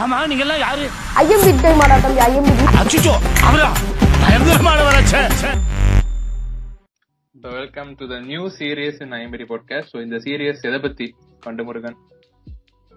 ஆமா 0.00 0.18
நீங்க 0.26 0.44
எல்லாம் 0.44 0.62
யாரு? 0.62 0.84
ஐஎம்பி 1.20 1.50
டைமாடா 1.62 1.96
தம்பி 2.04 2.20
ஐஎம்பி 2.26 2.52
அச்சுச்சோ 2.80 3.14
அவரா? 3.48 3.70
பயங்கரமானவராச்சே 4.22 5.22
So 7.34 7.50
welcome 7.52 7.88
to 8.00 8.04
the 8.10 8.18
new 8.22 8.42
series 8.56 8.96
in 9.04 9.12
ஐம்பரி 9.18 9.44
podcast. 9.52 9.86
So 9.92 10.00
இந்த 10.04 10.16
சீரியஸ் 10.24 10.60
எதை 10.68 10.78
பத்தி 10.80 11.06
பண்டு 11.40 11.62
முருகன் 11.68 11.96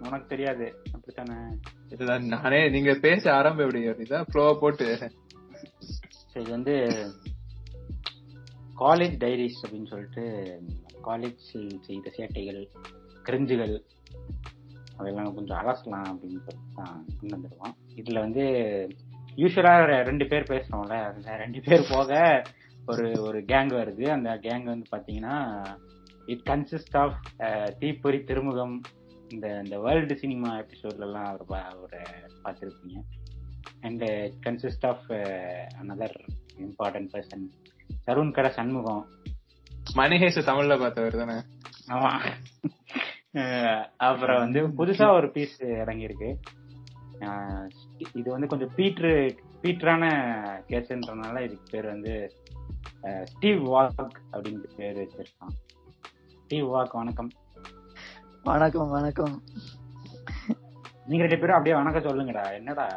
உனக்கு 0.02 0.28
தெரியாது 0.28 0.66
அப்படித்தானே? 0.94 1.38
இதுதான் 1.94 2.26
நானே 2.34 2.60
நீங்க 2.70 2.94
பேச 3.06 3.24
ஆரம்ப 3.36 3.64
எப்படி 3.66 3.82
அப்படிதான் 3.90 4.28
ஃப்ளோவா 4.30 4.54
போட்டு. 4.62 4.88
சரி 5.00 5.16
இது 6.36 6.52
வந்து 6.52 6.76
காலேஜ் 8.78 9.16
டைரிஸ் 9.24 9.60
அப்படின்னு 9.64 9.92
சொல்லிட்டு 9.94 10.26
காலேஜ் 11.08 11.42
செய்த 11.88 12.08
சேட்டைகள் 12.18 12.62
கிரிஞ்சுகள் 13.26 13.76
அதெல்லாம் 14.98 15.36
கொஞ்சம் 15.36 15.58
அலசலாம் 15.58 16.04
அப்படின்னு 16.04 16.18
சொல்லிட்டு 16.20 16.56
தான் 16.74 17.06
கொண்டு 17.22 17.38
வந்துருவோம் 17.38 17.76
இதுல 17.96 18.20
வந்து 18.20 18.42
யூஸ்வலா 19.36 20.04
ரெண்டு 20.04 20.28
பேர் 20.28 20.44
பேசுறோம்ல 20.44 21.14
அந்த 21.14 21.36
ரெண்டு 21.36 21.62
பேர் 21.62 21.88
போக 21.90 22.42
ஒரு 22.86 23.22
ஒரு 23.22 23.40
கேங் 23.40 23.70
வருது. 23.70 24.10
அந்த 24.10 24.30
கேங் 24.30 24.64
வந்து 24.64 24.98
பாத்தீங்கன்னா 24.98 25.66
இட் 26.26 26.48
கன்சிஸ்ட் 26.50 26.98
ஆஃப் 26.98 27.78
தீப்பொறி 27.80 28.24
திருமுகம் 28.24 28.82
இந்த 29.30 29.62
இந்த 29.64 29.80
வேர்ல்டு 29.80 30.18
சினிமா 30.18 30.60
எபிசோட்லலாம் 30.60 31.44
அவர் 31.46 31.64
அவரை 31.64 32.02
பார்த்துருப்பீங்க 32.44 33.02
and 33.82 34.02
it 34.02 34.34
consist 34.46 34.88
of 34.88 35.10
another 35.82 36.28
important 36.58 37.10
person 37.14 37.50
Tarun 38.06 38.32
கடை 38.32 38.52
சண்முகம். 38.52 39.08
மணிகேஷ் 39.96 40.42
தமிழ்ல 40.42 40.80
பார்த்தவர் 40.80 41.16
தானே? 41.16 41.40
ஆமா. 41.88 42.10
அஹ் 42.10 43.15
அப்புறம் 43.98 44.40
வந்து 44.40 44.68
புதுசா 44.68 45.14
ஒரு 45.14 45.32
பீஸ் 45.32 45.64
இறங்கியிருக்கு. 45.64 46.36
இது 48.14 48.32
வந்து 48.32 48.48
கொஞ்சம் 48.48 48.72
பீட்ரு 48.76 49.38
பீட்ரான 49.62 50.04
கேஸ்ன்றனால 50.68 51.44
இதுக்கு 51.44 51.64
பேர் 51.72 51.86
வந்து 51.86 52.32
ஸ்டீவ் 53.24 53.68
வாக் 53.68 54.10
அப்படின்னு 54.32 54.64
பேர் 54.76 54.98
வச்சிருக்கான். 54.98 55.54
ஸ்டீவ் 56.44 56.68
வாக் 56.68 56.92
வணக்கம். 56.92 57.30
வணக்கம் 58.44 58.90
வணக்கம். 58.90 59.42
நீங்க 61.06 61.26
ரெண்டு 61.26 61.40
பேரும் 61.40 61.58
அப்படியே 61.58 61.76
வணக்கம் 61.76 62.04
சொல்லுங்கடா. 62.04 62.54
என்னடா? 62.54 62.88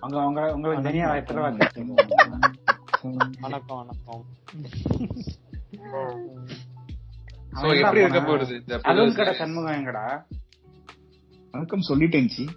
உங்க 0.00 0.24
உங்க 0.24 0.54
உங்களுக்கு 0.54 0.82
தனியா 0.82 1.14
எத்தனை 1.14 1.42
வாக்கு? 1.42 1.84
வணக்கம். 3.40 3.96
வணக்கம். 4.06 4.24
சோ 7.60 7.68
எப்படி 7.80 8.00
இருக்க 8.00 8.20
புது 8.22 8.56
அருண் 8.84 9.14
கடை? 9.14 9.32
சண்முகம் 9.34 9.76
எங்கடா 9.78 10.04
வணக்கம் 11.54 11.86
சொல்லிட்டேன் 11.88 12.30
சரி 12.32 12.48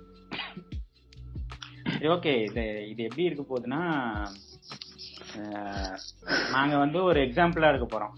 ஓகே 2.10 2.34
இது 2.46 2.64
இது 2.88 3.02
எப்படி 3.04 3.24
இருக்க 3.24 3.44
போகுதுன்னா 3.44 3.82
நாங்க 6.52 6.76
வந்து 6.78 7.00
ஒரு 7.04 7.20
எக்ஸாம்பிளா 7.22 7.70
இருக்க 7.70 7.88
போறோம். 7.88 8.16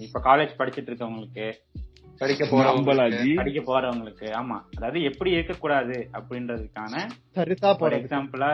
இப்ப 0.00 0.20
காலேஜ் 0.20 0.58
படிச்சிட்டு 0.58 0.90
இருக்கவங்களுக்கு 0.90 1.46
படிக்க 2.20 2.44
நம்பலா 2.48 3.04
போறவங்க 3.04 3.20
ஜி? 3.20 3.30
படிக்க 3.34 3.60
போறவங்களுக்கு 3.62 4.26
ஆமா. 4.40 4.56
அதாவது 4.76 4.98
எப்படி 5.02 5.30
இருக்கக்கூடாது 5.30 5.96
அப்படின்றதுக்கான 6.12 6.94
கருத்தா 7.34 7.70
ஒரு 7.70 7.80
போறது. 7.80 7.98
எக்ஸாம்பிளா 8.00 8.50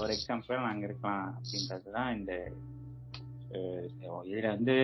ஒரு 0.00 0.10
எக்ஸாம்பிளா 0.16 0.60
நாங்க 0.62 0.84
இருக்கலாம் 0.86 1.24
அப்படின்றதுதான் 1.34 2.10
இந்த 2.18 2.32
இதுல 4.30 4.46
வந்து 4.46 4.74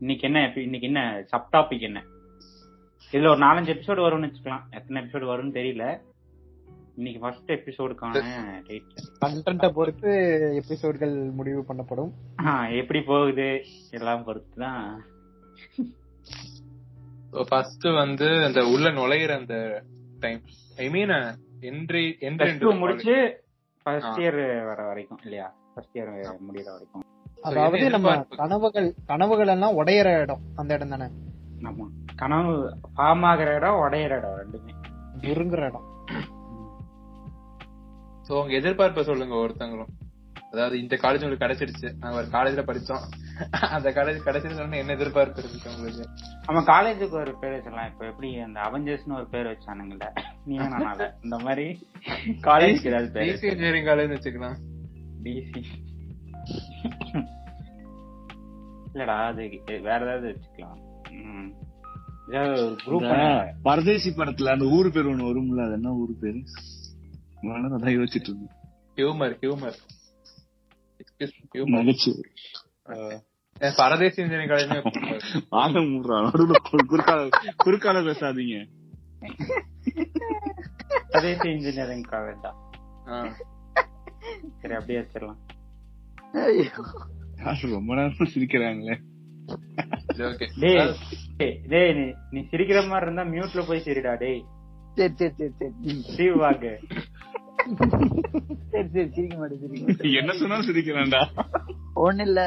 இன்னைக்கு 0.00 0.26
என்ன 0.28 0.40
இன்னைக்கு 0.66 0.86
என்ன 0.86 1.02
சப் 1.32 1.48
டாபிக் 1.56 1.86
என்ன? 1.88 2.00
இதுல 3.12 3.30
ஒரு 3.32 3.40
நாலஞ்சு 3.44 3.72
எபிசோடு 3.74 4.04
வரும்னு 4.04 4.28
வச்சுக்கலாம். 4.28 4.64
எத்தனை 4.70 5.02
எபிசோடு 5.02 5.26
வரும்னு 5.30 5.56
தெரியல. 5.58 5.86
இன்னைக்கு 6.98 7.20
ஃபர்ஸ்ட் 7.22 7.50
எபிசோடுக்கான 7.56 8.20
கண்டென்ட்டை 9.24 9.68
பொறுத்து 9.78 10.10
எபிசோட்கள் 10.60 11.14
முடிவு 11.38 11.60
பண்ணப்படும். 11.68 12.12
எப்படி 12.80 13.02
போகுது? 13.10 13.48
எல்லாம் 13.98 14.24
பொறுத்து 14.28 14.56
தான் 14.64 14.86
ஃபர்ஸ்ட் 17.50 17.86
வந்து 18.02 18.28
அந்த 18.46 18.60
உள்ள 18.74 18.90
நுழையிற 18.98 19.32
அந்த 19.40 19.56
time 20.20 20.40
I 20.84 20.88
mean 20.94 21.14
entry 21.70 22.04
entry 22.28 22.72
முடிச்சு 22.84 23.16
ஃபர்ஸ்ட். 23.86 24.18
இயர் 24.22 24.40
வர 24.70 24.78
வரைக்கும் 24.90 25.20
இல்லையா? 25.24 25.48
ஃபர்ஸ்ட் 25.74 25.96
இயர் 25.98 26.10
முடியற 26.48 26.68
வரைக்கும். 26.76 27.05
அதாவது 27.46 27.90
நம்ம? 27.90 28.10
கனவுகள் 28.36 28.94
கனவுகள் 29.06 29.46
எல்லாம் 29.46 29.76
உடையிற 29.78 30.20
இடம் 30.20 30.42
அந்த 30.54 30.74
இடம் 30.74 30.88
தானே? 30.88 31.06
ஆமா. 31.60 31.84
கனவு 32.16 32.52
ஃபார்ம் 32.96 33.24
ஆகிற 33.24 33.54
இடம் 33.54 33.80
உடையிற 33.84 34.16
இடம் 34.18 34.36
ரெண்டுமே. 34.40 34.72
நெருங்குற 35.20 35.62
இடம். 35.66 35.86
சோ 38.28 38.32
உங்க 38.40 38.54
எதிர்பார்ப்பை 38.56 39.02
சொல்லுங்க 39.02 39.34
ஒருத்தங்களும் 39.34 39.92
அதாவது 40.52 40.80
இந்த 40.80 40.96
காலேஜ் 41.02 41.22
உங்களுக்கு 41.24 41.46
கிடைச்சிருச்சு. 41.46 41.88
நாங்க 41.98 42.16
ஒரு 42.16 42.26
காலேஜ்ல 42.26 42.62
படிச்சோம். 42.66 43.04
அந்த 43.70 43.90
காலேஜ் 43.90 44.26
கிடைச்சிருச்சோன்னு 44.26 44.76
என்ன 44.76 44.92
எதிர்பார்ப்பு 44.92 45.42
இருந்துச்சு 45.42 45.72
உங்களுக்கு? 45.74 46.04
நம்ம 46.46 46.60
காலேஜுக்கு 46.62 47.16
ஒரு 47.20 47.32
பேர் 47.38 47.52
வச்சிடலாம். 47.52 47.90
இப்ப 47.92 48.06
எப்படி 48.06 48.28
அந்த 48.38 48.60
அவெஞ்சர்ஸ்னு 48.60 49.16
ஒரு 49.16 49.28
பேர் 49.28 49.46
வச்சானுங்கல்ல 49.46 50.08
நீ 50.44 50.58
நானால 50.58 51.10
இந்த 51.22 51.38
மாதிரி 51.38 51.66
காலேஜ்க்கு 52.42 52.90
ஏதாவது 52.92 53.10
பேர் 53.12 53.26
இன்ஜினியரிங் 53.26 53.84
காலேஜ் 53.84 54.14
வச்சுக்கலாம். 54.16 54.56
டிசி 55.22 55.62
இல்லடா 58.96 59.16
அது 59.30 59.42
வேற 59.88 60.00
ஏதாவது 60.04 60.26
வச்சுக்கலாம். 60.32 60.82
பரதேசி 63.66 64.10
படத்துல 64.10 64.52
அந்த 64.54 64.66
ஊர் 64.76 64.88
பேர் 64.94 65.10
ஒண்ணு 65.10 65.28
வரும்ல 65.28 65.64
அது 65.64 65.76
என்ன 65.78 65.92
ஊர் 66.00 66.12
பேரு? 66.20 66.40
அதான் 67.42 67.96
யோசிச்சுட்டு 67.98 68.30
இருந்தேன். 68.30 68.54
Humour 68.96 69.34
humour. 69.42 69.78
ஹியூமர் 71.54 71.76
நகைச்சுவை 71.76 72.24
பரதேசி 73.80 74.18
இன்ஜினியரிங் 74.22 74.52
குறுக்கால 77.64 77.98
பேசாதீங்க. 78.08 78.56
சதேசி 81.14 81.46
இன்ஜினியரிங் 81.54 82.06
காலேஜா 82.12 82.50
சரி 84.60 84.74
அப்படியே 84.78 84.98
வச்சிடலாம். 85.00 85.40
ரொம்ப 87.76 87.94
நேரம் 87.94 88.32
சிரிக்கிறாங்களே. 88.34 88.96
டேய் 90.62 90.76
டேய், 91.38 91.56
டேய் 91.72 91.92
நீ 91.98 92.04
நீ 92.32 92.40
சிரிக்கிற 92.52 92.78
மாதிரி 92.88 93.06
இருந்தா 93.06 93.24
மியூட்ல 93.32 93.62
போய் 93.68 93.84
சிரிடா 93.86 94.12
டேய். 94.22 94.40
சரி 94.96 95.14
சரி 95.20 95.34
சரி 95.38 95.52
சரி. 95.58 95.94
ஸ்டீவ் 96.10 96.36
வாக்கு 96.42 96.72
சரி 98.72 98.88
சரி 98.94 99.08
சிரிக்க 99.16 99.36
மாட்டேன் 99.38 99.62
சிரிக்க 99.62 100.20
என்ன 100.20 100.32
சொன்னாலும் 100.40 100.68
சிரிக்கிறான்டா. 100.70 101.22
ஒண்ணு 102.06 102.24
இல்ல. 102.28 102.40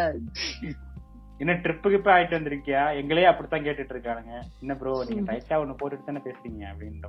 என்ன 1.40 1.54
ட்ரிப்புக்கு 1.64 2.00
போய் 2.00 2.16
ஆயிட்டு 2.16 2.38
வந்திருக்கியா? 2.38 2.82
எங்களே 3.02 3.28
அப்படித்தான் 3.30 3.66
கேட்டுட்டு 3.66 3.94
இருக்கானுங்க 3.96 4.34
என்ன 4.62 4.74
ப்ரோ 4.80 4.94
நீங்க 5.10 5.24
டைட்டா 5.30 5.60
ஒண்ணு 5.64 5.80
போட்டுட்டு 5.82 6.10
தானே 6.10 6.22
பேசுறீங்க 6.26 6.64
அப்படின்ற. 6.72 7.06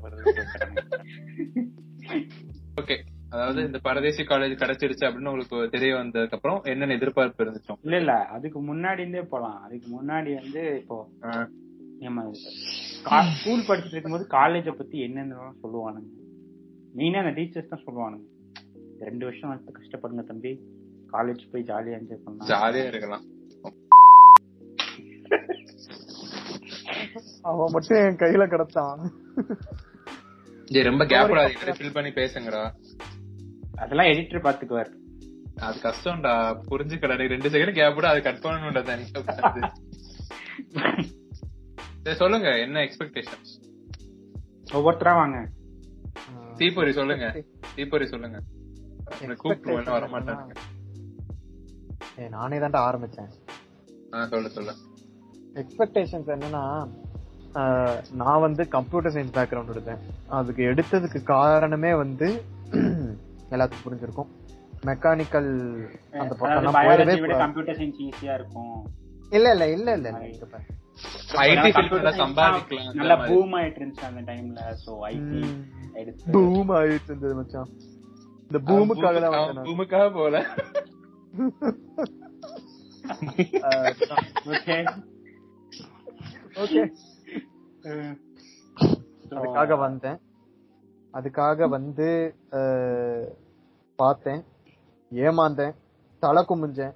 ஓகே 2.82 2.96
அதாவது 3.30 3.60
இந்த 3.66 3.78
பரதேசி 3.78 4.22
காலேஜ் 4.22 4.60
கிடைச்சிருச்சு 4.62 5.04
அப்படின்னு 5.08 5.30
உங்களுக்கு 5.32 5.68
தெரிய 5.70 5.94
வந்ததுக்கு 5.94 6.36
அப்புறம் 6.36 6.60
என்னென்ன 6.62 6.94
எதிர்பார்ப்பு 6.94 7.44
இருந்துச்சோம் 7.44 7.78
இல்ல 7.82 7.98
இல்ல. 7.98 8.12
அதுக்கு 8.36 8.58
முன்னாடி 8.68 8.98
இருந்தே 8.98 9.22
போலாம். 9.32 9.62
அதுக்கு 9.62 9.88
முன்னாடி 9.96 10.30
வந்து 10.42 10.62
இப்போ 10.80 10.96
நம்ம 11.98 12.24
ஸ்கூல் 13.38 13.66
படிச்சுட்டு 13.68 13.96
இருக்கும்போது 13.96 14.26
காலேஜ 14.30 14.72
பத்தி 14.72 14.98
என்னென்ன 15.00 15.52
சொல்லுவானுங்க. 15.62 16.10
மெயினா 16.96 17.20
அந்த 17.24 17.40
டீச்சர்ஸ் 17.40 17.72
தான் 17.72 17.84
சொல்லுவானுங்க. 17.86 18.26
ரெண்டு 19.00 19.24
வருஷம் 19.26 19.50
வந்து 19.50 19.74
கஷ்டப்படுங்க 19.78 20.26
தம்பி. 20.26 20.52
காலேஜ் 21.12 21.50
போய் 21.52 21.66
ஜாலியா 21.70 21.96
என்ஜாய் 21.98 22.24
பண்ணலாம். 22.24 22.48
ஜாலியா 22.52 22.86
இருக்கலாம். 22.86 23.24
அவன் 27.42 27.72
மட்டும் 27.72 27.98
என் 27.98 28.20
கையில 28.22 28.44
கிடத்தான். 28.54 29.00
ஜி 30.72 30.82
ரொம்ப 30.82 31.04
கேப் 31.12 31.30
ஃபில் 31.78 31.96
பண்ணி 31.98 32.10
பேசுங்கடா. 32.10 32.64
அதெல்லாம் 33.82 34.10
எடிட்டர் 34.12 34.46
பாத்துக்குவார். 34.46 34.90
அது 35.66 35.78
கஷ்டம்டா. 35.86 36.34
புரிஞ்சுக்கடா 36.70 37.16
நீ 37.20 37.24
ரெண்டு 37.34 37.48
செகண்ட் 37.54 37.78
கேப் 37.78 37.94
விட 37.96 38.06
அது 38.12 38.20
கட் 38.26 38.42
பண்ணணும்டா. 38.44 38.82
சரி 42.04 42.16
சொல்லுங்க. 42.22 42.48
என்ன 42.66 42.76
எக்ஸ்பெக்டேஷன்ஸ் 42.86 43.50
ஒவ்வொருத்தரா 44.76 45.14
வாங்க. 45.20 45.38
தீபொரி 46.60 46.92
சொல்லுங்க. 46.98 47.26
தீபொரி 47.76 48.06
சொல்லுங்க. 48.12 48.38
கூப்பிட்டு 49.42 49.90
வர 49.94 50.06
மாட்டாங்க 50.14 50.52
நானே 52.36 52.56
தான்டா 52.62 52.80
ஆரம்பிச்சேன். 52.88 53.30
ஆ 54.14 54.26
சொல்லு 54.32 54.50
சொல்லு. 54.56 54.72
எக்ஸ்பெக்டேஷன்ஸ் 55.60 56.30
என்னன்னா 56.34 56.64
நான் 58.22 58.44
வந்து 58.46 58.62
கம்ப்யூட்டர் 58.74 59.14
சயின்ஸ் 59.14 59.36
பேக்ரவுண்ட் 59.36 59.72
எடுத்தேன். 59.76 60.02
அதுக்கு 60.38 60.62
எடுத்ததுக்கு 60.72 61.20
காரணமே 61.34 61.92
வந்து 62.02 62.28
எல்லாத்துக்கும் 63.50 63.86
புரிஞ்சிருக்கும். 63.86 64.30
மெக்கானிக்கல் 64.88 65.48
அந்த 66.20 66.32
பக்கம் 66.40 66.76
போயிடவே. 66.78 67.14
கம்ப்யூட்டர் 67.42 67.78
சயின்ஸ் 67.80 68.00
ஈஸியா 68.06 68.34
இருக்கும். 68.38 68.76
இல்ல 69.32 69.48
இல்ல 69.54 69.64
இல்ல 69.76 69.88
இல்ல. 69.98 70.10
ஐடி 71.42 71.68
ஃபீல்ட்ல 71.74 72.10
சம்பாதிக்கலாம் 72.20 72.96
நல்ல. 73.00 73.14
பூம் 73.28 73.52
ஆயிட்டு 73.58 73.78
இருந்துச்சு 73.80 74.06
அந்த 74.08 74.22
டைம்ல 74.30 74.62
சோ 74.84 74.92
ஐடி 75.10 75.40
எடுத்து 76.00 76.32
பூம் 76.34 76.72
ஆயிட்டு 76.78 77.10
இருந்தது 77.12 77.34
மச்சான். 77.40 77.70
இந்த 78.50 78.58
பூமுக்காக 78.68 79.16
தான் 79.24 79.36
வந்தேன். 79.36 79.66
பூமுக்காக 79.68 80.08
போல. 80.18 80.36
ஓகே 84.52 84.76
ஓகே 86.62 86.82
அதுக்காக 89.32 89.74
வந்தேன். 89.82 90.18
அதுக்காக 91.12 91.68
வந்து 91.68 92.34
பார்த்தேன் 93.96 94.44
ஏமாந்தேன் 95.10 95.74
தலை 96.18 96.44
குமிஞ்சேன். 96.48 96.94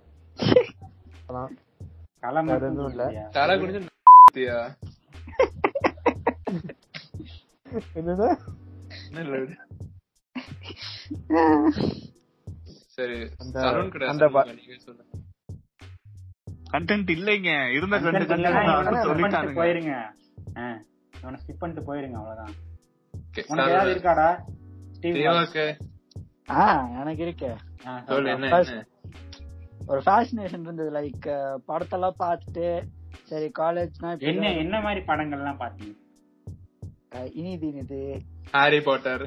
சரி 12.87 13.31
அந்த- 13.39 13.61
கண்டென்ட் 16.73 17.11
இல்லைங்க. 17.11 17.75
இருந்த 17.75 17.97
கண்டென்ட் 17.97 18.29
சொல்லிட்டானுங்க. 19.05 19.55
போயிருங்க. 19.55 20.11
இவனை 21.23 21.41
பண்ணிட்டு 21.59 21.95
போயிருங்க 21.95 22.13
அவ்வளவுதான். 22.13 22.55
உனக்கு 23.45 23.73
ஏதாவது. 23.73 23.93
இருக்காடா? 23.95 24.29
ஸ்டீவ் 24.93 25.19
தேவாக்கு 25.19 25.67
ஆ 26.55 26.65
எனக்கு 27.01 27.23
இருக்கு. 27.23 27.51
ஒரு 29.89 30.01
ஃபேசினேஷன் 30.01 30.63
இருந்தது 30.63 30.91
லைக் 30.93 31.27
படத்தெல்லாம் 31.69 32.21
பார்த்துட்டு 32.21 32.67
சரி 33.25 33.49
காலேஜ்னா 33.59 34.11
என்ன 34.31 34.53
என்ன 34.59 34.77
மாதிரி 34.81 35.01
படங்கள்லாம் 35.07 35.61
பாத்தீங்க 35.61 35.95
இனிது 37.35 37.67
இனிது 37.67 38.01
ஹாரி 38.53 38.81
பாட்டர் 38.81 39.25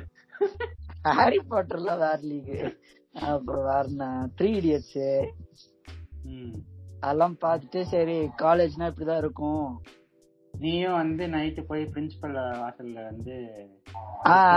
ஹாரி 1.11 1.39
பாட்டர்லாம் 1.49 2.01
வேற 2.01 2.17
லீக் 2.23 2.55
அப்புறம் 3.27 3.65
வேற 3.65 3.85
த்ரீ 4.37 4.49
இடியட்ஸ் 4.57 4.97
ம். 6.31 6.55
அதெல்லாம் 7.01 7.37
பார்த்துட்டு 7.41 7.81
சரி 7.87 8.15
காலேஜ்னா 8.41 8.85
இப்படிதான் 8.89 9.21
இருக்கும். 9.21 9.65
நீயும் 10.57 10.97
வந்து 10.99 11.23
நைட்டு 11.33 11.61
போய் 11.65 11.83
பிரின்சிபல் 11.91 12.35
வாசல்ல 12.61 12.99
வந்து 13.07 13.35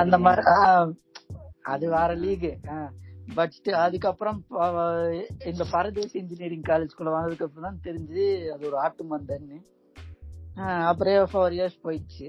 அந்த 0.00 0.18
மாதிரி 0.20 0.44
அது 1.66 1.86
வேற 1.90 2.10
லீக் 2.20 2.48
பட் 3.34 3.56
அதுக்கப்புறம் 3.80 4.38
இந்த 5.50 5.64
பரதேசி 5.72 6.14
இன்ஜினியரிங் 6.20 6.68
காலேஜ்குள்ள 6.68 7.10
வந்ததுக்கு 7.14 7.46
அப்புறம் 7.46 7.68
தான் 7.68 7.84
தெரிஞ்சு 7.86 8.24
அது 8.54 8.64
ஒரு 8.70 8.78
ஆட்டு 8.82 9.04
மந்தன்னு 9.10 9.58
ஆ, 10.56 10.64
அப்புறம் 10.88 11.28
ஃபோர் 11.30 11.54
இயர்ஸ் 11.56 11.82
போயிடுச்சு. 11.84 12.26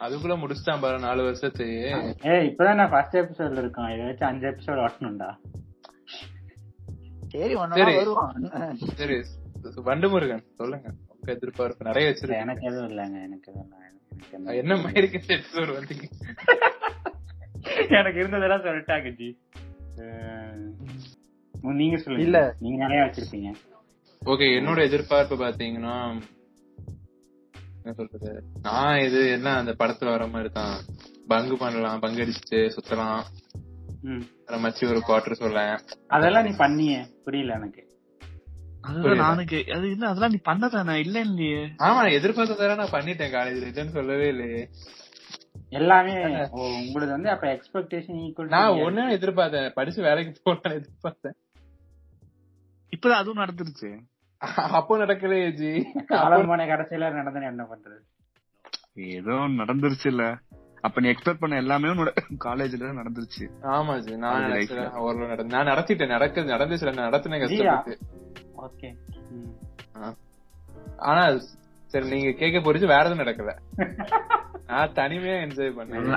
அதுக்குள்ள 0.00 0.34
முடிச்சிட்டான் 0.38 0.82
பாரு 0.82 0.98
நாலு 1.00 1.20
வருஷத்து 1.24 1.66
ஏய் 2.28 2.46
இப்பதான் 2.48 2.78
நான் 2.80 2.92
ஃபர்ஸ்ட் 2.92 3.18
எபிசோட்ல 3.20 3.62
இருக்கோம் 3.62 3.90
இதை 3.90 4.04
வச்சு 4.06 4.24
அஞ்சு 4.26 4.46
எபிசோட் 4.50 4.82
ஓட்டணும்டா. 4.84 5.30
சரி 7.32 7.54
ஒன்னு 7.56 7.78
சரி. 7.80 7.94
வருவான். 7.98 8.48
சரி. 8.94 9.18
வண்டு 9.84 10.08
முருகன் 10.08 10.44
சொல்லுங்க. 10.56 10.88
எதிர்பார்ப்பு 11.22 11.84
நிறைய 11.84 12.10
வச்சிருக்கேன் 12.10 12.44
எனக்கு 12.44 12.66
எதுவும் 12.66 12.90
இல்லைங்க 12.90 13.18
எனக்கு 13.22 13.50
எதுவும் 13.52 14.60
என்ன 14.62 14.76
மாதிரி 14.76 15.06
எபிசோட் 15.36 15.76
வந்தீங்க 15.78 16.06
எனக்கு 17.88 18.18
இருந்ததெல்லாம் 18.22 18.64
சொல்லிட்டாங்க 18.66 19.10
ஜி. 19.18 19.28
நீங்க 21.78 21.96
சொல்லுங்க 21.96 22.24
இல்ல. 22.26 22.38
நீங்க 22.60 22.76
நிறைய 22.84 23.00
வச்சிருப்பீங்க. 23.04 23.50
ஓகே 24.22 24.46
என்னோட 24.58 24.78
எதிர்பார்ப்பு 24.82 25.36
பாத்தீங்கன்னா 25.36 25.94
என்ன 27.78 27.92
சொல்றது? 27.92 28.30
நான் 28.62 28.98
இது 28.98 29.30
என்ன 29.30 29.54
அந்த 29.54 29.72
படத்துல 29.72 30.04
வர 30.04 30.26
மாதிரி 30.26 30.50
தான். 30.52 30.76
பங்கு 31.28 31.56
பண்ணலாம் 31.56 32.00
பங்கு 32.00 32.24
அடிச்சுட்டு 32.24 32.60
சுத்தலாம். 32.76 33.20
மச்சி 34.64 34.82
ஒரு 34.88 35.00
குவார்டர் 35.08 35.40
சொல்ல 35.42 35.62
அதெல்லாம் 36.08 36.44
நீ 36.44 36.52
பண்ணியே 36.56 36.98
புரியல 37.24 37.54
எனக்கு. 37.54 37.82
அதுதான் 38.88 39.16
நானும் 39.16 39.46
அது 39.76 39.90
இல்ல 39.90 40.08
அதெல்லாம் 40.08 40.30
நீ 40.30 40.40
பண்ணதானே 40.48 40.94
இல்ல 40.94 41.20
இல்லையே. 41.20 41.62
ஆமா 41.78 42.02
எதிர்பார்த்ததார 42.18 42.76
நான் 42.76 42.94
பண்ணிட்டேன். 42.96 43.34
காலேஜ்ல 43.36 43.68
இல்லைன்னு 43.70 43.88
சொல்லவே 43.88 44.28
இல்லையே. 44.28 44.62
எல்லாமே 45.70 46.12
உங்களுக்கு 46.14 47.16
வந்து 47.16 47.30
அப்ப 47.30 47.46
எக்ஸ்பெக்டேஷன் 47.48 48.20
ஈக்குவல் 48.26 48.46
நான் 48.46 48.72
ஒண்ணு 48.72 49.14
எதிர்பார்த்தேன். 49.16 49.68
படிச்சு 49.70 50.02
வேலைக்கு 50.02 50.42
போகலான்னு 50.44 50.80
எதிர்பார்த்தேன். 50.80 51.36
இப்பதான் 52.92 53.20
அதுவும் 53.22 53.44
நடந்துருச்சு. 53.44 53.90
அப்போ 54.70 54.98
நடக்கலையே 54.98 55.50
ஜி. 55.50 55.70
காலம் 56.06 56.46
போன 56.46 56.64
கடைசியில 56.64 57.12
நடந்தது 57.12 57.46
என்ன 57.46 57.64
பண்றது? 57.64 57.98
ஏதோ 58.94 59.32
நடந்துருச்சு 59.58 60.06
இல்ல 60.06 60.24
அப்ப 60.80 61.00
நீ 61.00 61.08
எக்ஸ்பெக்ட் 61.08 61.40
பண்ண 61.40 61.56
எல்லாமே 61.56 61.88
காலேஜ்ல 62.44 62.90
நடந்துருச்சு. 63.00 63.44
ஆமா 63.62 63.98
ஜி. 63.98 64.16
நான் 64.16 64.40
நடந்து 64.40 65.46
நான் 65.46 65.66
நடத்திட்டேன். 65.66 66.06
நடக்க 66.06 66.40
நடந்துச்சு. 66.40 66.92
நான் 66.92 67.12
நடத்தினேன். 67.12 67.40
கஷ்டப்பட்டு. 67.40 67.98
ஓகே 68.58 68.88
ஆனா 71.06 71.22
சரி 71.90 72.06
நீங்க 72.08 72.30
கேட்க 72.38 72.58
போறது 72.60 72.86
வேற 72.86 73.02
எதுவும் 73.02 73.22
நடக்கல. 73.22 73.52
நான் 74.70 74.90
தனிமையா 74.92 75.36
என்ஜாய் 75.44 75.76
பண்ணேன். 75.76 76.08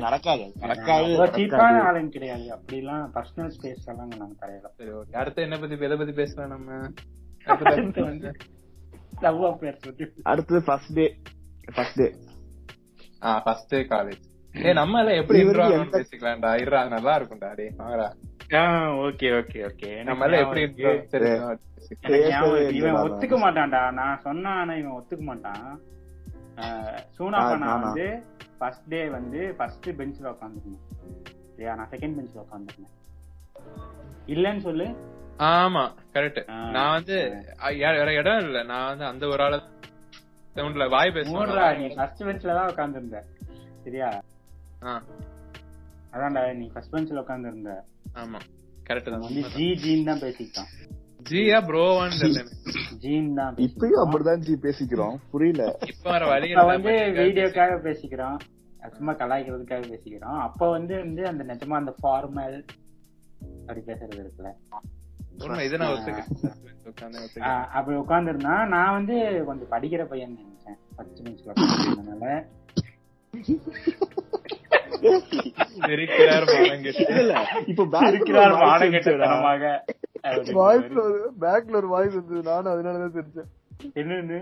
நடக்காது. 0.00 0.44
நடக்காது 0.56 1.08
சீப்பான 1.36 1.80
ஆளுங்க 1.86 2.08
கிடையாது. 2.08 2.46
அப்படிலாம் 2.56 3.06
பர்சனல் 3.14 3.50
ஸ்பேஸ் 3.56 3.88
எல்லாம் 3.88 4.12
நாங்க 4.14 4.34
தரையில 4.42 4.68
சரி 4.76 4.92
ஓகே 4.92 5.16
அடுத்து 5.16 5.42
என்ன 5.42 5.58
பத்தி 5.58 5.78
எதை 5.80 5.96
பத்தி 5.96 6.12
பேசலாம் 6.12 6.52
நம்ம? 6.54 6.78
அடுத்து 7.46 8.04
வந்து 8.04 8.30
லவ் 9.20 9.42
அஃபேர்ஸ் 9.44 9.84
பத்தி. 9.84 10.06
அடுத்தது 10.24 10.60
ஃபர்ஸ்ட் 10.64 10.94
டே 10.94 11.06
ஃபர்ஸ்ட் 11.74 11.98
டே 11.98 12.08
ஆ 13.22 13.38
ஃபர்ஸ்ட் 13.40 13.68
டே 13.68 13.80
காலேஜ் 13.88 14.24
ஏ 14.54 14.72
நம்ம 14.72 15.00
எல்லாம் 15.00 15.20
எப்படி 15.22 15.40
பேசிக்கலாம்டா. 15.94 16.52
இருடா 16.62 16.82
நல்லா 16.88 17.14
இருக்கும்டா. 17.18 17.50
டே 17.54 17.66
வாங்கடா. 17.76 18.08
Okay 18.48 19.28
okay 19.38 19.58
okay. 19.66 19.88
நம்ம 20.04 20.24
எல்லாம் 20.26 20.42
எப்படி. 20.44 20.62
இவன் 22.78 22.98
ஒத்துக்க 23.02 23.36
மாட்டான்டா. 23.38 23.82
நான் 23.92 24.22
சொன்னா 24.22 24.50
ஆனா 24.60 24.74
இவன் 24.74 24.96
ஒத்துக்க 24.98 25.22
மாட்டான். 25.22 25.66
நானா? 27.34 27.68
வந்து 27.76 28.06
ஃபர்ஸ்ட் 28.58 28.88
டே 28.88 29.00
வந்து 29.08 29.40
ஃபர்ஸ்ட் 29.58 29.88
பெஞ்ச்ல 29.98 30.32
உட்காந்துருந்தேன் 30.32 30.86
சரியா? 31.50 31.74
நான் 31.74 31.90
செகண்ட் 31.90 32.16
பெஞ்ச்ல 32.18 32.42
உட்காந்துருந்தேன் 32.44 32.94
இல்லன்னு 34.28 34.60
சொல்லு. 34.60 34.86
ஆமா 35.50 35.82
கரெக்ட். 36.14 36.40
நான் 36.70 36.94
வந்து 36.94 37.16
வேற 37.98 38.12
இடம் 38.12 38.40
இல்ல. 38.40 38.62
நான் 38.64 38.88
வந்து 38.88 39.04
அந்த 39.04 39.26
ஒரு 39.26 39.42
ஆள 39.42 39.58
சவுண்ட்ல 40.56 40.86
வாய் 40.88 41.12
மூடுறா 41.32 41.66
நீ 41.78 41.86
ஃபர்ஸ்ட் 41.96 42.24
பெஞ்ச்ல 42.24 42.56
தான் 42.58 42.70
உட்காந்துருந்த 42.72 43.18
சரியா? 43.84 44.08
அதான்டா 46.12 46.42
நீ 46.54 46.66
ஃபர்ஸ்ட் 46.74 46.94
பெஞ்ச்ல 46.94 47.22
உட்காந்துருந்த 47.24 47.72
ஆமா. 48.14 48.38
கரெக்ட் 48.88 49.10
தான். 49.10 49.20
வந்து 49.20 49.42
ஜி 49.54 49.74
ஜீன் 49.74 50.04
தான் 50.04 50.20
பேசிக்கிட்டான் 50.20 50.70
ஜியா 51.30 51.58
ப்ரோவான்னு. 51.68 52.28
ஜீன் 52.98 53.34
தான் 53.34 53.56
இப்பயும். 53.56 54.02
அப்படிதான் 54.04 54.44
ஜி 54.46 54.54
பேசிக்கிறோம். 54.56 55.16
புரியல. 55.30 55.62
இப்ப 55.86 56.10
வர 56.10 56.26
வழி 56.26 56.48
இப்ப 56.50 56.64
வந்து 56.64 56.92
வீடியோக்காக 57.18 57.74
பேசிக்கிறோம். 57.86 58.38
சும்மா 58.96 59.12
கலாய்க்கிறதுக்காக 59.12 59.82
பேசிக்கிறோம். 59.92 60.38
அப்ப 60.38 60.70
வந்து 60.70 60.94
வந்து 60.96 61.22
அந்த 61.26 61.44
நிஜமா 61.44 61.76
அந்த 61.82 61.94
ஃபார்மல் 62.00 62.56
அப்படி 63.60 63.80
பேசுறது 63.80 64.20
இருக்குல்ல. 64.22 64.52
அப்படி 67.78 67.96
உட்காந்துருந்தா 67.96 68.66
நான் 68.66 68.92
வந்து 68.92 69.16
கொஞ்சம் 69.46 69.70
படிக்கிற 69.70 70.04
பையன் 70.04 70.38
நினைச்சேன். 70.38 70.78
ஃபர்ஸ்ட் 70.96 71.22
பெஞ்ச்ல 71.26 71.52
உட்காந்துருந்தனால 71.54 72.44
இருக்கிறார் 75.88 76.46
இப்ப 77.66 77.98
இருக்கிறார் 78.08 78.54
பேக்ல 81.40 81.74
ஒரு 81.74 81.88
வாய்ஸ் 81.88 82.12
இருந்தது. 82.12 82.42
நானும் 82.42 82.72
அதனாலதான் 82.72 83.16
தெரிஞ்சேன் 83.16 83.50
என்னன்னு 83.94 84.38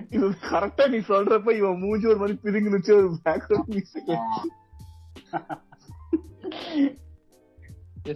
கரெக்டா 0.51 0.89
நீ 0.89 0.99
சொல்றப்ப 1.09 1.57
இவன் 1.57 1.79
மூஞ்சி 1.79 2.07
ஒரு 2.07 2.17
மாதிரி 2.17 2.39
பிதுங்குனுச்சு 2.43 2.93
ஒரு 2.93 3.09
பேக்ரவுண்ட் 3.25 3.67
மியூசிக் 3.67 4.13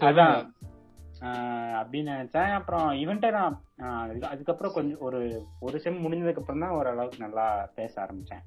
அதான். 0.05 0.37
ஆஹ் 1.21 1.77
அப்படின்னு 1.81 2.13
நினைச்சேன். 2.13 2.53
அப்புறம் 2.53 2.93
இவன்ட்ட 2.95 3.31
நான் 3.31 3.57
அதுக்கப்புறம் 4.23 4.73
கொஞ்சம் 4.73 5.01
ஒரு 5.01 5.21
ஒரு 5.61 5.81
செம் 5.81 6.05
முடிஞ்சதுக்கு 6.05 6.39
அப்புறம் 6.39 6.61
தான் 6.61 6.71
ஓரளவுக்கு 6.71 7.19
நல்லா 7.19 7.47
பேச 7.75 7.93
ஆரம்பிச்சேன். 8.03 8.45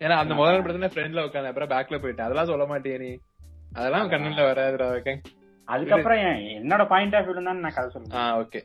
ஏன்னா 0.00 0.16
அந்த 0.16 0.34
முதல் 0.34 0.62
படத்துல 0.62 0.88
ஃப்ரெண்ட்ல 0.88 1.24
உட்காந்து 1.24 1.46
அப்புறம் 1.46 1.70
பேக்ல 1.70 1.96
போயிட்டேன். 1.96 2.20
அதெல்லாம் 2.20 2.46
சொல்ல 2.46 2.64
மாட்டியே 2.66 2.98
நீ. 2.98 3.10
அதெல்லாம் 3.72 4.10
கண்ணுல 4.10 4.42
வராதுடா 4.46 4.86
ஓகே 4.94 5.12
அதுக்கப்புறம் 5.68 6.20
என்- 6.20 6.44
என்னோட 6.58 6.86
பாயிண்ட் 6.86 7.14
ஆஃப் 7.14 7.28
தான் 7.40 7.60
நான் 7.60 7.74
கதை 7.74 7.88
ஆ 7.88 7.94
சொல்லுவேன் 7.94 8.38
ஓகே 8.40 8.60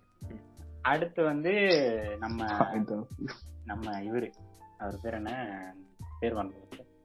அடுத்து 0.84 1.24
வந்து 1.24 1.52
நம்ம 2.18 2.40
நம்ம 3.66 3.86
இவரு. 4.02 4.28
அவர் 4.78 5.02
பேர் 5.02 5.14
என்ன? 5.14 5.32
பேர் 6.20 6.34
வந்து 6.34 6.58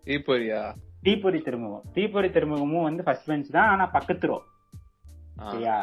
ஈப்போரியா 0.06 0.60
தீப்பொறி 1.02 1.38
திருமுகம். 1.40 1.84
தீப்பொறி 1.92 2.28
திருமுகமும் 2.28 2.82
வந்து 2.82 3.02
ஃபர்ஸ்ட் 3.02 3.28
பெஞ்ச் 3.28 3.50
தான் 3.50 3.68
ஆனா 3.68 3.86
பக்கத்து 3.88 4.26
ரோ 4.26 4.38
சரியா. 5.44 5.76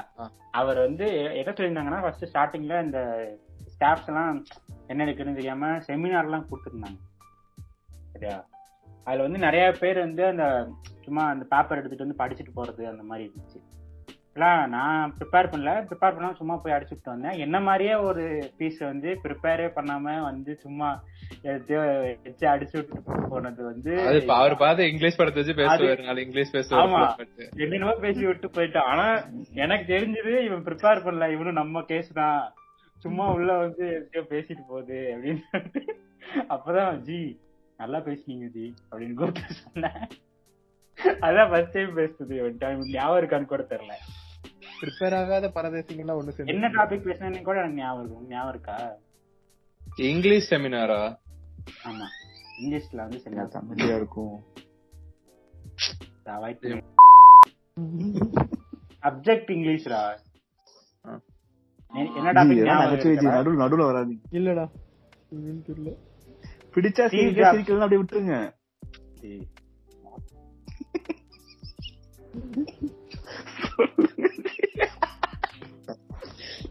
அவர் 0.52 0.78
வந்து 0.78 1.06
எ- 1.22 1.36
என்ன 1.36 1.52
சொல்லியிருந்தாங்கன்னா 1.52 2.02
ஃபர்ஸ்ட் 2.02 2.26
ஸ்டார்டிங்ல 2.26 2.84
இந்த 2.84 3.00
ஸ்டாஃப்ஸ் 3.74 4.08
எல்லாம் 4.08 4.34
என்ன 4.88 5.04
இருக்குன்னு 5.04 5.36
தெரியாம 5.36 5.72
செமினார் 5.88 6.24
எல்லாம் 6.24 6.48
கொடுத்துருந்தாங்க. 6.48 7.00
சரியா? 8.18 8.38
அதுல 9.08 9.26
வந்து 9.26 9.40
நிறைய 9.40 9.66
பேர் 9.82 9.98
வந்து 10.00 10.24
அந்த 10.26 10.46
சும்மா 11.06 11.24
அந்த 11.34 11.46
பேப்பர் 11.52 11.80
எடுத்துட்டு 11.80 12.06
வந்து 12.06 12.22
படிச்சுட்டு 12.22 12.54
போறது 12.56 12.84
அந்த 12.92 13.04
மாதிரி 13.04 13.26
இருந்துச்சு. 13.28 13.60
எல்லாம் 14.36 14.60
நான் 14.70 15.14
ப்ரிப்பேர் 15.18 15.50
பண்ணல. 15.52 15.72
ப்ரிப்பேர் 15.90 16.16
பண்ணாம 16.16 16.38
சும்மா 16.40 16.56
போய் 16.64 16.74
அடிச்சுட்டு 16.74 17.12
வந்தேன். 17.14 17.38
என்ன 17.46 17.58
மாதிரியே 17.60 17.94
ஒரு 18.08 18.24
பீஸ் 18.58 18.82
வந்து 18.90 19.10
ப்ரிப்பேரே 19.24 19.68
பண்ணாம 19.78 20.16
வந்து 20.22 20.52
சும்மா 20.56 20.90
எடுத்து 21.44 21.78
வச்சு 22.26 22.46
அடிச்சு 22.52 22.76
விட்டு 22.78 23.00
போனது 23.32 23.64
வந்து 23.64 23.94
அவர் 24.36 24.56
பார்த்து 24.58 24.90
இங்கிலீஷ் 24.92 25.18
படத்தை 25.20 25.40
வச்சு 25.42 25.58
பேசுவாரு. 25.62 26.22
இங்கிலீஷ் 26.26 26.54
ஆமா. 26.82 27.02
பேசுவாரு 27.22 27.48
என்னென்னமோ 27.64 27.96
பேசி 28.06 28.24
விட்டு 28.30 28.50
போயிட்டான் 28.58 28.92
ஆனா 28.92 29.08
எனக்கு 29.64 29.88
தெரிஞ்சது 29.94 30.36
இவன் 30.50 30.66
ப்ரிப்பேர் 30.68 31.06
பண்ணல. 31.08 31.32
இவனும் 31.38 31.60
நம்ம 31.62 31.86
கேஸ் 31.94 32.12
தான். 32.22 32.40
சும்மா 32.98 33.26
உள்ள 33.30 33.52
வந்து 33.58 33.86
எதையோ 33.98 34.24
பேசிட்டு 34.30 34.64
போகுது 34.70 35.00
அப்படின்னு 35.16 35.44
சொல்லிட்டு. 35.50 35.82
அப்பதான் 36.50 37.02
ஜி 37.02 37.20
நல்லா 37.80 38.00
பேசுனீங்க 38.06 38.48
ஜி 38.56 38.66
அப்படின்னு 38.92 39.18
கூப்பிட்டு 39.20 39.56
சொன்னேன். 39.64 40.00
அதான் 41.26 41.50
ஃபர்ஸ்ட் 41.52 41.76
டைம் 41.76 41.98
பேசுது 41.98 42.36
ஞாபகம் 42.94 43.20
இருக்கான்னு 43.20 43.52
கூட 43.52 43.64
தெரியல. 43.72 43.96
ப்ரிப்பேர் 44.80 45.16
ஆகாத 45.20 45.46
பரதேசிங்கெல்லாம் 45.58 46.20
ஒண்ணு 46.20 46.34
சேர்ந்து 46.34 46.54
என்ன 46.54 46.70
டாபிக் 46.78 47.06
பேசினேன்னு 47.08 47.42
கூட 47.50 47.58
எனக்கு 47.62 47.80
ஞாபகம் 47.82 48.04
இருக்கும் 48.04 48.30
ஞாபகம் 48.34 48.54
இருக்கா? 48.56 48.78
இங்கிலீஷ் 50.12 50.50
செமினாரா 50.54 51.02
ஆமா. 51.90 52.08
இங்கிலீஷ்ல 52.60 53.00
வந்து 53.06 53.20
சரி 53.24 53.36
தமிழியா 53.56 53.96
இருக்கும். 54.02 54.36
அவாய்ட் 56.36 56.66
சப்ஜெக்ட் 59.04 59.52
இங்கிலீஷ்ரா. 59.56 60.02
என்ன 61.94 62.32
டாபிக்? 62.38 62.64
நடுவுல 63.34 63.62
நடுவுல 63.64 63.84
வராதீங்க. 63.90 64.24
இல்லடா 64.38 64.66
தெரியல. 65.68 65.92
பிடிச்சா 66.78 67.04
சிரிக்க. 67.08 67.52
சிரிக்கலாம். 67.54 67.86
அப்படியே 67.86 68.02
விட்டுருங்க. 68.02 68.36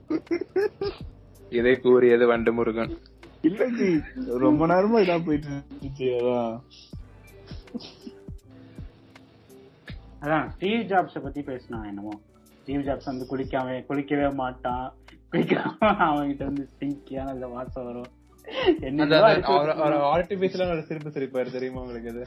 இதை 1.51 1.81
கூறியது 1.81 2.27
வண்டு 2.27 2.53
முருகன் 2.53 2.93
இல்ல 3.43 3.69
ஜி 3.69 3.89
ரொம்ப 4.39 4.67
நேரமா 4.67 4.99
இதா 5.05 5.25
போயிட்டு 5.25 5.49
இருந்துச்சு 5.49 6.07
அதான். 6.19 6.57
அதான் 10.21 10.49
ஸ்டீவ் 10.49 10.81
ஜாப்ஸ 10.91 11.23
பத்தி 11.23 11.43
பேசினான் 11.43 11.85
என்னமோ. 11.85 12.15
ஸ்டீவ் 12.61 12.87
ஜாப்ஸ் 12.87 13.05
வந்து 13.05 13.27
குளிக்காம 13.33 13.77
குளிக்கவே 13.89 14.35
மாட்டான். 14.35 14.87
குளிக்காம 15.33 15.77
அவன்கிட்ட 16.07 16.43
இருந்து 16.43 16.69
ஸ்டிங்கியான 16.73 17.29
அந்த 17.29 17.47
வாசம் 17.47 17.85
வரும். 17.85 18.11
ஆர்டிபிஷியலா 20.17 20.71
ஒரு 20.71 20.83
சிரிப்பு 20.83 21.11
சிரிப்பாரு 21.11 21.53
தெரியுமா 21.53 21.81
உங்களுக்கு 21.81 22.27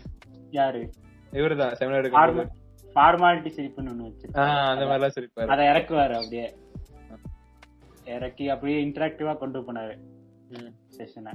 யாரு? 0.52 0.90
இவருதான் 1.32 1.76
செமினார் 1.80 2.50
ஃபார்மாலிட்டி 2.96 3.50
சிரிப்புன்னு 3.58 3.92
ஒண்ணு 3.92 3.96
வச்சு 3.96 4.30
அந்த 4.34 4.86
மாதிரி 4.86 4.94
எல்லாம் 4.94 5.12
சிரிப்பாரு. 5.16 5.48
அதை 5.48 5.66
இறக்குவாரு 5.66 6.14
அப்படியே. 6.14 6.56
இறக்கி 8.06 8.50
அப்படியே 8.50 8.86
இன்டராக்டிவா 8.86 9.38
கொண்டு 9.38 9.60
போனாரு. 9.60 9.98
செஷனை 10.98 11.32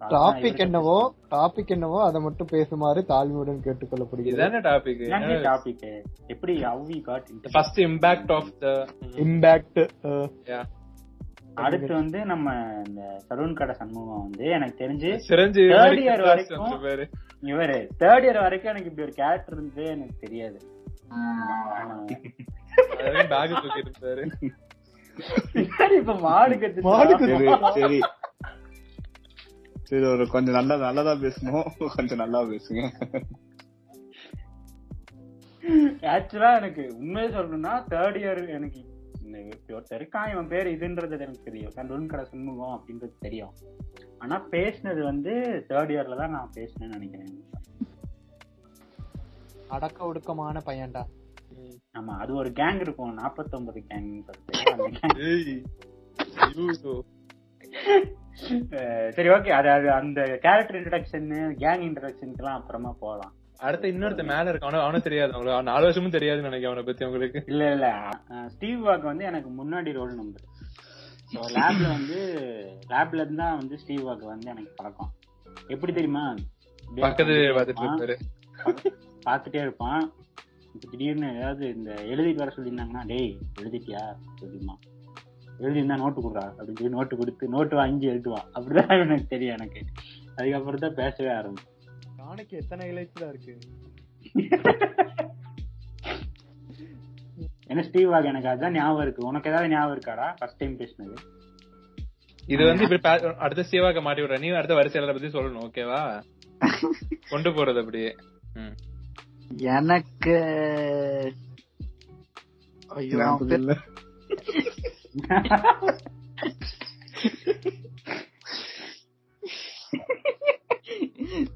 டாபிக் 0.00 0.58
என்னவோ 0.58 1.14
டாபிக் 1.30 1.66
என்னவோ 1.66 2.04
அதை 2.04 2.20
மட்டும் 2.20 2.46
பேசுமாறு 2.52 3.00
தாழ்மையுடன் 3.08 3.60
கேட்டுக்கொள்ளப்படுகிறது. 3.64 4.26
இதுதானே 4.26 4.58
டாபிக் 4.58 5.02
டாபிக் 5.42 6.02
எப்படி 6.26 6.60
got 7.00 7.30
first 7.52 7.78
impact 7.78 8.32
of 8.32 8.58
the 8.58 8.86
impact 9.00 9.88
அடுத்து 11.62 11.92
வந்து 11.94 12.18
நம்ம 12.30 12.52
இந்த 12.86 13.02
சலூன் 13.26 13.58
கடை 13.58 13.74
சண்முகம் 13.80 14.22
வந்து 14.26 14.44
எனக்கு 14.56 14.76
தெரிஞ்சு 14.82 15.08
year 15.08 15.42
கிட்டாஸ் 15.96 16.24
வரைக்கும். 16.28 16.72
இவரு 17.50 17.76
தேர்ட் 18.02 18.24
இயர் 18.26 18.40
வரைக்கும் 18.44 18.72
எனக்கு 18.72 18.90
இப்படி 18.90 19.06
ஒரு 19.08 19.14
கேரக்டர் 19.20 19.56
இருந்ததே 19.56 19.88
எனக்கு 19.96 20.16
தெரியாது. 20.24 20.58
இப்ப 26.00 26.14
மாடு 26.26 26.54
கத்து 26.62 26.86
மாடு 26.88 27.14
சரி 27.78 28.00
சரி. 29.88 30.04
ஒரு 30.12 30.24
கொஞ்சம் 30.34 30.56
நல்லா 30.58 30.76
நல்லதா 30.86 31.14
பேசணும் 31.24 31.66
கொஞ்சம் 31.96 32.22
நல்லா 32.22 32.40
பேசுங்க. 32.52 32.82
ஆக்சுவலா 36.14 36.50
எனக்கு 36.60 36.82
உண்மையை 37.00 37.28
சொல்லணும்னா 37.36 37.74
தேர்ட் 37.92 38.18
இயர் 38.22 38.40
எனக்கு 38.56 38.80
ஒருத்தர் 39.76 39.98
இருக்கான் 40.00 40.30
இவன் 40.32 40.48
பேர் 40.48 40.68
இதுன்றது 40.74 41.18
எனக்கு 41.18 41.46
தெரியும். 41.48 41.74
சண்டூன் 41.76 42.06
கடை 42.06 42.24
சண்முகம் 42.24 42.74
அப்படின்றது 42.76 43.14
தெரியும். 43.18 43.54
ஆனா 44.18 44.36
பேசினது 44.50 45.02
வந்து 45.02 45.32
தேர்ட் 45.70 45.92
இயர்ல 45.94 46.16
தான் 46.16 46.34
நான் 46.36 46.54
பேசினேன்னு 46.56 46.96
நினைக்கிறேன். 46.96 47.34
அடக்க 49.68 50.12
ஒடுக்கமான 50.12 50.60
பையன்டா. 50.66 51.02
ஆமா 51.98 52.14
அது 52.22 52.34
ஒரு 52.34 52.50
கேங் 52.50 52.80
இருக்கும். 52.80 53.14
நாற்பத்தொன்பது 53.14 53.80
கேங் 53.90 54.10
சரி 59.16 59.28
ஓகே 59.28 59.50
அது 59.50 59.68
அது 59.70 59.88
அந்த 59.90 60.20
கேரக்டர் 60.44 60.78
இன்ட்ரடக்ஷன் 60.80 61.28
கேங் 61.62 61.82
இன்ட்ரடக்ஷனுக்குலாம் 61.88 62.58
அப்புறமா 62.60 62.90
போகலாம் 63.00 63.34
அடுத்து 63.58 63.92
இன்னொருத்த 63.92 64.24
மேல 64.30 64.52
இருக்கானோ 64.52 64.78
அவனும் 64.84 65.04
தெரியாது. 65.06 65.32
அவங்களுக்கு 65.32 65.70
நாலு 65.70 65.84
வருஷமும் 65.86 66.14
தெரியாதுன்னு 66.16 66.48
நினைக்கிறேன் 66.48 66.72
அவனை 66.72 66.86
பத்தி 66.88 67.04
உங்களுக்கு 67.04 67.40
இல்ல 67.52 67.64
இல்ல. 67.74 67.88
ஸ்டீவ் 68.54 68.80
வாக் 68.86 69.10
வந்து 69.10 69.24
எனக்கு 69.30 69.50
முன்னாடி 69.60 69.92
ரோல் 69.98 70.18
நம்பர் 70.20 70.50
லேப்ல 71.56 71.86
வந்து 71.96 72.18
லேப்ல 72.90 73.22
இருந்து 73.22 73.44
வந்து 73.60 73.78
ஸ்டீவ் 73.82 74.02
வாக் 74.08 74.24
வந்து 74.32 74.48
எனக்கு 74.52 74.72
பழக்கம். 74.80 75.12
எப்படி 75.74 75.92
தெரியுமா? 75.92 76.24
இப்படியே 76.82 77.04
பக்கத்து 77.06 77.36
பார்த்துட்டே 77.56 78.16
பார்த்துட்டு 79.26 79.60
இருப்பான். 79.66 80.02
இப்ப 80.74 80.84
திடீர்னு 80.90 81.28
ஏதாவது 81.38 81.64
இந்த 81.76 81.90
எழுதிட்டு 82.12 82.42
வர 82.42 82.52
சொல்லியிருந்தாங்கன்னா 82.56 83.04
டேய் 83.12 83.32
எழுதிட்டியா? 83.60 84.02
சொல்லிமா 84.40 84.74
எழுதியிருந்தா 85.60 85.96
நோட்டு 86.02 86.20
கொடுறா 86.20 86.44
அப்படின்னு 86.56 86.78
சொல்லி 86.78 86.96
நோட்டு 86.96 87.16
கொடுத்து 87.16 87.48
நோட்டு 87.54 87.74
வாங்கி 87.80 88.06
எழுதுவான். 88.12 88.48
அப்படிதான் 88.56 88.94
எனக்கு 89.04 89.32
தெரியும் 89.34 89.56
எனக்கு. 89.58 89.80
அதுக்கப்புறம் 90.36 90.84
தான் 90.86 90.98
பேசவே 91.02 91.30
ஆரம்பிச்சு 91.38 91.70
நாளைக்கு 92.24 92.56
எத்தனை 92.56 92.90
இலைச்சுதான் 92.90 93.28
இருக்கு? 93.28 93.58
என்ன 97.66 97.82
ஸ்டீவ் 97.82 98.10
வாக் 98.10 98.24
எனக்கு 98.24 98.48
அதான் 98.48 98.70
ஞாபகம் 98.70 99.02
இருக்கு. 99.02 99.26
உனக்கு 99.26 99.50
ஏதாவது 99.50 99.70
ஞாபகம் 99.70 99.98
இருக்காடா? 99.98 100.34
ஃபர்ஸ்ட் 100.38 100.56
டைம் 100.56 100.78
பேசினது. 100.78 101.14
இது 102.46 102.64
வந்து 102.64 102.88
இப்படி 102.88 103.08
பா- 103.08 103.34
அடுத்த 103.34 103.66
சேவாக்க 103.70 104.02
மாட்டி 104.02 104.22
விடுற 104.22 104.38
நீ 104.38 104.48
அடுத்த 104.48 104.74
வரிசையாளரை 104.74 105.12
பத்தி 105.12 105.26
சொல்லணும் 105.26 105.42
ஓகேவா 105.42 106.22
கொண்டு 107.28 107.50
போறது 107.50 107.78
அப்படியே. 107.78 108.16
ம். 108.54 108.76
எனக்கு 109.56 110.34
ஐயோ 112.88 113.38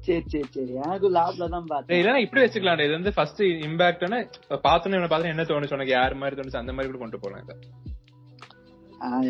சரி 0.05 0.23
சரி 0.31 0.47
சரி. 0.55 0.73
எனக்கு 0.83 1.07
லேப்ல 1.17 1.47
தான் 1.53 1.67
பார்த்தேன். 1.71 1.97
இல்லன்னா 1.99 2.21
இப்படி 2.25 2.41
வச்சுக்கலாம் 2.43 2.83
இது 2.85 2.97
வந்து 2.97 3.13
ஃபர்ஸ்ட் 3.13 3.41
இம்பாக்ட்னா 3.67 4.19
பார்த்தோன்னே 4.67 4.97
இவனை 4.97 5.09
பார்த்தா 5.11 5.33
என்ன 5.33 5.45
தோணுச்சு? 5.49 5.77
உனக்கு 5.77 5.95
யார் 5.97 6.19
மாதிரி 6.21 6.37
தோணுச்சு? 6.39 6.61
அந்த 6.63 6.73
மாதிரி 6.73 6.91
கூட 6.91 7.01
கொண்டு 7.03 7.19
போலாம் 7.19 7.43
இதை. 7.45 7.55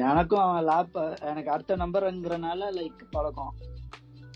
எனக்கும் 0.09 0.43
அவன் 0.43 0.67
லேப் 0.69 0.95
எனக்கு 1.31 1.51
அடுத்த 1.55 1.75
நம்பர்ங்கிறனால 1.75 2.69
லைக் 2.77 3.03
பழக்கம். 3.11 3.53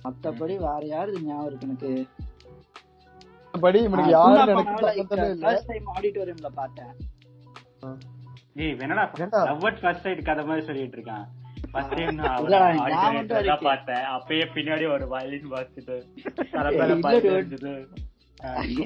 மத்தபடி 0.05 0.55
வேற 0.65 0.81
யாரு 0.85 1.11
ஞாபகம் 1.21 1.47
இருக்கு 1.49 1.67
எனக்கு? 1.67 1.91
படி 3.53 3.79
இவனுக்கு 3.87 4.11
யாரும் 4.11 4.51
எனக்கு 4.53 4.75
சம்பந்தமே 4.81 5.27
இல்ல. 5.29 5.45
ஃபர்ஸ்ட் 5.45 5.69
டைம் 5.71 5.89
ஆடிட்டோரியம்ல 5.95 6.49
பார்த்தேன். 6.59 6.93
ஏய் 8.63 8.75
என்னடா 8.85 9.05
ஃபர்ஸ்ட் 9.11 10.05
சைடு 10.05 10.23
கதை 10.29 10.43
மாதிரி 10.45 10.65
சொல்லிட்டு 10.67 10.97
இருக்கான். 10.99 11.25
அப்பயே 14.15 14.45
பின்னாடி 14.55 14.91
ஒரு 14.91 15.07
வயலின். 15.07 15.49
இருந்தது. 17.31 17.87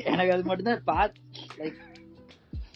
எனக்கு 0.03 0.31
அது 0.31 0.43
மட்டும் 0.43 0.65
தான் 0.65 0.84
both 0.86 1.15
like 1.57 1.79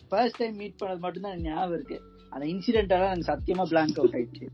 first 0.10 0.38
time 0.38 0.56
meet 0.56 0.74
பண்ணது 0.82 1.00
மட்டும் 1.00 1.22
தான் 1.22 1.32
எனக்கு 1.32 1.50
ஞாபகம் 1.50 1.74
இருக்கு. 1.74 1.98
அந்த 2.30 2.46
இன்சிடென்ட்டால 2.46 3.12
எனக்கு 3.12 3.32
சத்தியமா 3.32 3.64
பிளாங்க் 3.64 3.98
அவுட் 3.98 4.14
ஆயிடுச்சு. 4.14 4.48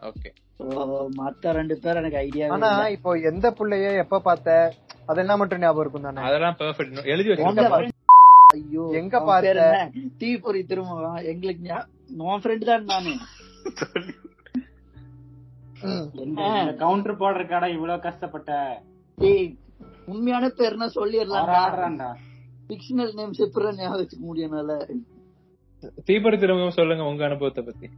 ஓகே 0.00 0.30
மத்த 1.18 1.50
ரெண்டு 1.50 1.78
பேர் 1.78 1.96
எனக்கு 1.96 2.16
ஐடியா 2.16 2.48
ஆனா 2.50 2.70
இப்போ 2.88 3.12
எந்த 3.24 3.50
புள்ளைய 3.50 3.96
எப்ப 3.96 4.20
பார்த்த? 4.20 4.56
அதெல்லாம் 5.06 5.38
மட்டும் 5.38 5.60
ஞாபகம் 5.60 5.80
இருக்கும் 5.80 6.02
தானே 6.04 6.26
அதெல்லாம் 6.26 6.56
பெர்ஃபெக்ட் 6.58 7.04
எழுதி 7.04 7.28
வச்சிருக்கேன். 7.30 7.92
ஐயோ 8.54 8.90
எங்க 8.92 9.20
பார்த்த? 9.20 9.46
பேர் 9.46 9.60
என்ன? 9.64 10.08
டீ 10.18 10.36
பொறி 10.36 10.64
திரும்ப 10.64 11.22
எங்களுக்கு 11.22 11.68
ஞா- 11.68 11.86
உன் 12.24 12.42
ஃப்ரெண்ட் 12.42 12.64
தான் 12.64 12.86
நானு. 12.86 13.12
கவுண்டர் 16.78 17.20
போடுற 17.20 17.48
கடை 17.48 17.72
இவ்வளவு 17.72 18.00
கஷ்டப்பட்ட? 18.00 18.52
ஏய் 19.18 19.48
உண்மையான 20.06 20.46
பேர்னா 20.58 20.86
அவர் 20.86 20.96
சொல்லிடலாம் 20.96 22.16
பிக்ஷனல் 22.70 23.14
நேம்ஸ் 23.14 23.44
எப்படி 23.44 23.68
ஞாபகம் 23.76 24.00
வச்சுக்க 24.00 24.24
முடியும்னால. 24.24 24.72
தீபடி 26.06 26.36
திரும்ப 26.38 26.70
சொல்லுங்க 26.70 27.04
உங்க 27.04 27.24
அனுபவத்தை 27.24 27.64
பத்தி. 27.64 27.88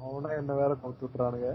அவனா 0.00 0.30
என்ன 0.32 0.54
வேற 0.54 0.72
கவுத்து 0.74 1.04
விட்டுறானுங்க. 1.04 1.48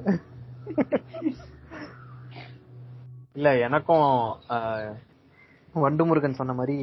இல்ல 3.34 3.58
எனக்கும் 3.60 4.08
ஆஹ், 4.50 4.94
வண்டு 5.76 6.06
முருகன் 6.06 6.34
சொன்ன 6.34 6.54
மாதிரி 6.54 6.78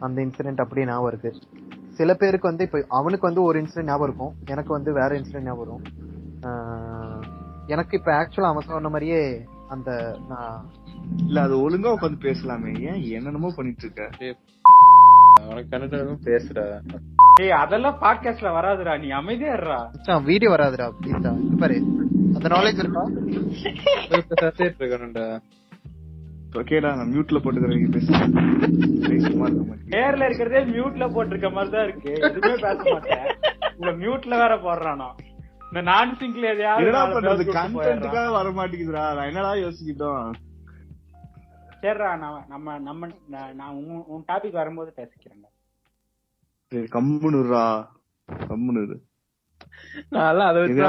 அந்த 0.00 0.22
இன்சிடென்ட் 0.22 0.62
அப்படியே 0.62 0.86
ஞாபகம் 0.86 1.10
இருக்கு. 1.12 1.32
சில 2.00 2.14
பேருக்கு 2.14 2.48
வந்து 2.48 2.64
இப்ப 2.64 2.84
அவனுக்கு 2.98 3.26
வந்து 3.26 3.42
ஒரு 3.42 3.56
இன்சிடென்ட் 3.62 3.90
ஞாபகம் 3.90 4.08
இருக்கும். 4.08 4.34
எனக்கு 4.46 4.72
வந்து 4.72 4.92
வேற 4.92 5.08
இன்சிடென்ட் 5.18 5.48
ஞாபகம் 5.48 5.66
வரும். 5.66 5.82
ஆஹ், 6.42 7.22
எனக்கு 7.66 7.98
இப்ப 7.98 8.12
ஆக்சுவலா 8.12 8.50
அவன் 8.52 8.66
சொன்ன 8.66 8.88
மாதிரியே 8.88 9.22
அந்த 9.68 9.90
நான் 10.28 10.60
இல்ல 11.26 11.42
அது 11.42 11.56
ஒழுங்கா 11.62 11.90
உட்காந்து 11.96 12.18
பேசலாமே. 12.26 12.72
ஏன் 12.88 13.02
என்னென்னமோ 13.10 13.50
பண்ணிட்டு 13.56 13.84
இருக்க 13.86 14.34
உனக்கு 15.50 15.76
பேசுடா. 16.24 16.64
ஏய் 17.42 17.54
அதெல்லாம் 17.62 17.98
பாட்காஸ்ட்ல 18.02 18.48
வராதுடா. 18.56 19.00
நீ 19.00 19.08
அமைதியா 19.10 19.52
இருடா. 19.54 19.78
மச்சான் 19.92 20.24
வீடியோ 20.24 20.50
வராதுடா 20.50 20.86
ப்ளீஸ்டா 21.00 21.32
பாரு. 21.58 21.76
அந்த 22.34 22.48
நாலேஜ் 22.48 22.82
இருக்கா? 22.82 23.02
சத்திட்டு 24.42 24.82
இருக்கணும்டா. 24.82 25.26
ஓகேடா 26.52 26.90
நான் 26.94 27.10
மியூட்ல 27.12 27.38
போட்டுக்கிறேன் 27.38 27.82
மாட்டேன் 29.40 29.90
நேர்ல 29.92 30.24
இருக்கிறதே 30.24 30.60
மியூட்ல 30.70 31.04
போட்டிருக்க 31.08 31.48
மாதிரி 31.52 31.70
தான் 31.70 31.84
இருக்கு. 31.84 32.12
எதுவுமே 32.20 32.54
பேச 32.56 32.82
மாட்டேன். 32.92 33.26
உங்க 33.76 33.92
மியூட்ல 34.00 34.34
வேற 34.36 34.54
போடுறானோ? 34.58 35.08
இந்த 35.64 35.80
நான் 35.82 36.16
சிங்க்ல 36.20 36.46
எதையாவது. 36.50 36.86
கண்டென்ட்டுக்காக 37.56 38.30
வர 38.30 38.48
மாட்டேங்குதுடா. 38.50 39.04
நான் 39.14 39.26
என்னடா 39.26 39.52
யோசிக்கிட்டோம்? 39.60 40.30
சரிடா 41.82 42.08
நான் 42.18 42.44
நம்ம 42.48 42.78
நம்ம 42.78 43.08
நான் 43.52 43.76
உன் 43.80 44.02
உன் 44.06 44.24
டாபிக் 44.28 44.50
வரும்போது 44.52 44.90
பேசிக்கிறேன் 44.96 45.46
சரி 46.72 46.88
கம்முனுரா 46.88 47.66
கம்முனு 48.28 48.82
நான் 50.10 50.40
அதை 50.42 50.58
வச்சு 50.62 50.82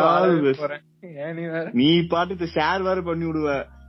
நீ 1.74 1.88
பாட்டுக்கு 2.08 2.46
ஷேர் 2.56 2.82
வேற 2.82 3.01
பண்ணி 3.01 3.25
விடுவ. 3.25 3.48
கண்- 3.53 3.80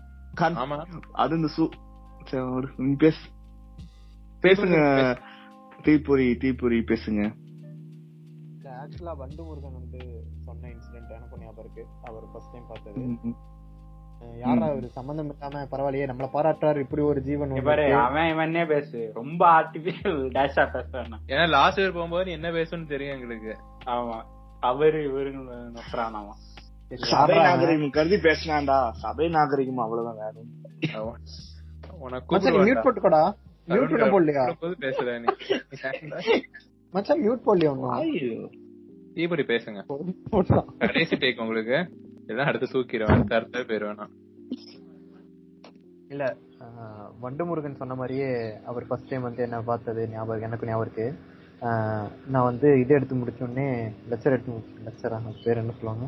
ஆமா. 0.41 0.87
அது 1.13 1.37
இந்த 1.37 1.49
சு 1.57 1.71
பேசு. 2.99 3.29
பேசுங்க. 4.43 5.17
தீப்பொறி 5.83 6.37
தீப்பொறி 6.37 6.79
பேசுங்க. 6.79 7.35
ஆக்சுவலா 8.63 9.17
வண்டு 9.17 9.45
முருகன் 9.45 9.73
வந்து 9.73 10.25
சொன்ன 10.45 10.69
இன்சிடென்ட் 10.69 11.11
எனக்கு 11.11 11.39
ஞாபகம் 11.39 11.65
இருக்கு. 11.65 11.87
அவர் 12.05 12.23
ஃபர்ஸ்ட் 12.33 12.51
டைம் 12.53 12.67
பார்த்தது. 12.69 13.17
யாரா 14.39 14.67
அவரு? 14.67 14.89
சம்பந்தம் 14.89 15.31
இல்லாம 15.31 15.65
பரவாயில்லையே 15.65 15.95
நம்மள 15.95 16.29
பாராட்டுறாரு 16.33 16.79
இப்படி 16.79 17.03
ஒரு 17.03 17.23
ஜீவன் 17.23 17.63
பாரு. 17.65 17.95
அவன் 17.95 18.29
இவனே 18.29 18.65
பேசு. 18.65 19.11
ரொம்ப 19.15 19.61
ஆர்டிபிஷியல் 19.61 20.31
டேஷா 20.31 20.63
பேசுறான். 20.73 21.19
ஏன்னா 21.27 21.49
லாஸ்ட் 21.49 21.79
இயர் 21.79 21.95
போகும்போது 21.95 22.31
என்ன 22.31 22.51
பேசணும்னு 22.51 22.87
தெரியும் 22.87 23.21
எங்களுக்கு. 23.21 23.57
ஆமா. 23.85 24.25
அவரு 24.61 24.99
இவரு 24.99 25.35
அவன் 25.97 26.35
சபை 26.95 27.37
நாகரிகம். 27.39 27.91
கருதி 27.91 28.17
பேசினாண்டா 28.17 28.91
சபை 28.91 29.29
நாகரிகம் 29.29 29.79
அவ்வளவுதான் 29.79 30.35
நீ 32.43 32.59
மியூட் 32.59 32.85
போட்டுக்கோடா. 32.85 33.35
மியூட் 33.69 33.91
பண்ண 33.91 34.21
போடலையா? 34.21 34.53
போது 34.61 34.77
பேசுற 34.81 35.21
நீ. 35.21 35.27
மச்சான் 36.91 37.21
மியூட் 37.21 37.41
போடலையா 37.41 37.71
ஒண்ணும்? 37.71 37.89
ஐயோ. 37.89 38.49
தீபடி 39.15 39.43
பேசுங்க. 39.43 40.79
கடைசி 40.79 41.17
டேக் 41.17 41.41
உங்களுக்கு. 41.41 41.91
எல்லாம் 42.27 42.47
அடுத்து 42.47 42.79
தூக்கிடுவேன். 42.79 43.13
அடுத்த 43.13 43.35
அடுத்த 43.35 43.63
பேர் 43.63 43.83
வேணாம் 43.83 44.11
இல்ல 46.09 46.37
ஆஹ் 46.59 47.11
வண்டு 47.21 47.45
முருகன் 47.45 47.77
சொன்ன 47.77 47.95
மாதிரியே 47.95 48.55
அவர் 48.65 48.87
ஃபர்ஸ்ட் 48.87 49.09
டைம் 49.09 49.23
வந்து 49.23 49.43
என்ன 49.43 49.61
பார்த்தது 49.61 50.09
ஞாபகம் 50.09 50.43
எனக்கு 50.43 50.67
ஞாபகம் 50.67 50.93
இருக்கு. 50.93 51.19
ஆஹ் 51.61 52.09
நான் 52.27 52.45
வந்து 52.45 52.81
இது 52.81 52.95
எடுத்து 52.95 53.15
முடிச்ச 53.15 53.43
உடனே 53.43 53.87
லெக்சர் 54.11 54.25
எடுத்து 54.25 54.53
முடிச்சேன். 54.53 54.87
லெக்சரா 54.87 55.45
பேர் 55.45 55.57
என்ன 55.57 55.73
சொல்லுவாங்க? 55.73 56.07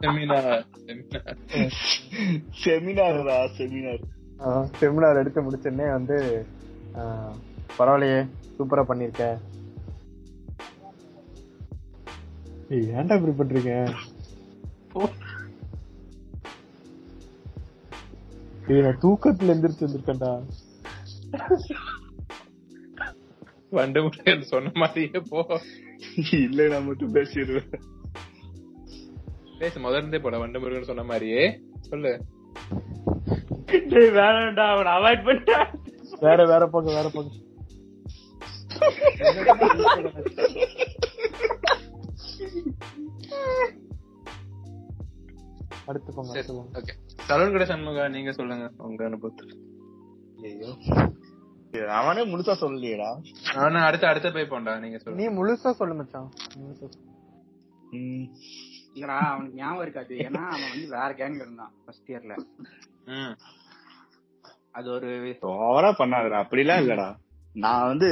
செமினார்டா 0.00 0.64
செமினார் 2.64 4.02
செமினார். 4.80 5.18
எடுத்து 5.18 5.40
முடிச்ச 5.42 5.70
உடனே 5.70 5.90
வந்து 5.90 6.46
ஆஹ் 6.94 7.34
பரவாயில்லையே 7.78 8.28
சூப்பரா 8.58 8.84
பண்ணிருக்க. 8.88 9.38
ஏன்டா 12.70 13.26
இப்படி 13.26 13.54
பண்றீங்க? 13.54 13.94
நான் 18.66 18.98
தூக்கத்துல 18.98 19.52
எந்திரிச்சு 19.54 19.86
வந்திருக்கேன்டா. 19.86 20.46
வண்டு 23.70 24.10
சொன்ன 24.42 24.70
மாதிரியே 24.74 25.22
போ. 25.28 25.60
இல்ல 26.32 26.68
நான் 26.68 26.84
மட்டும் 26.84 27.14
பேசிடுவேன் 27.14 27.80
பேசு 29.58 29.80
முதல்ல 29.80 29.96
இருந்தே 29.96 30.18
போட 30.18 30.38
வண்டு 30.38 30.60
முருகன் 30.60 30.90
சொன்ன 30.90 31.04
மாதிரியே. 31.04 31.42
சொல்லு. 31.88 32.12
வேணாம்டா 34.16 34.64
அவனை 34.72 34.90
அவாய்ட் 34.96 35.26
பண்ணிட்டான் 35.26 35.68
வேற 36.20 36.40
வேற 36.46 36.64
போங்க 36.66 36.90
வேற 36.92 37.08
போங்க 37.08 37.32
அடுத்து 45.86 46.10
போங்க 46.14 46.32
ஓகே. 46.80 46.94
சலூன் 47.28 47.52
கடை 47.52 47.66
சண்முகா 47.66 48.04
நீங்க 48.08 48.32
சொல்லுங்க 48.32 48.66
உங்க 48.86 49.02
அனுபவத்தில். 49.04 49.52
ஐயோ 50.42 50.70
அவனே 51.98 52.22
முழுசா 52.24 52.54
சொல்லலையேடா. 52.60 53.08
நான் 53.54 53.86
அடுத்த 53.88 54.04
அடுத்த 54.08 54.30
போய் 54.30 54.50
போண்டா 54.52 54.74
நீங்க 54.78 54.98
நீ 55.20 55.26
முழுசா 55.38 55.70
சொல்லு 55.72 55.94
மச்சான். 55.94 56.28
முழுசா 56.56 56.84
சொல்லு. 56.84 57.02
ம். 57.98 58.26
இல்லடா 58.96 59.18
அவனுக்கு 59.32 59.58
ஞாபகம் 59.60 59.84
இருக்காது 59.86 60.14
ஏன்னா 60.26 60.42
அவன் 60.54 60.72
வந்து 60.72 60.88
வேற 60.96 61.08
கேங் 61.20 61.38
இருந்தான் 61.42 61.72
ஃபர்ஸ்ட் 61.84 62.10
இயர்ல 62.12 62.34
அது 64.78 64.88
ஒரு 64.96 65.10
ஓவரா 65.66 65.90
பண்ணாதடா 66.00 66.38
அப்படிலாம் 66.44 66.82
இல்லடா. 66.82 67.06
நான் 67.54 67.88
வந்து 67.90 68.08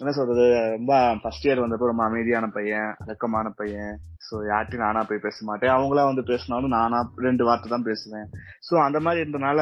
என்ன 0.00 0.10
சொல்றது 0.16 0.44
ரொம்ப 0.74 0.92
ஃபர்ஸ்ட் 1.22 1.46
இயர் 1.46 1.62
வந்தப்போ 1.62 1.86
ரொம்ப 1.90 2.04
அமைதியான 2.08 2.46
பையன் 2.56 2.90
அடக்கமான 3.02 3.46
பையன். 3.60 3.94
சோ 4.26 4.34
யார்ட்டையும் 4.50 4.84
நானா 4.84 5.00
போய் 5.10 5.24
பேச 5.26 5.38
மாட்டேன். 5.48 5.74
அவங்களா 5.76 6.04
வந்து 6.10 6.24
பேசினாலும் 6.30 6.74
நானா 6.78 6.98
ரெண்டு 7.26 7.46
வார்த்தை 7.48 7.70
தான் 7.74 7.88
பேசுவேன். 7.90 8.28
சோ 8.68 8.74
அந்த 8.86 9.00
மாதிரி 9.06 9.22
இருந்தனால 9.24 9.60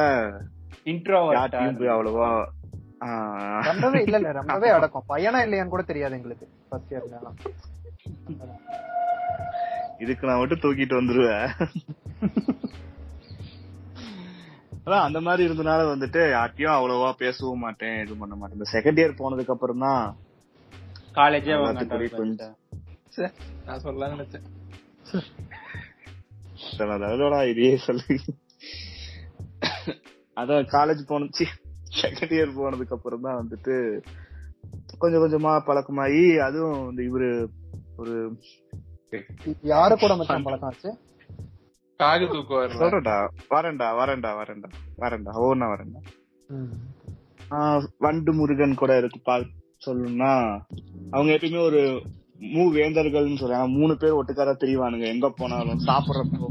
இன்ட்ரோ 0.93 1.21
யார்ட்டையும் 1.37 1.79
போய் 1.81 1.93
அவ்வளவா 1.95 2.29
ரொம்பவே 3.69 3.99
இல்ல 4.05 4.17
இல்ல 4.21 4.31
ரொம்பவே 4.39 4.69
அடக்கம். 4.75 5.07
பையனா 5.13 5.39
இல்லையான்னு 5.45 5.73
கூட 5.75 5.85
தெரியாது 5.91 6.17
எங்களுக்கு 6.19 6.45
ஃபர்ஸ்ட் 6.69 6.93
இயர்ல 6.93 7.19
இதுக்கு 9.99 10.27
நான் 10.27 10.37
மட்டும் 10.37 10.63
தூக்கிட்டு 10.63 10.99
வந்துருவேன். 10.99 11.47
அதான் 14.85 15.05
அந்த 15.07 15.19
மாதிரி 15.21 15.43
இருந்தனால 15.49 15.81
வந்துட்டு 15.91 16.21
யார்ட்டையும் 16.31 16.75
அவ்வளவா 16.77 17.11
பேசவும் 17.11 17.63
மாட்டேன் 17.65 18.05
இது 18.05 18.15
பண்ண 18.15 18.35
மாட்டேன். 18.35 18.57
இந்த 18.57 18.69
செகண்ட் 18.75 18.99
இயர் 19.01 19.19
போனதுக்கு 19.21 19.55
அப்புறம் 19.55 19.79
தான் 19.79 20.17
காலேஜே 21.15 21.57
நான் 23.65 23.83
சொல்லலாம்னு 23.83 24.15
நினைச்சேன். 24.15 24.45
இதையே 27.51 27.75
சொல்லு. 27.77 28.15
அதான் 30.35 30.69
காலேஜ் 30.75 31.01
போனச்சு 31.11 31.45
செகண்ட் 32.01 32.35
இயர் 32.37 32.57
போனதுக்கு 32.59 32.95
அப்புறம் 32.97 33.21
தான் 33.21 33.39
வந்துட்டு 33.41 33.75
கொஞ்சம் 34.97 35.23
கொஞ்சமா 35.23 35.51
பழக்கமாயி 35.67 36.37
அதுவும் 36.37 36.89
இந்த 36.89 37.01
இவரு 37.03 37.29
ஒரு 37.95 38.15
யாரு 39.63 39.97
கூட 39.97 40.15
மச்சான் 40.15 40.43
பழக்கம் 40.43 40.69
ஆச்சு? 40.69 40.91
காகு 41.99 42.27
தூக்கு 42.27 42.53
வரல. 42.53 42.79
சொல்றேன்டா 42.79 43.15
வரேன்டா 43.51 43.87
வரேன்டா 43.95 44.31
வரேன்டா 44.35 44.69
வரேன்டா 44.97 45.31
ஓனா 45.41 45.67
வரேன்டா. 45.67 46.01
ஆஹ் 47.51 47.85
வண்டு 47.97 48.33
முருகன் 48.33 48.75
கூட 48.75 48.97
இருக்கு 48.97 49.19
பா 49.23 49.35
சொல்லணும்னா 49.85 50.31
அவங்க 51.11 51.33
எப்பயுமே 51.33 51.61
ஒரு 51.61 51.81
மூ 52.53 52.63
வேந்தர்கள்னு 52.73 53.41
சொல்றாங்க 53.41 53.67
மூணு 53.69 53.97
பேர் 53.97 54.17
ஒட்டுக்காரா 54.19 54.53
தெரியவானுங்க 54.55 55.07
எங்க 55.07 55.29
போனாலும் 55.29 55.83
சாப்பிடுறப்போ. 55.87 56.47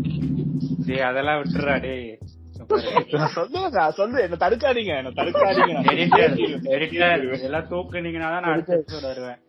டேய் 0.86 1.00
அதெல்லாம் 1.00 1.38
விட்டுறா 1.38 1.80
டேய். 1.80 2.06
நான் 3.72 3.96
சொல்லு 3.98 4.22
என்ன 4.22 4.36
தடுக்காதீங்க 4.44 4.92
என்ன 5.00 5.12
தடுக்காதீங்க. 5.18 5.72
நான் 5.76 5.90
எடிட்டர் 5.94 6.34
பேசிடுவேன். 6.34 6.68
எடிட்டர் 6.76 7.24
இதெல்லாம் 7.38 7.68
தூக்குனீங்கன்னா 7.72 8.30
தான் 8.34 8.44
நான் 8.46 8.54
அடுத்த 8.54 8.98
வருவேன். 9.08 9.40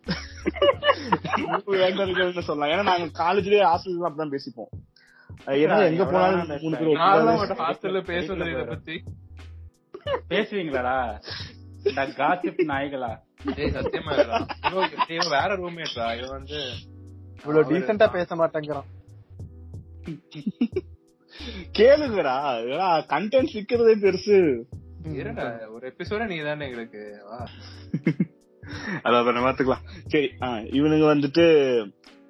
சொல்லலாம். 2.48 2.72
ஏன்னா 2.74 2.84
நாங்க 2.92 3.08
காலேஜ்லயே 3.24 3.64
ஹாஸ்டல் 3.72 4.08
அப்படிதான் 4.08 4.34
பேசிப்போம். 4.36 4.72
ஏன்னா 5.64 5.78
எங்க 5.92 6.06
போனாலும் 6.06 7.44
ஹாஸ்டல்ல 7.66 8.02
பேசுறது 8.12 8.50
இத 8.54 8.64
பத்தி. 8.74 8.96
பேசுவீங்களாடா? 10.32 10.98
காசிப் 12.20 12.60
நாய்களா? 12.72 13.12
ஏய் 13.62 13.74
சத்தியமா. 13.78 14.14
இவன் 15.14 15.34
வேற 15.38 15.50
ரூம்மேட்ரா 15.62 16.08
இவன் 16.20 16.36
வந்து 16.38 16.60
இவ்வளவு 17.40 17.70
டீசெண்டா 17.72 18.08
பேச 18.18 18.36
மாட்டேங்கிறான். 18.42 18.90
கேளுங்கடா. 21.80 22.36
கண்டென்ட் 23.14 23.54
சிக்கிறதே 23.54 23.96
பெருசு. 24.06 24.38
ஒரு 25.74 25.86
எபிசோட 25.92 26.26
நீ 26.28 26.36
தானே 26.40 26.66
எங்களுக்கு. 26.66 27.02
வா. 27.30 27.40
அத 29.04 29.18
அப்புறம் 29.18 29.46
பாத்துக்கலாம் 29.46 29.84
சரி 30.08 30.28
இவனுங்க 30.80 31.06
வந்துட்டு 31.14 31.46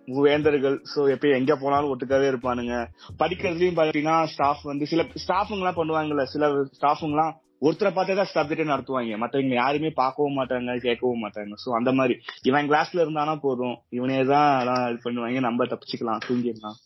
வேந்தர்கள் 0.07 0.81
சோ 0.95 1.01
எப்பயும் 1.13 1.37
எங்க 1.37 1.55
போனாலும் 1.55 1.91
ஒட்டுக்காவே 1.91 2.27
இருப்பானுங்க. 2.31 2.73
படிக்கிறதுலயும் 3.19 3.77
பாத்தீங்கன்னா 3.77 4.23
ஸ்டாஃப் 4.23 4.63
வந்து 4.63 4.85
சில 4.85 5.03
ஸ்டாஃபுங்க 5.27 5.63
எல்லாம் 5.63 5.79
பண்ணுவாங்கல்ல 5.81 6.23
சில 6.23 6.47
ஸ்டாஃபுங்க 6.79 7.15
எல்லாம் 7.15 7.41
ஒருத்தரை 7.61 7.91
பார்த்தே 7.93 8.15
தான் 8.15 8.31
சப்ஜெக்ட் 8.33 8.71
நடத்துவாங்க. 8.71 9.17
மத்தவங்க 9.17 9.53
யாருமே 9.53 9.89
பார்க்கவும் 9.89 10.37
மாட்டாங்க 10.39 10.75
கேட்கவும் 10.87 11.23
மாட்டாங்க. 11.25 11.53
சோ 11.65 11.69
அந்த 11.71 11.91
மாதிரி. 11.91 12.15
இவன் 12.43 12.69
கிளாஸ்ல 12.69 13.03
இருந்தானா 13.03 13.35
போதும். 13.41 13.77
இவனே 13.89 14.23
தான் 14.23 14.59
எல்லாம் 14.59 14.83
இது 14.89 14.99
பண்ணுவாங்க. 15.05 15.39
நம்ம 15.39 15.65
தப்பிச்சுக்கலாம் 15.65 16.25
தூங்கிடலாம். 16.27 16.79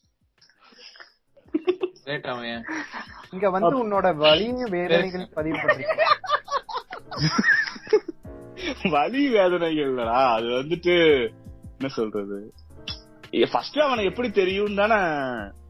லேட் 2.08 2.28
அவன் 2.28 2.50
இங்க 3.32 3.48
வந்து 3.50 3.74
உன்னோட 3.82 4.08
வலியும் 4.18 4.74
வேதனைகள் 4.74 5.26
பதிவு 5.34 5.58
பண்றீங்க 5.64 5.96
வலி 8.92 9.22
வேதனைகள் 9.30 9.90
இல்லடா 9.90 10.20
அது 10.36 10.48
வந்துட்டு 10.58 10.96
என்ன 11.74 11.90
சொல்றது? 11.96 12.38
ஃபர்ஸ்ட் 13.48 13.78
அவனை 13.80 14.04
எப்படி 14.06 14.30
தெரியும் 14.32 14.76
தானே 14.76 14.98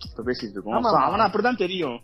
இப்ப 0.08 0.24
பேசிட்டு 0.24 0.56
இருக்கோம். 0.56 0.76
அவனை 1.00 1.24
அப்படிதான் 1.26 1.62
தெரியும். 1.62 1.96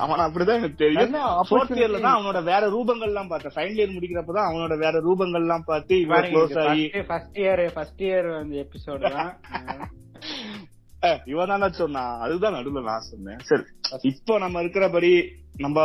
அவனை 0.00 0.22
அப்படிதான் 0.26 0.58
எனக்கு 0.58 0.78
தெரியும். 0.78 1.16
ஃபோர்த் 1.48 1.74
இயர்ல? 1.78 2.00
தான் 2.00 2.16
அவனோட 2.18 2.40
வேற 2.44 2.62
ரூபங்கள் 2.70 3.10
எல்லாம் 3.10 3.28
பார்த்தேன் 3.28 3.54
ஃபைனல் 3.56 3.78
இயர் 3.78 3.96
முடிக்கிறப்பதான் 3.96 4.48
அவனோட 4.48 4.76
வேற 4.78 5.00
ரூபங்கள் 5.00 5.42
எல்லாம் 5.42 5.66
பார்த்து 5.66 6.00
இவ்வளவு 6.00 6.30
க்ளோஸ் 6.30 6.56
ஆகி 6.64 6.84
ஃபர்ஸ்ட் 7.08 7.38
இயர் 7.38 7.64
ஃபர்ஸ்ட் 7.74 8.02
இயர் 8.02 8.28
அந்த 8.38 8.54
எபிசோடு 8.64 9.10
தான். 9.10 9.32
இவன் 11.32 11.52
தான் 11.64 11.78
சொன்னான் 11.80 12.14
அதுதான் 12.24 12.56
நடுவுல 12.56 12.82
நான் 12.90 13.08
சொன்னேன். 13.10 13.40
சரி 13.48 13.64
இப்போ 14.10 14.34
நம்ம 14.44 14.62
இருக்கிறபடி 14.64 15.10
நம்ம 15.64 15.78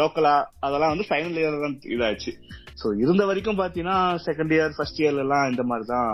லோக்கலா 0.00 0.34
அதெல்லாம் 0.66 0.92
வந்து 0.92 1.08
ஃபைனல் 1.08 1.38
இயர் 1.40 1.64
தான் 1.64 1.76
இதாச்சு 1.94 2.32
சோ 2.80 2.86
இருந்த 3.02 3.22
வரைக்கும் 3.30 3.58
பாத்தீங்கன்னா 3.60 3.96
செகண்ட் 4.26 4.52
இயர் 4.56 4.76
ஃபர்ஸ்ட் 4.76 5.00
இயர்ல 5.02 5.24
எல்லாம் 5.24 5.48
இந்த 5.52 5.62
மாதிரி 5.70 5.86
தான் 5.94 6.08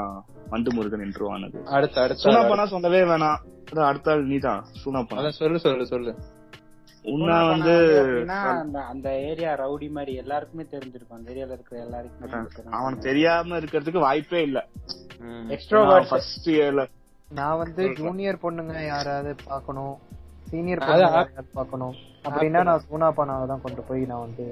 வண்டு 0.52 0.70
முருகன் 0.76 1.04
இன்ட்ரோ 1.06 1.28
ஆனது. 1.34 1.58
அடுத்த 1.76 1.96
அடுத்த. 2.04 2.24
சூனாப்பனா 2.24 2.64
சொல்லவே 2.74 3.00
வேணாம். 3.10 3.38
அடுத்த 3.90 4.12
ஆள் 4.12 4.28
நீதான் 4.32 4.62
சூனாப்பனா 4.82 5.20
அதான் 5.22 5.38
சொல்லு 5.40 5.58
சொல்லு 5.66 5.86
சொல்லு. 5.92 6.12
உன்ன 7.04 7.36
வந்து 7.50 7.74
அந்த 8.54 8.78
அந்த 8.92 9.08
ஏரியா 9.28 9.50
ரவுடி 9.62 9.88
மாதிரி 9.96 10.12
எல்லாருக்குமே 10.22 10.64
தெரிஞ்சிருக்கும். 10.74 11.18
அந்த 11.18 11.32
ஏரியால 11.34 11.56
இருக்கிற 11.56 11.78
எல்லாருக்குமே 11.86 12.76
அவனுக்கு 12.78 13.08
தெரியாம 13.10 13.58
இருக்கிறதுக்கு 13.60 14.06
வாய்ப்பே 14.08 14.42
இல்ல. 14.48 14.60
எக்ஸ்ட்ரோவர்ட் 15.56 16.08
ஃபர்ஸ்ட் 16.10 16.48
இயர்ல 16.56 16.84
நான் 17.36 17.60
வந்து 17.62 17.82
ஜூனியர் 18.00 18.42
பொண்ணுங்க 18.42 18.74
யாராவது 18.86 19.30
பார்க்கணும். 19.48 19.94
சீனியர் 20.50 20.80
பொண்ணுங்க 20.84 21.06
யாராவது 21.06 21.56
பார்க்கணும். 21.58 21.94
அப்படின்னா 22.26 22.60
நான் 22.68 22.84
சூனா 22.84 23.08
பானாவை 23.16 23.46
தான் 23.50 23.64
கொண்டு 23.64 23.82
போய் 23.88 24.10
நான் 24.10 24.26
வந்து 24.26 24.44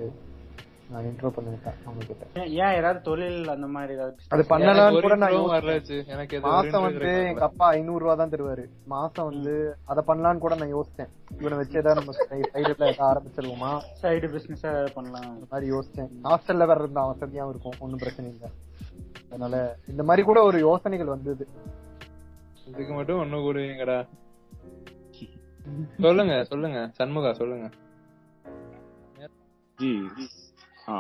நான் 0.90 1.06
இன்ட்ரோ 1.08 1.28
பண்ணிருக்கேன் 1.36 1.78
அவங்க 1.84 2.02
கிட்ட 2.08 2.42
ஏன் 2.64 2.74
ஏதாவது 2.78 2.98
தொழில் 3.06 3.48
அந்த 3.54 3.66
மாதிரி 3.76 3.94
ஏதாவது 3.96 4.28
அது 4.34 4.42
பண்ணலாம்னு 4.50 5.00
கூட 5.06 5.16
நான் 5.22 5.36
எனக்கு 6.14 6.36
மாசம் 6.44 6.84
வந்து. 6.86 7.08
எங்க 7.30 7.44
அப்பா 7.48 7.68
ஐநூறு 7.78 8.02
ரூபா 8.02 8.14
தான் 8.20 8.32
தருவாரு. 8.34 8.64
மாசம் 8.94 9.28
வந்து 9.30 9.54
அத 9.92 10.04
பண்ணலாம்னு 10.10 10.44
கூட 10.44 10.56
நான் 10.60 10.74
யோசிச்சேன் 10.76 11.10
இவனை 11.40 11.58
வச்சு 11.60 11.80
ஏதாவது 11.82 12.00
நம்ம 12.00 12.14
சைடுல 12.20 12.92
ஆரம்பிச்சிருவோமா? 13.08 13.72
சைடு 14.02 14.28
பிசினஸ் 14.36 14.94
பண்ணலாம். 14.98 15.28
அந்த 15.34 15.48
மாதிரி 15.54 15.72
யோசிச்சேன் 15.74 16.12
ஹாஸ்டல்ல 16.28 16.68
வேற 16.72 16.78
இருந்தா 16.84 17.08
வசதியாவும் 17.12 17.52
இருக்கும். 17.54 17.78
ஒண்ணும் 17.86 18.04
பிரச்சனை 18.04 18.30
இல்ல. 18.34 18.52
அதனால 19.30 19.64
இந்த 19.94 20.04
மாதிரி 20.10 20.24
கூட 20.30 20.42
ஒரு 20.50 20.60
யோசனைகள் 20.68 21.14
வந்தது. 21.16 21.46
இதுக்கு 22.66 22.92
மட்டும் 22.92 23.20
ஒண்ணு 23.20 23.38
கூடுவீங்கடா. 23.44 23.98
சொல்லுங்க 26.04 26.34
சொல்லுங்க. 26.44 26.78
சண்முகா 26.98 27.30
சொல்லுங்க. 27.32 27.66
ஜி. 29.78 29.90
ஆ, 30.88 30.94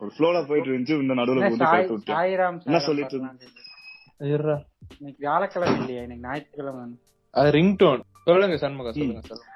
ஒரு 0.00 0.10
ஃப்ளோல 0.14 0.38
போயிட்டு 0.48 0.70
இருந்துச்சு 0.70 1.00
இந்த 1.02 1.14
நடுவுல 1.14 1.44
விட்டேன். 1.44 2.02
சாய்ராம் 2.10 2.58
என்ன 2.64 2.78
சொல்லிட்டு 2.80 3.18
வரலாம். 4.24 4.64
இன்னைக்கு 4.98 5.18
வியாழக்கிழமை 5.18 5.76
இல்லையா? 5.78 6.02
இன்னைக்கு 6.02 6.26
ஞாயிற்றுக்கிழமை 6.28 6.84
அது 7.34 7.50
ரிங்டோன். 7.58 8.02
சொல்லுங்க 8.24 8.56
சண்முகா 8.56 8.92
சொல்லுங்க 8.92 9.22
சொல்லுங்க. 9.22 9.52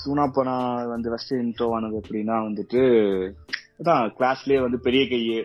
சூனாப்பனா 0.00 0.54
வந்து 0.88 1.10
ஃபர்ஸ்ட் 1.10 1.34
இன்ட்ரோ 1.34 1.66
ஆனது 1.74 2.00
எப்படின்னா 2.00 2.36
வந்துட்டு 2.46 2.80
அதான் 3.78 4.04
கிளாஸ்லயே 4.18 4.60
வந்து 4.60 4.78
பெரிய 4.80 5.02
கையு 5.10 5.38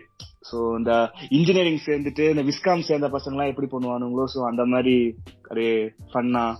சோ 0.52 0.78
இந்த 0.78 1.12
இன்ஜினியரிங் 1.30 1.80
சேர்ந்துட்டு 1.86 2.30
இந்த 2.30 2.44
விஸ்காம் 2.44 2.80
சேர்ந்த 2.80 3.08
பசங்க 3.08 3.32
எல்லாம் 3.32 3.48
எப்படி 3.48 3.68
பண்ணுவானுங்களோ 3.72 4.24
சோ 4.36 4.46
அந்த 4.46 4.66
மாதிரி 4.66 5.16
அரே 5.50 5.90
ஃபன்னா 6.14 6.56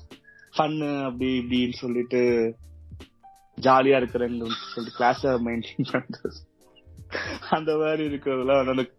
ஃபன்னு 0.58 1.04
அப்படி 1.04 1.40
இப்படின்னு 1.40 1.74
சொல்லிட்டு 1.74 2.22
ஜாலியா 3.62 3.98
இருக்கிறேன்னு 3.98 4.46
சொல்லிட்டு 4.74 5.00
கிளாஸ 5.00 5.22
மெயின்டைன் 5.24 5.92
பண்றது. 5.92 6.38
அந்த 7.50 7.78
மாதிரி 7.78 8.08
இருக்கிறதுலாம் 8.08 8.70
அந்த- 8.70 8.92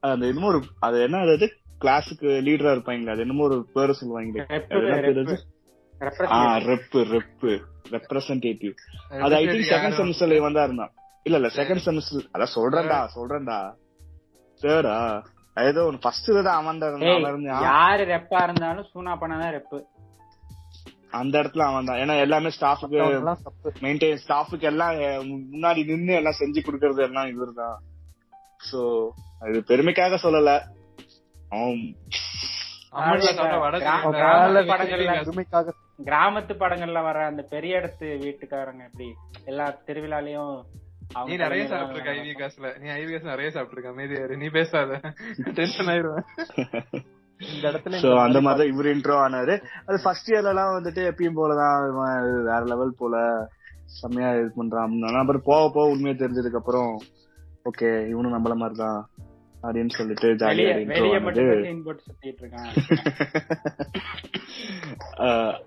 அந்த 0.00 0.26
என்னமோ 0.26 0.46
ஒரு 0.46 0.62
அது 0.78 1.00
என்ன 1.00 1.18
அது 1.18 1.52
கிளாஸுக்கு 1.80 2.28
லீடரா 2.40 2.72
இருப்பாங்க 2.76 3.10
அது 3.10 3.20
என்னமோ 3.20 3.42
ஒரு 3.42 3.66
பேரு 3.74 3.94
சொல்லுவாங்க. 3.94 4.46
ரெப்பு 6.66 6.98
ரெப்பு 7.04 7.60
ரெப்ரசன்டேட்டிவ் 7.90 8.74
அது? 9.08 9.34
ஐ 9.34 9.46
திங்க் 9.46 9.70
செகண்ட் 9.70 9.96
செமஸ்டர்ல 9.96 10.38
வந்தா 10.38 10.64
இருந்தான். 10.64 10.92
இல்ல 11.22 11.38
இல்ல 11.38 11.50
செகண்ட் 11.54 11.84
செமஸ்டர் 11.84 12.26
அதான் 12.34 12.54
சொல்றேன்டா 12.54 13.08
சொல்றேன்டா. 13.16 13.58
தேர்டா 14.66 14.96
ஏதோ 15.56 15.82
ஒன்னு 15.88 16.02
ஃபர்ஸ்ட் 16.02 16.30
தான் 16.38 16.56
அவன் 16.56 16.80
தான். 16.80 17.04
யாரு 17.68 18.02
ரெப்பா 18.10 18.40
இருந்தாலும் 18.46 18.88
சூனா 18.90 19.12
பண்ணா 19.20 19.36
தான் 19.38 19.54
ரெப்பு 19.54 19.78
அந்த 21.12 21.34
இடத்துல 21.40 21.66
அவன் 21.68 21.88
தான் 21.88 22.00
ஏன்னா 22.02 22.14
எல்லாமே 22.22 22.50
ஸ்டாஃபுக்கு 22.54 22.98
மெயின்டைன் 23.84 24.22
ஸ்டாஃபுக்கு 24.24 24.66
எல்லாம் 24.70 24.96
முன்னாடி 25.50 25.82
நின்னு 25.90 26.14
எல்லாம் 26.20 26.40
செஞ்சு 26.40 26.60
கொடுக்கறது 26.62 27.02
எல்லாம் 27.06 27.30
இவர்தான். 27.32 27.76
சோ 28.60 28.80
அது 29.42 29.56
பெருமைக்காக 29.68 30.16
சொல்லல? 30.20 30.52
கிராமத்து 36.06 36.54
படங்கள்ல 36.60 37.00
வர 37.02 37.18
அந்த 37.30 37.42
பெரிய 37.52 37.80
இடத்து 37.80 38.06
வீட்டுக்காரங்க 38.22 38.82
எப்படி? 38.88 39.08
எல்லா 39.46 39.66
திருவிழாலயும் 39.86 40.54
நீ 41.26 41.36
நிறைய 41.36 41.64
சாப்பிட்டிருக்க 41.70 42.08
தான் 42.08 42.18
ஐவி 42.18 42.34
காசுல 42.40 42.78
நீ 42.82 42.88
ஐவி 42.96 43.12
காசு 43.12 43.24
நிறைய 43.24 43.50
சாப்பிட்டிருக்க. 43.50 43.94
அமைதியா 43.94 44.24
இரு. 44.24 44.36
நீ 44.36 44.48
பேசாத. 44.48 45.00
டென்ஷன் 45.58 45.88
ஆயிடுவேன் 45.92 46.26
இந்த 47.40 47.70
இடத்துல 47.70 47.98
சோ 48.02 48.18
அந்த 48.18 48.38
மாதிரி 48.38 48.46
மாதிரிதான் 48.46 48.72
இவரு 48.72 48.88
இன்ட்ரோ 48.94 49.16
ஆனாரு. 49.24 49.54
அது 49.88 49.98
ஃபர்ஸ்ட் 50.04 50.32
இயர்ல 50.32 50.52
எல்லாம் 50.52 50.76
வந்துட்டு 50.76 51.02
எப்பயும் 51.10 51.38
போலதான் 51.38 51.94
வேற 52.48 52.62
லெவல் 52.72 52.98
போல 52.98 53.14
செம்மையா 53.98 54.38
இது 54.38 54.50
பண்றான். 54.56 55.18
அப்புறம் 55.20 55.42
போக 55.44 55.70
போக 55.74 55.90
உண்மையை 55.90 56.18
தெரிஞ்சதுக்கு 56.18 56.54
அப்புறம் 56.54 56.98
ஓகே 57.70 58.08
இவனும் 58.08 58.36
நம்மள 58.36 58.56
மாதிரிதான் 58.56 59.08
அப்படின்னு 59.62 59.92
சொல்லிட்டு 59.98 60.28
ஜாலியா 60.40 60.74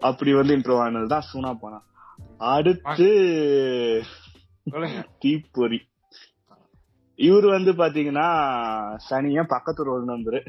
அப்படி 0.10 0.34
வந்து 0.34 0.58
இன்ட்ரோ 0.58 0.75
ஆனதுதான் 0.84 1.25
சூனா 1.30 1.52
போனா 1.62 1.80
அடுத்து 2.52 3.08
தீப்பொறி. 5.23 5.79
இவரு 7.19 7.47
வந்து 7.47 7.71
பாத்தீங்கன்னா 7.71 8.27
சனியா 9.10 9.43
பக்கத்து 9.55 9.84
ரோல் 9.84 10.05
நம்பரு 10.12 10.39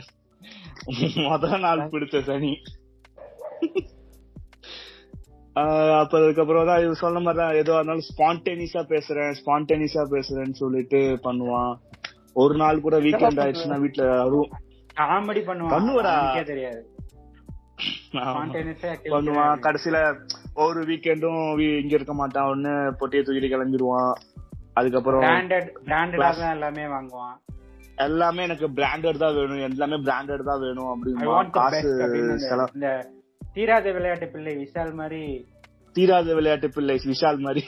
முதல் 1.31 1.63
நாள் 1.65 1.89
பிடிச்ச 1.95 2.19
சனி. 2.29 2.53
அப்ப 6.01 6.13
அதுக்கப்புறம் 6.19 6.69
தான் 6.69 6.83
இவர் 6.83 7.03
சொன்ன 7.03 7.21
மாதிரி 7.21 7.41
தான் 7.43 7.57
ஏதோ 7.63 7.73
அதனால 7.79 8.05
ஸ்பான்டேனியஸா 8.11 8.83
பேசுறேன் 8.93 9.33
ஸ்பான்டேனியஸா 9.41 10.05
பேசுறேன்னு 10.15 10.57
சொல்லிட்டு 10.63 11.01
பண்ணுவான். 11.27 11.73
ஒரு 12.33 12.55
நாள் 12.55 12.85
கூட 12.87 12.99
வீக்கெண்ட் 13.07 13.43
ஆயிடுச்சுன்னா 13.45 13.79
வீட்டுல 13.85 14.05
அதுவும் 14.25 14.51
காமெடி 15.01 15.43
பண்ணுவான். 15.49 15.75
பண்ணுவடா. 15.75 16.13
அவனுக்கே 16.19 16.45
தெரியாது. 16.53 16.81
பண்ணுவான். 19.15 19.61
கடைசியில 19.67 19.99
ஒரு 20.65 20.81
வீக்கெண்டும் 20.89 21.43
இங்க 21.83 21.95
இருக்க 21.99 22.15
மாட்டான். 22.21 22.49
ஒண்ணு 22.53 22.73
பொட்டியை 23.01 23.23
தூக்கிட்டு 23.27 23.53
கிளம்பிடுவான். 23.55 24.13
அதுக்கப்புறம் 24.79 25.25
எல்லாமே 26.57 26.85
வாங்குவான். 26.97 27.37
எல்லாமே 28.07 28.43
எனக்கு 28.49 28.67
பிராண்டட் 28.77 29.23
தான் 29.23 29.35
வேணும். 29.39 29.63
எல்லாமே 29.69 29.97
பிராண்டட் 30.09 30.49
தான் 30.51 30.63
வேணும் 30.67 30.91
அப்படின்னு 30.93 31.25
தீராத 33.57 33.87
விளையாட்டு 33.97 34.27
பிள்ளை 34.35 34.53
விஷால் 34.63 34.93
மாதிரி. 34.99 35.23
தீராத 35.97 36.35
விளையாட்டு 36.39 36.69
பிள்ளை 36.75 36.95
விஷால் 37.13 37.41
மாதிரி. 37.47 37.63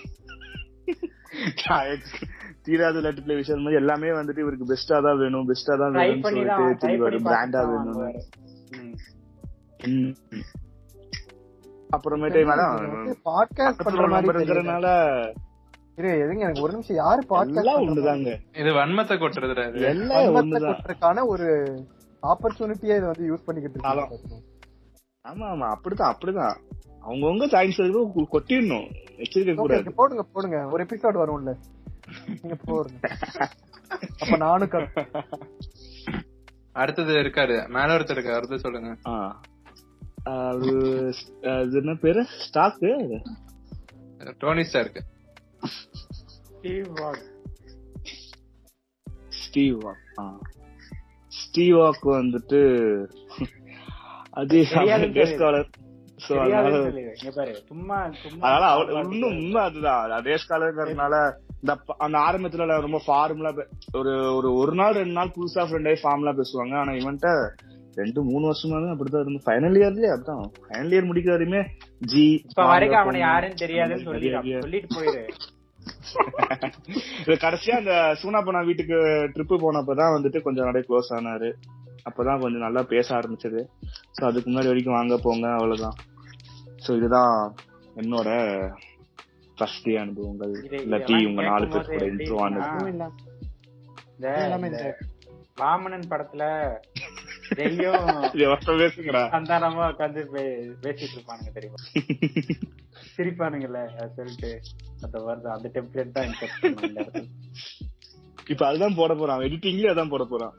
தீராத 2.67 2.95
விளையாட்டு 2.99 3.23
பிள்ளை 3.23 3.37
விஷால் 3.41 3.65
மாதிரி 3.65 3.81
எல்லாமே 3.83 4.11
வந்துட்டு 4.19 4.43
இவருக்கு 4.45 4.69
பெஸ்டா 4.73 4.97
தான் 5.07 5.21
வேணும். 5.23 5.47
பெஸ்டா 5.51 5.75
தான் 5.83 5.97
தான் 5.97 6.23
சொல்லிட்டு 6.27 7.25
பிராண்டா 7.31 7.63
வேணும். 7.73 8.05
அப்புறமேட்டு 11.97 12.41
மேடம் 12.43 13.15
பாட்காஸ்ட் 13.25 13.83
பண்ற 13.85 14.07
மாதிரி. 14.09 14.45
இருக்கிறதுனால 14.45 14.87
இரு 15.97 16.09
எதுங்க 16.09 16.39
எனக்கு 16.39 16.63
ஒரு 16.63 16.73
நிமிஷம் 16.73 16.97
யாரு 16.97 17.27
பாட்காஸ்ட் 17.29 17.89
ஒண்ணுதாங்க. 17.89 18.59
இது 18.59 18.71
வன்மத்தை 18.71 19.19
கொட்டுறதுடா 19.19 19.75
கொட்டுறதுக்கான 19.75 21.27
ஒரு 21.27 21.45
ஆப்பர்ச்சுனிட்டியா 22.23 22.85
இதை 22.85 23.01
வந்து 23.01 23.35
யூஸ் 23.35 23.45
பண்ணிக்கிட்டு. 23.45 23.71
இருக்காங்க. 23.71 24.19
ஆமா 25.29 25.49
ஆமா 25.55 25.75
அப்படிதான் 25.75 26.15
அப்படிதான் 26.15 26.57
அவங்கவுங்க 27.09 27.47
கொட்டிடணும். 28.33 28.89
வச்சிருக்க 29.17 29.53
Okay, 29.53 29.55
கூடாது. 29.55 29.83
okay, 29.83 29.91
போடுங்க 29.91 30.23
போடுங்க. 30.23 30.67
ஒரு 30.67 30.85
எபிசோட் 30.85 31.17
வரும்ல. 31.17 31.55
நீங்க 32.41 32.57
போடுங்க. 32.65 33.09
அப்ப 34.21 34.37
நானும் 34.37 34.69
அடுத்தது 36.73 37.13
இருக்காரு. 37.13 37.69
மேல 37.69 37.97
ஒருத்தர் 37.97 38.19
இருக்காரு 38.19 38.57
சொல்லுங்க. 38.57 38.97
ஆ. 39.07 39.41
அது 40.23 40.73
அது 41.53 41.77
என்ன 41.77 41.95
பேரு? 41.95 42.27
Stark? 42.45 42.91
Tony 44.39 44.61
Stark 44.63 45.01
Steve 49.29 49.79
Waugh 49.79 50.03
ஆ. 50.21 50.25
ஸ்டீவ் 51.29 51.77
வாக் 51.77 52.05
வந்துட்டு 52.05 52.61
அது 54.31 54.59
ஸ்காலர் 54.61 55.69
சோ 56.29 56.39
அதனால 56.39 56.69
தெரியாதுன்னு 56.69 56.83
சொல்லிடு. 56.83 57.13
இங்க 57.23 57.33
பாரு 57.37 57.55
சும்மா 57.67 58.11
சும்மா 58.13 58.49
அதனால 58.49 58.65
அவ- 58.73 59.11
இன்னும் 59.11 59.37
உண்மை 59.37 59.63
அதுதான். 59.63 60.23
டே 60.23 60.35
ஸ்காலர்ங்கிறதுனால 60.35 61.15
இந்த 61.55 61.75
ப- 61.87 61.97
அந்த 61.99 62.19
ஆரம்பத்துல 62.19 62.81
ரொம்ப 62.81 63.01
ஃபார்முலா 63.07 63.53
ஒரு 63.93 64.35
ஒரு 64.37 64.55
ஒரு 64.55 64.75
நாள் 64.75 64.93
ரெண்டு 64.93 65.13
நாள் 65.13 65.35
புதுசா 65.37 65.63
ஃப்ரெண்ட் 65.63 65.91
ஆகி 65.91 66.01
ஃபார்முலா 66.03 66.33
பேசுவாங்க. 66.33 66.75
ஆனா 66.79 66.93
இவன்ட்ட 66.93 67.29
ரெண்டு 67.95 68.21
மூணு 68.23 68.45
வருஷமாவே 68.47 68.91
அப்படிதான் 68.93 69.25
இருந்து 69.25 69.45
ஃபைனல் 69.47 69.77
இயர்லயே 69.79 70.11
அதான். 70.13 70.45
ஃபைனல் 70.67 70.93
இயர் 70.93 71.09
முடிக்கிற 71.09 71.33
வரையுமே 71.35 71.63
ஜி 72.03 72.25
இப்ப 72.49 72.67
வரைக்கும் 72.67 73.01
அவனை 73.01 73.21
யாருன்னு 73.21 73.63
தெரியாதுன்னு 73.63 74.05
சொல்லி 74.05 74.31
சொல்லிட்டு 74.61 74.95
போயிரு. 74.95 75.25
இது 77.23 77.35
கடைசியா 77.45 77.75
அந்த 77.77 77.93
சூனாப்பனா 78.21 78.61
வீட்டுக்கு 78.65 78.97
ட்ரிப்பு 79.35 79.57
போனப்பதான் 79.59 80.15
வந்துட்டு 80.17 80.43
கொஞ்சம் 80.43 80.67
நிறைய 80.67 80.85
க்ளோஸ் 80.89 81.11
ஆனாரு. 81.17 81.49
அப்பதான் 82.09 82.41
கொஞ்சம் 82.41 82.61
நல்லா 82.61 82.83
பேச 82.83 83.09
ஆரம்பிச்சது. 83.19 83.61
சோ 84.17 84.25
அதுக்கு 84.25 84.51
முன்னாடி 84.51 84.67
வரைக்கும் 84.67 84.95
வாங்க 84.95 85.17
போங்க 85.19 85.49
அவ்வளவுதான். 85.53 85.97
சோ 86.87 86.97
இதுதான் 86.97 87.35
என்னோட 87.97 88.29
ஃபர்ஸ்ட் 89.59 89.85
டே 89.85 89.97
அனுபவங்கள். 89.97 90.55
இல்லாட்டி 90.79 91.27
உங்க 91.27 91.43
நாலு 91.43 91.69
பேர் 91.69 91.91
கூட 91.91 92.05
இன்ட்ரோ 92.07 92.39
ஆனது. 92.41 92.89
வாமனன் 95.59 96.11
படத்துல 96.11 96.43
பேசுங்கடா. 97.59 99.23
சந்தானமா 99.35 99.85
உட்காந்து 99.93 100.21
பேசிட்டு 100.85 101.15
இருப்பானுங்க 101.17 101.51
தெரியுமா? 101.59 101.81
சிரிப்பானுங்கல்ல 103.15 103.81
சொல்லிட்டு 104.19 104.51
அந்த 105.05 105.17
வருது 105.27 105.49
அந்த 105.57 105.69
டெம்ப்ளேட் 105.77 106.15
தான் 106.17 106.31
இப்ப 108.53 108.63
அதுதான் 108.69 108.99
போட 109.01 109.13
போறான். 109.15 109.43
எடிட்டிங்லயே 109.47 109.93
அதான் 109.93 110.13
போட 110.15 110.25
போறான். 110.31 110.55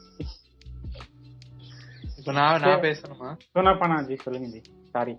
இப்ப 2.18 2.32
நான் 2.38 2.62
நான் 2.64 2.84
பேசணுமா? 2.88 3.30
சோனாப்பானா 3.54 3.96
ஜி 4.10 4.16
சொல்லுங்க 4.26 4.48
ஜி. 4.54 4.60
சாரி 4.94 5.14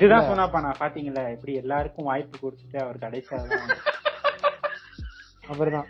இதுதான் 0.00 0.26
சோனாப்பானா 0.28 0.70
பாத்தீங்களா? 0.80 1.22
எப்படி 1.34 1.52
எல்லாருக்கும் 1.62 2.08
வாய்ப்பு 2.10 2.36
கொடுத்துட்டு 2.42 2.78
அவர் 2.84 3.02
கடைசியா 3.04 3.38
தான் 3.52 3.70
அவர்தான். 5.52 5.88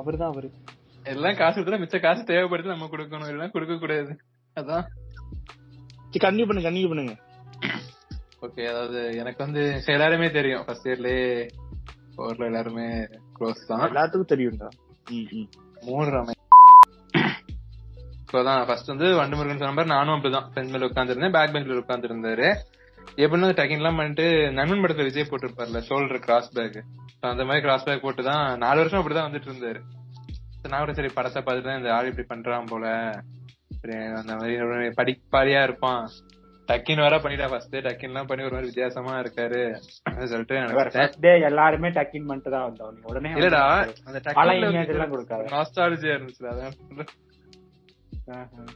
அவர்தான் 0.00 0.30
அவரு. 0.32 0.48
எல்லாம் 1.04 1.36
காசு 1.36 1.60
கொடுத்தா 1.60 1.80
மிச்ச 1.80 2.00
காசு 2.00 2.22
தேவைப்படுது 2.22 2.64
நம்ம 2.64 2.84
கொடுக்கணும். 2.84 3.30
இல்லைன்னா 3.30 3.50
கொடுக்க 3.50 3.76
கூடாது. 3.76 4.20
அதான். 4.60 4.84
கன்னியூ 6.18 6.46
பண்ணுங்க 6.46 6.70
கன்னியூ 6.70 6.88
பண்ணுங்க. 6.88 7.16
ஓகே 8.40 8.68
அதாவது 8.68 9.16
எனக்கு 9.16 9.44
வந்து 9.44 9.82
எல்லாருமே 9.86 10.30
தெரியும். 10.30 10.64
ஃபர்ஸ்ட் 10.64 10.88
இயர்லயே 10.88 11.48
ஊர்ல 12.16 12.44
எல்லாருமே 12.44 12.86
க்ளோஸ் 13.38 13.66
தான். 13.66 13.90
எல்லாத்துக்கும் 13.90 14.32
தெரியும்டா. 14.34 14.68
ம், 15.10 15.28
ம். 15.30 15.48
மூணு 15.80 16.10
ரமை 16.10 16.30
இப்போதான் 18.26 18.66
ஃபர்ஸ்ட் 18.66 18.86
வந்து 18.86 19.16
வண்டு 19.16 19.36
முருகன் 19.36 19.58
சொன்ன 19.58 19.72
மாதிரி 19.72 19.94
நானும் 19.94 20.14
அப்படிதான். 20.14 20.46
ஃப்ரெண்ட் 20.54 20.68
மேல 20.68 20.86
உட்காந்துருந்தேன் 20.86 21.32
பேக் 21.32 21.52
பெஞ்சில் 21.52 21.82
உட்காந்துருந்தாரு 21.82 22.54
எப்படின்னா 23.16 23.52
டக்கின் 23.52 23.76
எல்லாம் 23.76 23.96
பண்ணிட்டு 23.96 24.52
நண்பன் 24.52 24.78
படத்துல 24.78 25.02
விஜய் 25.02 25.26
போட்டிருப்பார்ல 25.30 25.82
ஷோல்டர் 25.88 26.18
கிராஸ் 26.18 26.52
பேக் 26.52 26.84
அந்த 27.20 27.44
மாதிரி 27.44 27.60
கிராஸ் 27.60 27.84
பேக் 27.84 28.02
போட்டு 28.02 28.22
தான் 28.22 28.58
நாலு 28.58 28.76
வருஷம் 28.76 29.02
அப்படிதான் 29.02 29.32
வந்துட்டு 29.32 29.50
இருந்தாரு. 29.50 29.80
நான் 30.72 30.82
கூட 30.84 30.92
சரி 30.98 31.10
படத்தை 31.14 31.40
பார்த்துட்டு 31.46 31.78
இந்த 31.78 31.90
ஆள் 31.94 32.10
இப்படி 32.10 32.26
பண்றான் 32.32 32.70
போல. 32.72 32.86
அந்த 34.20 34.32
மாதிரி 34.36 34.54
ஒரு 34.66 34.76
படிப்பாளியா 34.98 35.62
இருப்பான். 35.62 36.04
டக்கின் 36.68 37.02
வர 37.04 37.14
பண்ணிட்டா 37.22 37.46
ஃபர்ஸ்ட் 37.52 37.74
டக்கின் 37.86 38.10
எல்லாம் 38.10 38.28
பண்ணி 38.28 38.44
ஒரு 38.44 38.54
மாதிரி 38.54 38.70
வித்தியாசமா 38.70 39.12
இருக்காரு. 39.22 39.62
அப்படின்னு 40.04 40.30
சொல்லிட்டு 40.32 40.58
நினைச்சேன். 40.58 40.92
ஃபர்ஸ்ட் 40.96 41.18
டே 41.24 41.32
எல்லாருமே 41.48 41.88
டக்கின் 41.96 42.28
பண்ணிட்டு 42.28 42.52
தான் 42.54 42.66
வந்தோம். 42.68 43.02
உடனே 43.10 43.32
இல்லடா 43.40 43.62
அந்த 44.04 44.18
கொடுக்காத. 45.14 45.48
நாஸ்டாலஜியா 45.56 46.14
இருந்துச்சு 46.16 46.48
அதான். 46.52 46.76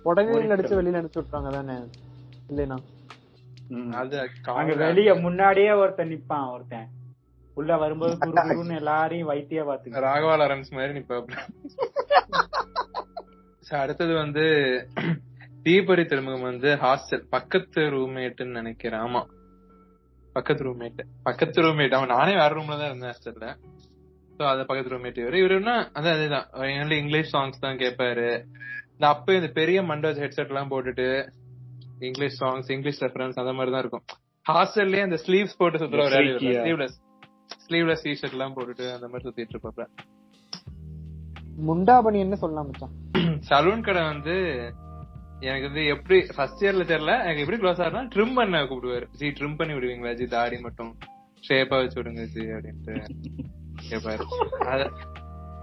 உடனே 0.08 0.36
அடிச்சு 0.56 0.78
வெளியில 0.78 1.00
அனுப்பிச்சு 1.00 1.22
விட்டாங்க 1.22 1.50
தானே? 1.56 1.76
இல்லைனா. 2.50 2.78
அது 4.00 4.16
அங்க 4.60 4.74
வெளிய 4.84 5.14
முன்னாடியே 5.26 5.72
ஒருத்தன் 5.82 6.12
நிப்பான் 6.12 6.52
ஒருத்தன். 6.52 6.88
உள்ள 7.56 7.72
வரும்போது 7.76 8.14
குரு 8.22 8.42
குருன்னு 8.48 8.80
எல்லாரையும் 8.80 9.30
வைத்தியா 9.30 9.62
பாத்துக்க 9.68 10.04
ராகவா 10.06 10.34
லாரன்ஸ் 10.42 10.74
மாதிரி 10.76 10.96
நிப்பாப்ல 10.98 11.36
So, 13.62 13.72
அடுத்தது 13.78 14.12
வந்து 14.14 14.42
தீபரி 15.64 16.02
திருமுகம் 16.06 16.44
வந்து 16.48 16.70
ஹாஸ்டல் 16.82 17.22
பக்கத்து 17.30 17.80
ரூம்மேட்னு 17.94 18.58
நினைக்கிறேன். 18.58 19.00
ஆமா. 19.06 19.22
பக்கத்து 20.36 20.62
ரூம்மேட் 20.66 21.00
பக்கத்து 21.24 21.64
ரூம்மேட் 21.64 21.96
அவன் 21.98 22.12
நானே 22.14 22.34
வேற 22.34 22.50
ரூம்ல 22.56 22.76
தான் 22.76 22.90
இருந்தேன் 22.90 23.10
ஹாஸ்டல்ல 23.12 23.46
சோ 24.38 24.44
அது 24.50 24.66
பக்கத்து 24.68 24.92
ரூம்மேட் 24.94 25.18
இவரு 25.22 25.40
இவருன்னா 25.42 25.74
அதான் 25.96 26.14
அதேதான். 26.16 26.46
இங்கிலீஷ் 27.00 27.32
சாங்ஸ் 27.34 27.62
தான் 27.64 27.80
கேட்பாரு 27.82 28.28
இந்த 28.92 29.06
அப்ப 29.14 29.34
இந்த 29.38 29.48
பெரிய 29.58 29.80
மண்டோஸ் 29.90 30.22
ஹெட்செட் 30.24 30.52
எல்லாம் 30.52 30.70
போட்டுட்டு 30.72 31.08
இங்கிலீஷ் 32.00 32.38
சாங்ஸ் 32.42 32.70
இங்கிலீஷ் 32.76 33.02
ரெஃபரன்ஸ் 33.04 33.40
அந்த 33.42 33.54
மாதிரி 33.58 33.74
தான் 33.74 33.84
இருக்கும். 33.84 34.06
ஹாஸ்டல்லயே 34.46 35.04
அந்த 35.08 35.18
ஸ்லீவ்ஸ் 35.24 35.58
போட்டு 35.60 35.80
சுத்துற 35.82 36.02
ஒரு. 36.06 36.22
ஸ்லீவ்லெஸ் 36.58 36.96
ஸ்லீவ்லெஸ் 37.68 38.02
டி 38.02 38.10
ஷர்ட் 38.10 38.30
எல்லாம் 38.30 38.56
போட்டுட்டு 38.56 38.94
அந்த 38.94 39.08
மாதிரி 39.08 39.28
சுத்திட்டு 39.28 39.54
இருப்பாப்ல 39.54 39.86
முண்டாபணி 41.66 42.18
என்ன 42.18 42.34
சொல்லலாம் 42.34 42.70
மச்சான்? 42.70 42.90
சலூன் 43.48 43.82
கடை 43.82 44.02
வந்து 44.02 44.32
எனக்கு 45.40 45.66
வந்து 45.66 45.86
எப்படி 45.86 46.26
ஃபர்ஸ்ட் 46.36 46.64
இயர்ல 46.64 46.84
தெரியல 46.84 47.22
எனக்கு 47.24 47.40
எப்படி 47.40 47.62
க்ளோஸ் 47.62 47.84
ஆகுனா 47.84 48.08
ட்ரிம் 48.08 48.34
பண்ண 48.34 48.62
கூப்பிடுவாரு. 48.62 49.06
ஜி 49.10 49.28
ட்ரிம் 49.28 49.56
பண்ணி 49.56 49.72
விடுவீங்களா 49.72 50.14
ஜி 50.14 50.26
தாடி 50.26 50.60
மட்டும்? 50.60 50.98
ஷேப்பா 51.48 51.68
வச்சு 51.68 52.02
விடுங்க 52.02 52.24
ஜி 52.24 52.40
அப்படின்ட்டு. 52.40 53.08
கேட்பாரு 53.90 54.90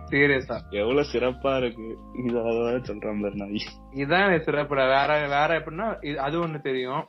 சீரியஸா 0.09 0.69
எவ்வளவு 0.69 1.07
சிறப்பா 1.11 1.57
இருக்கு. 1.57 1.97
இது 2.23 2.37
அதான் 2.39 2.83
சொல்றான் 2.83 3.21
பாரு 3.21 3.35
நாய். 3.35 3.65
இதான் 3.93 4.39
சிறப்புடா 4.39 5.07
வேற 5.07 5.27
வேற 5.27 5.59
எப்படின்னா 5.59 5.97
இது- 6.03 6.15
அது 6.15 6.47
ஒண்ணு 6.47 6.61
தெரியும். 6.61 7.07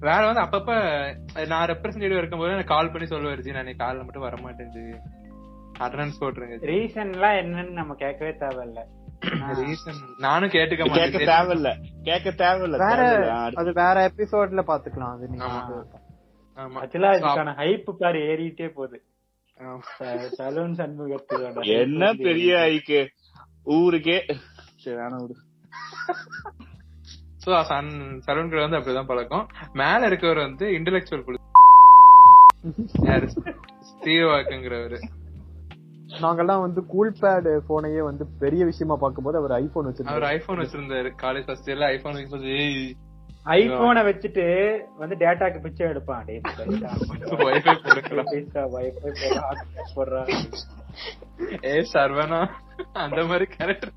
வேற 0.00 0.20
வந்து 0.26 0.42
அப்பப்ப 0.42 0.70
நான் 1.48 1.68
ரெப்ரசன்டேட்டிவ் 1.70 2.20
இருக்கும்போது 2.20 2.52
எனக்கு 2.52 2.72
கால் 2.72 2.92
பண்ணி 2.92 3.06
சொல்லுவாரு 3.08 3.40
ஜி 3.40 3.52
நான் 3.52 3.64
இன்னைக்கு 3.64 3.82
காலைல 3.82 4.04
மட்டும் 4.04 4.26
வர 4.26 4.36
மாட்டேன் 4.42 4.72
ஜி. 4.74 4.84
அட்டனன்ஸ் 5.78 6.20
போட்டுருங்க 6.20 6.56
ஜி. 6.58 6.66
ரீசன் 6.70 7.12
எல்லாம் 7.14 7.38
என்னன்னு 7.40 7.72
நம்ம 7.78 7.96
கேட்கவே 7.96 8.32
தேவையில்ல. 8.42 8.82
ரீசன் 9.60 10.00
நானும் 10.20 10.52
கேட்டுக்க 10.52 10.82
கேட்க 10.82 10.94
மாட்டேன் 10.94 11.30
தேவையில்ல. 11.30 11.70
கேட்க 12.04 12.30
தேவையில்ல 12.42 12.80
வேற 12.84 13.00
அது 13.56 13.70
வேற 13.78 13.96
எபிசோட்ல 14.10 14.62
பாத்துக்கலாம் 14.70 15.14
அது 15.14 15.30
நீங்க 15.30 15.48
ஆமா. 16.56 16.78
ஆக்சுவலா 16.82 17.10
இதுக்கான 17.16 17.54
ஹைப் 17.58 17.88
பாரு 17.96 18.18
ஏறிட்டே 18.28 18.68
போகுது. 18.76 18.98
சலூன் 20.36 20.76
சண்முகத்தோட 20.78 21.64
என்ன 21.76 22.02
பெரிய 22.20 22.50
ஐக்கு 22.70 23.00
ஊருக்கே. 23.74 24.18
சரி 24.82 24.96
வேணாம் 24.98 25.22
விடு. 25.22 25.36
சோ 27.46 27.62
சன் 27.62 28.22
கடை 28.26 28.60
வந்து 28.60 28.78
அப்படிதான் 28.78 29.06
பழக்கம். 29.06 29.48
மேல 29.72 30.08
இருக்கவர் 30.08 30.36
வந்து 30.36 30.68
இன்டெலெக்சுவல் 30.68 31.24
குழு 31.24 31.38
யாரு? 33.04 33.28
நாங்கெல்லாம் 36.20 36.60
வந்து 36.60 36.86
கூல் 36.86 37.14
பேட் 37.20 37.60
போனையே 37.68 38.02
வந்து 38.02 38.26
பெரிய 38.38 38.64
விஷயமா 38.64 38.96
பார்க்கும்போது 38.96 39.38
அவர் 39.38 39.52
ஐபோன் 39.52 39.84
அவர் 39.84 39.92
வச்சிருந்தாரு 39.92 40.28
ஐபோன் 40.28 40.58
வச்சிருந்தாரு. 40.58 41.14
காலேஜ் 41.22 41.46
ஃபர்ஸ்ட் 41.46 41.70
இயர்ல 41.70 41.86
ஐபோன் 41.86 42.12
வைக்கும்போது 42.12 42.58
ஏய் 42.58 42.96
ஐபோனை 43.56 44.08
வச்சுட்டு 44.08 44.76
வந்து 44.96 45.16
டேட்டாக்கு 45.16 45.60
பிச்சை 45.60 45.88
எடுப்பான். 45.88 46.28
ஏ 51.64 51.86
சர்வனா 51.92 52.48
அந்த 52.92 53.24
மாதிரி 53.24 53.56
கேரக்டர் 53.56 53.92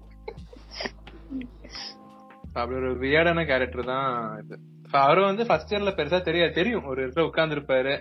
அப்படி 2.54 2.76
ஒரு 2.80 2.92
வியர்டான 3.02 3.46
கேரக்டர் 3.46 3.86
தான் 3.86 4.10
இது. 4.44 4.56
அவரும் 5.02 5.30
வந்து 5.30 5.46
ஃபர்ஸ்ட் 5.46 5.74
இயர்ல 5.74 5.92
பெருசா 5.98 6.20
தெரியாது 6.22 6.54
தெரியும். 6.54 6.86
ஒரு 6.92 7.00
இடத்துல 7.08 7.28
உட்கார்ந்து 7.30 7.56
இருப்பாரு 7.58 7.94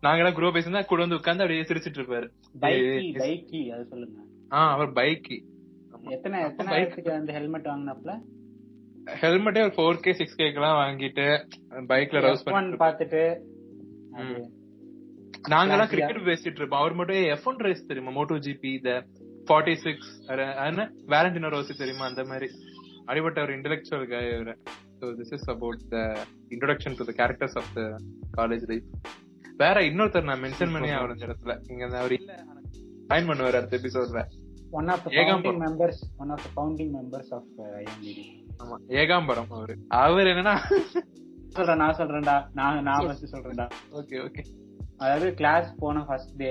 நாங்க 0.00 0.20
எல்லாம் 0.20 0.36
குரூப் 0.38 0.56
பேசினா 0.56 0.84
கூட 0.90 1.00
வந்து 1.04 1.18
உட்கார்ந்து 1.20 1.44
அப்படியே 1.44 1.66
சிரிச்சிட்டு 1.68 2.00
இருப்பாரு 2.00 2.26
பைக்கி 2.62 3.08
பைக்கி 3.22 3.60
அது 3.74 3.84
சொல்லுங்க. 3.92 4.18
ஆ 4.52 4.70
அவர் 4.74 4.92
பைக்கி. 4.98 5.36
எத்தனை 6.16 6.38
எத்தனை. 6.48 6.70
வயசுக்கு 6.74 7.12
அந்த 7.18 7.32
ஹெல்மெட் 7.36 7.68
வாங்கினாப்ல 7.70 8.14
ஹெல்மெட்டே 9.22 9.62
ஒரு 9.66 9.72
ஃபோர் 9.76 10.02
கே 10.04 10.12
சிக்ஸ் 10.18 10.36
கேக்கு 10.38 10.60
எல்லாம் 10.60 10.78
வாங்கிட்டு 10.82 11.24
பைக்ல 11.90 12.20
ரவுஸ் 12.26 12.44
பண்ணி 12.46 12.76
பாத்துட்டு 12.84 13.22
நாங்கெல்லாம். 15.52 15.90
கிரிக்கெட் 15.92 16.26
பேசிட்டு 16.28 16.60
இருப்போம். 16.60 16.80
அவர் 16.82 16.94
மட்டும் 16.98 17.24
எஃப் 17.32 17.48
ஒன் 17.50 17.58
ரேஸ் 17.66 17.88
தெரியுமா? 17.88 18.12
மோட்டோ 18.18 18.36
ஜிபி 18.46 18.70
இந்த 18.78 18.92
ஃபார்ட்டி 19.48 19.74
சிக்ஸ் 19.84 20.12
வேலண்டினோ 21.14 21.48
ரோசி 21.54 21.74
தெரியுமா? 21.80 22.04
அந்த 22.10 22.22
மாதிரி. 22.30 22.48
அடிபட்ட 23.08 23.38
ஒரு 23.44 23.52
இன்டெலெக்சுவல் 23.56 24.06
கை 24.10 24.20
இவரு 24.30 24.54
so 24.98 25.06
this 25.18 25.34
is 25.36 25.48
about 25.54 25.82
the 25.92 25.98
introduction 26.54 26.96
to 26.98 27.04
the 27.04 27.14
characters 27.20 27.56
of 27.60 27.70
the 27.74 27.82
college 28.38 28.64
life 28.70 28.88
வேற 29.60 29.78
இன்னொருத்தர் 29.88 30.28
நான் 30.28 30.42
மென்ஷன் 30.44 30.72
பண்ணி 30.74 30.90
அவர் 30.94 31.12
இந்த 31.14 31.26
இடத்துல. 31.28 31.52
இங்க 31.70 31.84
அவர் 32.00 32.14
இல்ல 32.16 32.32
சைன் 33.10 33.28
பண்ணுவாரு 33.28 33.58
அடுத்த 33.58 33.78
எபிசோட்ல 33.80 34.22
one 34.72 34.88
of. 34.92 35.04
Founding 35.08 35.60
members 35.64 36.00
one 36.22 36.30
of 36.34 36.42
the 36.44 36.50
founding 36.54 36.92
members 36.96 37.32
of 37.36 37.50
IMDT 37.80 38.24
ஆமா 38.62 38.76
ஏகாம்பரம் 39.00 39.52
அவரு. 39.56 39.74
அவர் 40.00 40.30
என்னன்னா 40.32 40.56
சொல்றேன் 41.56 41.80
நான் 41.82 41.98
சொல்றேன்டா. 41.98 42.36
நான் 42.58 42.84
நான் 42.88 43.04
ஃபர்ஸ்ட் 43.06 43.32
சொல்றேன்டா. 43.34 43.66
ஓகே 43.98 44.16
ஓகே 44.26 44.42
அதாவது 45.00 45.28
கிளாஸ் 45.34 45.68
போன 45.80 46.02
ஃபர்ஸ்ட் 46.08 46.34
டே 46.36 46.50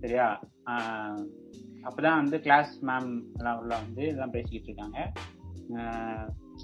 சரியா? 0.00 0.28
அப்பதான் 1.88 2.18
வந்து 2.20 2.36
கிளாஸ் 2.46 2.72
மேம் 2.88 3.08
எல்லாம் 3.38 3.58
உள்ள 3.60 3.72
வந்து 3.82 4.02
இதெல்லாம் 4.08 4.34
பேசிக்கிட்டு 4.36 4.68
இருக்காங்க. 4.70 4.98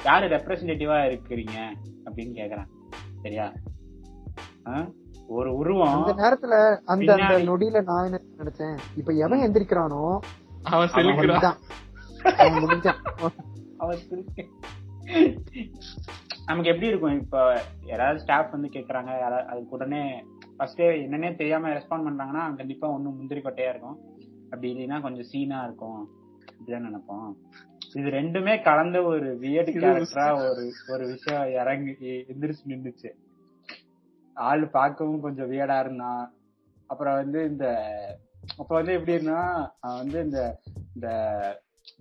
யாரு 0.04 0.26
ரெப்ரசன்டேட்டிவா 0.28 0.96
இருக்கிறீங்க 1.10 1.56
அப்படின்னு 2.04 2.32
கேக்குறாங்க. 2.40 2.72
சரியா? 3.22 3.46
ஒரு 5.26 5.50
உருவம் 5.56 5.94
அந்த 5.94 6.14
நேரத்துல 6.22 6.54
அந்த 6.84 7.12
அந்த 7.14 7.34
நொடியில 7.50 7.82
நான் 7.82 8.04
என்ன 8.04 8.20
நினைச்சேன்? 8.38 8.78
இப்ப 8.96 9.12
எவன் 9.12 9.38
எந்திரிக்கிறானோ 9.38 10.18
அவன் 10.62 10.88
அவன் 10.88 10.88
செலுக்கிறான் 10.88 11.58
அவன் 12.36 12.62
முடிஞ்சான். 12.62 13.00
நமக்கு 16.46 16.70
எப்படி 16.70 16.86
இருக்கும்? 16.86 17.20
இப்ப 17.20 17.62
யாராவது 17.84 18.20
ஸ்டாஃப் 18.20 18.50
வந்து 18.50 18.68
கேக்குறாங்க 18.68 19.10
யாராவது 19.18 19.48
அதுக்கு 19.48 19.76
உடனே 19.76 20.24
ஃபர்ஸ்டே 20.58 20.86
என்னன்னே 21.04 21.36
தெரியாம 21.36 21.68
ரெஸ்பாண்ட் 21.68 22.06
பண்றாங்கன்னா 22.08 22.56
கண்டிப்பா 22.56 22.88
ஒண்ணும் 22.88 23.16
முந்திரி 23.16 23.40
கொட்டையா 23.40 23.68
இருக்கும். 23.68 23.98
அப்படி 24.44 24.68
இல்லைன்னா 24.72 25.00
கொஞ்சம் 25.00 25.22
சீனா 25.22 25.64
இருக்கும். 25.64 26.00
இப்படிதான் 26.46 26.86
நினைப்போம். 26.88 27.30
இது 27.98 28.08
ரெண்டுமே 28.18 28.54
கலந்த 28.62 28.98
ஒரு 29.12 29.28
வியர்டு 29.42 29.72
கேரக்டரா 29.76 30.26
ஒரு 30.48 30.64
ஒரு 30.92 31.04
விஷயம் 31.12 31.48
இறங்கி 31.60 31.92
எந்திரிச்சு 32.32 32.70
நின்னுச்சு. 32.72 33.10
ஆள் 34.36 34.64
பார்க்கவும் 34.76 35.24
கொஞ்சம் 35.24 35.50
வியர்டா 35.52 35.78
இருந்தான் 35.84 36.22
அப்புறம் 36.90 37.18
வந்து 37.22 37.40
இந்த 37.50 37.66
அப்ப 38.60 38.70
வந்து 38.78 38.92
எப்படி 38.98 39.16
இருந்தா 39.16 39.40
அவன் 39.80 40.00
வந்து 40.02 40.18
இந்த 40.26 40.40
இந்த 40.94 41.08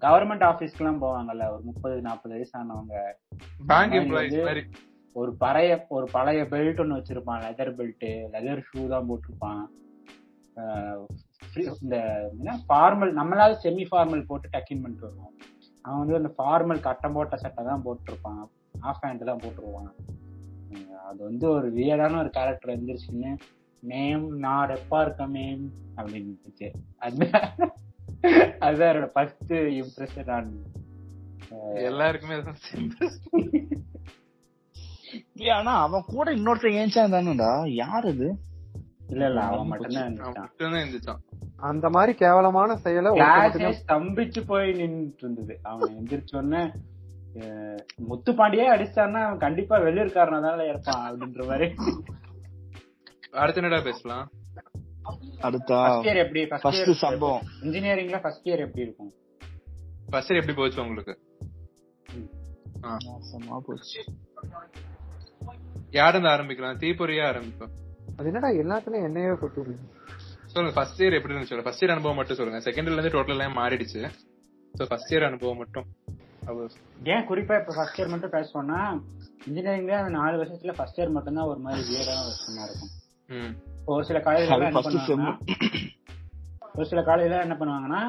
கவர்மெண்ட் 0.06 0.46
ஆபீஸ்க்கு 0.50 0.84
எல்லாம் 0.84 1.02
போவாங்கல்ல 1.06 1.48
ஒரு 1.54 1.64
முப்பது 1.70 1.96
நாற்பது 2.08 2.36
வந்து 4.22 4.40
மாதிரி. 4.46 4.64
ஒரு 5.16 5.32
பழைய 5.44 5.72
ஒரு 5.98 6.08
பழைய 6.12 6.42
பெல்ட் 6.54 6.82
ஒன்னு 6.82 6.98
வச்சிருப்பான் 7.00 7.44
லெதர் 7.46 7.76
பெல்ட் 7.80 8.08
லெதர் 8.36 8.66
ஷூ 8.68 8.82
தான் 8.88 9.08
போட்டிருப்பான். 9.10 9.62
இந்த 11.84 11.98
என்ன 12.38 12.58
ஃபார்மல் 12.68 13.14
நம்மளால 13.20 13.58
செமி 13.64 13.86
ஃபார்மல் 13.92 14.28
போட்டு 14.28 14.54
டக்கின் 14.56 14.82
பண்ணிட்டு 14.82 15.08
வருவோம். 15.08 15.34
அவன் 15.86 16.00
வந்து 16.00 16.16
அந்த 16.16 16.34
ஃபார்மல் 16.38 16.80
கட்டம் 16.80 17.14
போட்ட 17.14 17.38
சட்டை 17.38 17.66
தான் 17.66 17.82
போட்டிருப்பான். 17.86 18.50
ஆஃப் 18.84 19.04
ஹேண்ட் 19.04 19.24
தான் 19.24 19.40
போட்டுருவான். 19.40 19.92
அது 21.08 21.24
வந்து 21.24 21.50
ஒரு 21.50 21.72
வியடான 21.72 22.20
ஒரு 22.20 22.30
கேரக்டர் 22.30 22.74
இருந்துருச்சுன்னு 22.74 23.38
மேம் 23.84 24.40
நான் 24.40 24.70
ரெப்பா 24.70 25.02
இருக்கேன் 25.02 25.36
மேம் 25.36 25.72
அப்படின்னு 25.98 26.30
இருந்துச்சு 26.30 26.72
அதுதான் 27.00 27.52
அதுதான் 28.60 28.92
என்னோட 28.92 29.10
ஃபர்ஸ்ட் 29.14 29.54
இம்ப்ரெஷன் 29.80 30.30
நான் 30.30 30.66
எல்லாருக்குமே 31.84 32.40
ஆனா 35.54 35.84
அவன் 35.84 36.04
கூட 36.08 36.32
இன்னொருத்தன் 36.32 36.80
ஏன்ச்சா 36.80 37.04
தானடா. 37.14 37.76
யார் 37.76 38.12
அது? 38.12 38.36
இல்ல 39.10 39.30
இல்ல 39.30 39.42
அவன் 39.48 39.72
மட்டும்தான் 39.72 40.82
இருந்துச்சான் 40.82 41.22
அந்த 41.62 41.90
மாதிரி 41.90 42.14
கேவலமான 42.16 42.76
செயலை 42.78 43.10
ஸ்தம்பிச்சு 43.80 44.42
போய் 44.46 44.68
நின்னுட்டு 44.74 45.18
இருந்தது 45.18 45.56
அவன் 45.64 45.96
எந்திரிச்ச 45.96 46.36
உடனே 46.36 46.64
அஹ், 47.36 47.80
முத்துப்பாண்டியே 48.08 48.66
அடிச்சான்னா 48.72 49.20
அவன் 49.24 49.38
கண்டிப்பா 49.38 49.78
வெளியூர்காரனா 49.78 50.40
தான் 50.42 50.62
இருப்பான் 50.66 51.04
அப்படின்ற 51.10 51.46
மாதிரி. 51.48 51.68
அடுத்து 53.34 53.62
என்னடா 53.62 53.82
பேசலாம்? 53.82 54.26
அடுத்தா 55.42 55.78
ஃபர்ஸ்ட் 55.82 56.08
இயர் 56.08 56.18
எப்படி? 56.18 56.42
ஃபர்ஸ்ட் 56.56 56.92
சம்பவம். 57.02 57.44
இன்ஜினியரிங்ல 57.62 58.20
ஃபர்ஸ்ட் 58.22 58.48
இயர் 58.48 58.60
எப்படி 58.60 58.82
இருக்கும்? 58.82 59.12
ஃபர்ஸ்ட் 60.10 60.32
இயர் 60.32 60.42
எப்படி 60.42 60.58
போச்சு 60.58 60.82
உங்களுக்கு? 60.82 61.14
ஆ. 62.86 62.98
மோசமா 63.06 63.60
போச்சு. 63.60 64.02
யார் 65.92 66.14
இருந்து 66.14 66.30
ஆரம்பிக்கலாம்? 66.30 66.80
தீபொறியா 66.80 67.24
ஆரம்பிப்போம். 67.30 67.74
அது 68.18 68.28
என்னடா 68.28 68.50
எல்லாத்துலயும் 68.60 69.04
என்னையே 69.04 69.34
கொட்டு 69.36 69.62
சொல்லுங்க 70.50 70.74
ஃபர்ஸ்ட் 70.76 71.02
இயர் 71.02 71.18
எப்படி 71.18 71.34
இருந்துச்சு 71.34 71.66
ஃபர்ஸ்ட் 71.66 71.84
இயர் 71.84 71.94
அனுபவம் 71.96 72.20
மட்டும் 72.20 72.38
சொல்லுங்க. 72.38 72.60
செகண்ட் 72.68 72.88
இயர்ல 72.88 72.98
இருந்து 72.98 73.16
டோட்டல் 73.16 73.36
எல்லாம் 73.36 73.58
மாறிடுச்சு. 73.58 74.02
சோ 74.74 74.84
ஃபர்ஸ்ட் 74.90 75.12
இயர் 75.14 75.28
அனுபவம் 75.28 75.58
மட்டும். 75.58 75.88
ஏன் 77.06 77.26
குறிப்பா 77.30 77.56
இப்ப 77.60 77.74
ஃபர்ஸ்ட் 77.76 78.00
இயர் 78.00 78.14
மட்டும் 78.14 78.34
பேசுவோம்னா 78.36 78.80
இன்ஜினியரிங்ல 79.48 79.98
அந்த 80.00 80.14
நாலு 80.16 80.36
வருஷத்துல 80.38 80.74
ஃபர்ஸ்ட் 80.78 81.00
இயர் 81.00 81.16
மட்டும் 81.18 81.38
தான் 81.38 81.50
ஒரு 81.52 81.60
மாதிரி 81.60 81.82
வியடான 81.90 82.24
வருஷமா 82.28 82.64
இருக்கும். 82.68 82.94
ம். 83.30 83.54
ஒரு 83.88 84.04
சில 84.04 84.20
காலேஜ்ல 84.20 84.56
ஒரு 86.74 86.86
சில 86.86 87.02
காலேஜ்ல 87.02 87.46
என்ன 87.46 87.56
பண்ணுவாங்கன்னா 87.60 88.02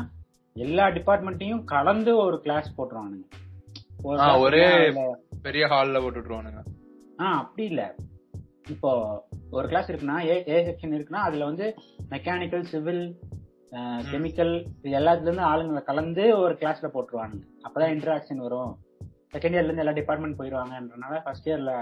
எல்லா 0.57 0.85
டிபார்ட்மெண்ட்டையும் 0.91 1.65
கலந்து 1.67 2.13
ஒரு 2.25 2.37
கிளாஸ் 2.41 2.75
போட்டுருவானுங்க. 2.77 3.27
ஒரு 4.45 4.61
பெரிய 5.43 5.65
ஹால்ல 5.69 5.99
போட்டுட்டுருவானுங்க 6.03 6.61
ஆ 7.21 7.27
அப்படி 7.39 7.65
இல்ல. 7.65 7.83
இப்போ 8.71 8.91
ஒரு 9.51 9.67
கிளாஸ் 9.69 9.91
இருக்குன்னா 9.91 10.19
ஏ 10.27 10.37
ஏ 10.49 10.59
செக்ஷன் 10.67 10.95
இருக்குன்னா 10.97 11.23
அதுல 11.27 11.45
வந்து 11.45 11.67
மெக்கானிக்கல் 12.11 12.65
சிவில் 12.71 13.03
கெமிக்கல் 14.11 14.53
இது 14.79 14.95
எல்லாத்துல 14.99 15.29
இருந்து 15.29 15.49
ஆளுங்களை 15.49 15.83
கலந்து 15.85 16.25
ஒரு 16.39 16.55
கிளாஸ்ல 16.61 16.89
போட்டுருவானுங்க 16.95 17.45
அப்பதான் 17.67 17.93
இன்டராக்ஷன் 17.95 18.45
வரும். 18.47 18.73
செகண்ட் 19.35 19.55
இயர்ல 19.55 19.69
இருந்து 19.69 19.85
எல்லா 19.85 19.95
டிபார்ட்மெண்ட் 19.99 20.39
போயிருவாங்கன்றனால 20.39 21.19
ஃபர்ஸ்ட் 21.25 21.49
இயர்ல 21.49 21.73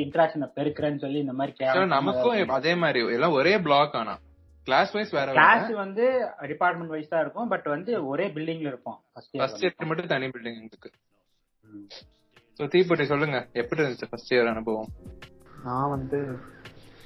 இன்டராக்ஷனை 0.00 0.48
பெருக்கிறேன்னு 0.56 1.02
சொல்லி 1.04 1.18
இந்த 1.20 1.34
மாதிரி 1.34 1.86
நமக்கும் 1.94 2.54
அதே 2.56 2.72
மாதிரி 2.82 3.00
எல்லாம் 3.16 3.36
ஒரே 3.38 3.54
பிளாக் 3.66 3.94
ஆனா. 4.00 4.14
கிளாஸ் 4.66 4.90
வைஸ் 4.94 5.12
வேற 5.16 5.28
கிளாஸ் 5.36 5.70
வந்து 5.78 6.04
டிபார்ட்மெண்ட் 6.50 6.92
வைஸ் 6.94 7.12
தான் 7.12 7.22
இருக்கும் 7.22 7.50
பட் 7.52 7.68
வந்து 7.68 7.92
ஒரே 8.08 8.26
பில்டிங்ல 8.34 8.68
இருப்போம். 8.72 8.98
ஃபர்ஸ்ட் 9.12 9.62
இயர் 9.64 9.88
மட்டும் 9.90 10.10
தனி 10.12 10.26
பில்டிங் 10.34 10.58
இருக்கு 10.62 10.90
சோ 12.60 12.66
தீபொட்டி 12.72 13.04
சொல்லுங்க 13.10 13.38
எப்படி 13.54 13.80
இருந்துச்சு 13.80 14.08
ஃபர்ஸ்ட் 14.10 14.32
இயர் 14.34 14.50
அனுபவம்? 14.52 14.90
நான் 15.64 15.88
வந்து 15.88 16.18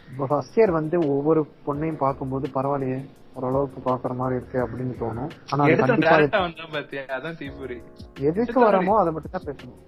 ஃபர்ஸ்ட் 0.09 0.59
இயர் 0.59 0.71
வந்து 0.71 0.97
ஒவ்வொரு 1.09 1.41
பொண்ணையும் 1.67 1.97
பார்க்கும்போது 1.97 2.49
பரவாயில்லையே 2.55 2.99
ஓரளவுக்கு 3.35 3.81
பாக்குற 3.81 4.15
மாதிரி 4.15 4.37
இருக்கு 4.37 4.59
அப்படின்னு 4.65 4.95
தோணும். 4.99 5.31
ஆனா 5.51 5.63
எதுக்கு 8.21 8.59
வரமோ 8.65 8.95
அதை 8.99 9.13
மட்டும் 9.13 9.31
தான் 9.31 9.47
பேசணும். 9.47 9.81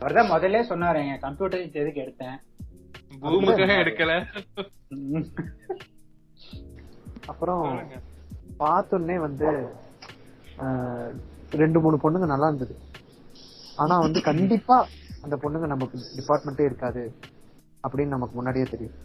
அவர்தான் 0.00 0.32
முதல்ல 0.32 0.62
சொன்னாரு 0.68 1.02
கம்ப்யூட்டர் 1.20 1.62
எதுக்கு 1.72 2.02
எடுத்தேன்? 2.02 2.36
பூமுக்காக 3.22 3.76
எடுக்கல. 3.82 4.12
அப்புறம். 7.26 7.64
பார்த்தோன்னே 8.58 9.16
வந்து 9.18 9.48
ஆஹ், 10.58 11.10
ரெண்டு 11.52 11.80
மூணு 11.80 11.96
பொண்ணுங்க 11.96 12.26
நல்லா 12.26 12.46
இருந்தது. 12.46 12.74
ஆனா 13.76 13.98
வந்து 13.98 14.22
கண்டிப்பா 14.22 14.76
அந்த 15.22 15.36
பொண்ணுங்க 15.36 15.66
நமக்கு 15.66 15.98
டிபார்ட்மெண்ட்டே 16.16 16.64
இருக்காது 16.64 17.02
அப்படின்னு 17.84 18.14
நமக்கு 18.14 18.34
முன்னாடியே 18.34 18.66
தெரியும். 18.68 18.96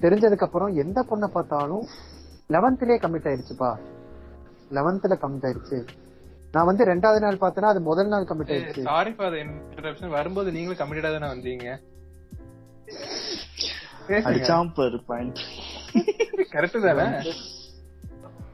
தெரிஞ்சதுக்கு 0.00 0.46
அப்புறம் 0.46 0.72
எந்த 0.76 0.98
பொண்ணை 1.02 1.28
பார்த்தாலும் 1.28 1.84
லெவன்த்லயே 2.50 2.96
கமிட் 3.00 3.28
ஆயிடுச்சுப்பா 3.28 3.70
லெவன்த்ல 4.70 5.14
கமிட் 5.22 5.46
ஆயிடுச்சு 5.46 5.78
நான் 6.54 6.66
வந்து 6.66 6.84
ரெண்டாவது 6.84 7.20
நாள் 7.20 7.40
பார்த்தேன்னா 7.40 7.70
அது 7.72 7.80
முதல் 7.82 8.08
நாள் 8.08 8.28
கமிட் 8.28 8.52
ஆயிடுச்சு 8.52 8.82
சாரி 8.84 9.12
ஃபார் 9.12 9.36
இன்டரப்ஷன் 9.40 10.14
வரும்போது 10.14 10.48
நீங்களும் 10.52 10.80
கமிட்டடா 10.80 11.10
தானே 11.12 11.28
வந்தீங்க. 11.32 11.68
அடிச்சாம் 14.26 14.70
பாரு 14.74 14.98
பாயிண்ட் 15.06 15.40
கரெக்ட் 16.52 16.86
தானே? 16.86 17.06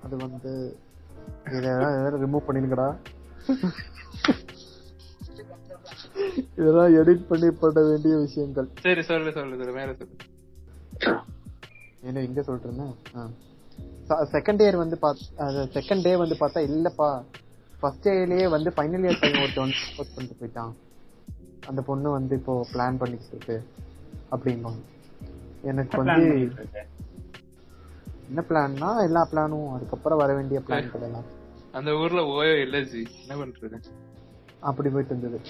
அது 0.04 0.14
வந்து 0.24 0.52
இதெல்லாம் 1.48 2.22
ரிமூவ் 2.22 2.46
பண்ணிருக்கடா 2.46 2.88
இதெல்லாம் 6.58 6.94
எடிட் 7.00 7.28
பண்ணி 7.30 7.48
பண்ண 7.62 7.80
வேண்டிய 7.88 8.14
விஷயங்கள். 8.24 8.68
சரி 8.86 9.02
சொல்லு 9.10 9.32
சொல்லு 9.38 9.56
சொல்லு 9.60 9.72
மேல 9.78 9.94
சொல்லு. 10.00 10.16
என்ன 12.08 12.20
எங்க 12.28 12.44
இருந்தேன் 12.64 12.94
செகண்ட் 14.34 14.62
இயர் 14.64 14.80
வந்து 14.82 14.96
செகண்ட் 15.76 16.04
டே 16.06 16.12
வந்து 16.22 16.36
பார்த்தா 16.40 16.60
இல்லப்பா. 16.70 17.10
ஃபர்ஸ்ட் 17.80 18.08
இயர்லயே 18.08 18.48
வந்து 18.54 18.70
ஃபைனல் 18.76 19.04
இயர் 19.06 19.20
பையன் 19.22 19.42
ஒருத்தன் 19.42 19.74
போஸ்ட் 19.96 20.14
பண்ணிட்டு 20.16 20.40
போயிட்டான். 20.40 20.72
அந்த 21.70 21.80
பொண்ணு 21.88 22.10
வந்து 22.16 22.34
இப்போ 22.40 22.54
பிளான் 22.72 23.00
பண்ணிட்டு 23.02 23.28
இருக்கு. 23.32 23.56
அப்படிம்பாங்க. 24.34 24.82
எனக்கு 25.70 25.96
வந்து 26.02 26.24
என்ன 28.28 28.42
பிளான்னா 28.48 28.90
எல்லா 29.06 29.22
பிளானும் 29.32 29.68
அதுக்கப்புறம் 29.76 30.20
வர 30.22 30.30
வேண்டிய 30.34 30.60
பிளான் 30.66 31.02
எல்லாம். 31.08 31.28
அந்த 31.78 31.90
ஊர்ல 32.02 32.22
ஓயோ 32.36 32.54
இல்ல 32.66 32.80
ஜி. 32.92 33.02
என்ன 33.20 33.34
பண்றது? 33.42 33.78
அப்படி 34.70 34.88
போயிட்டு 34.94 35.14
இருந்தது. 35.16 35.40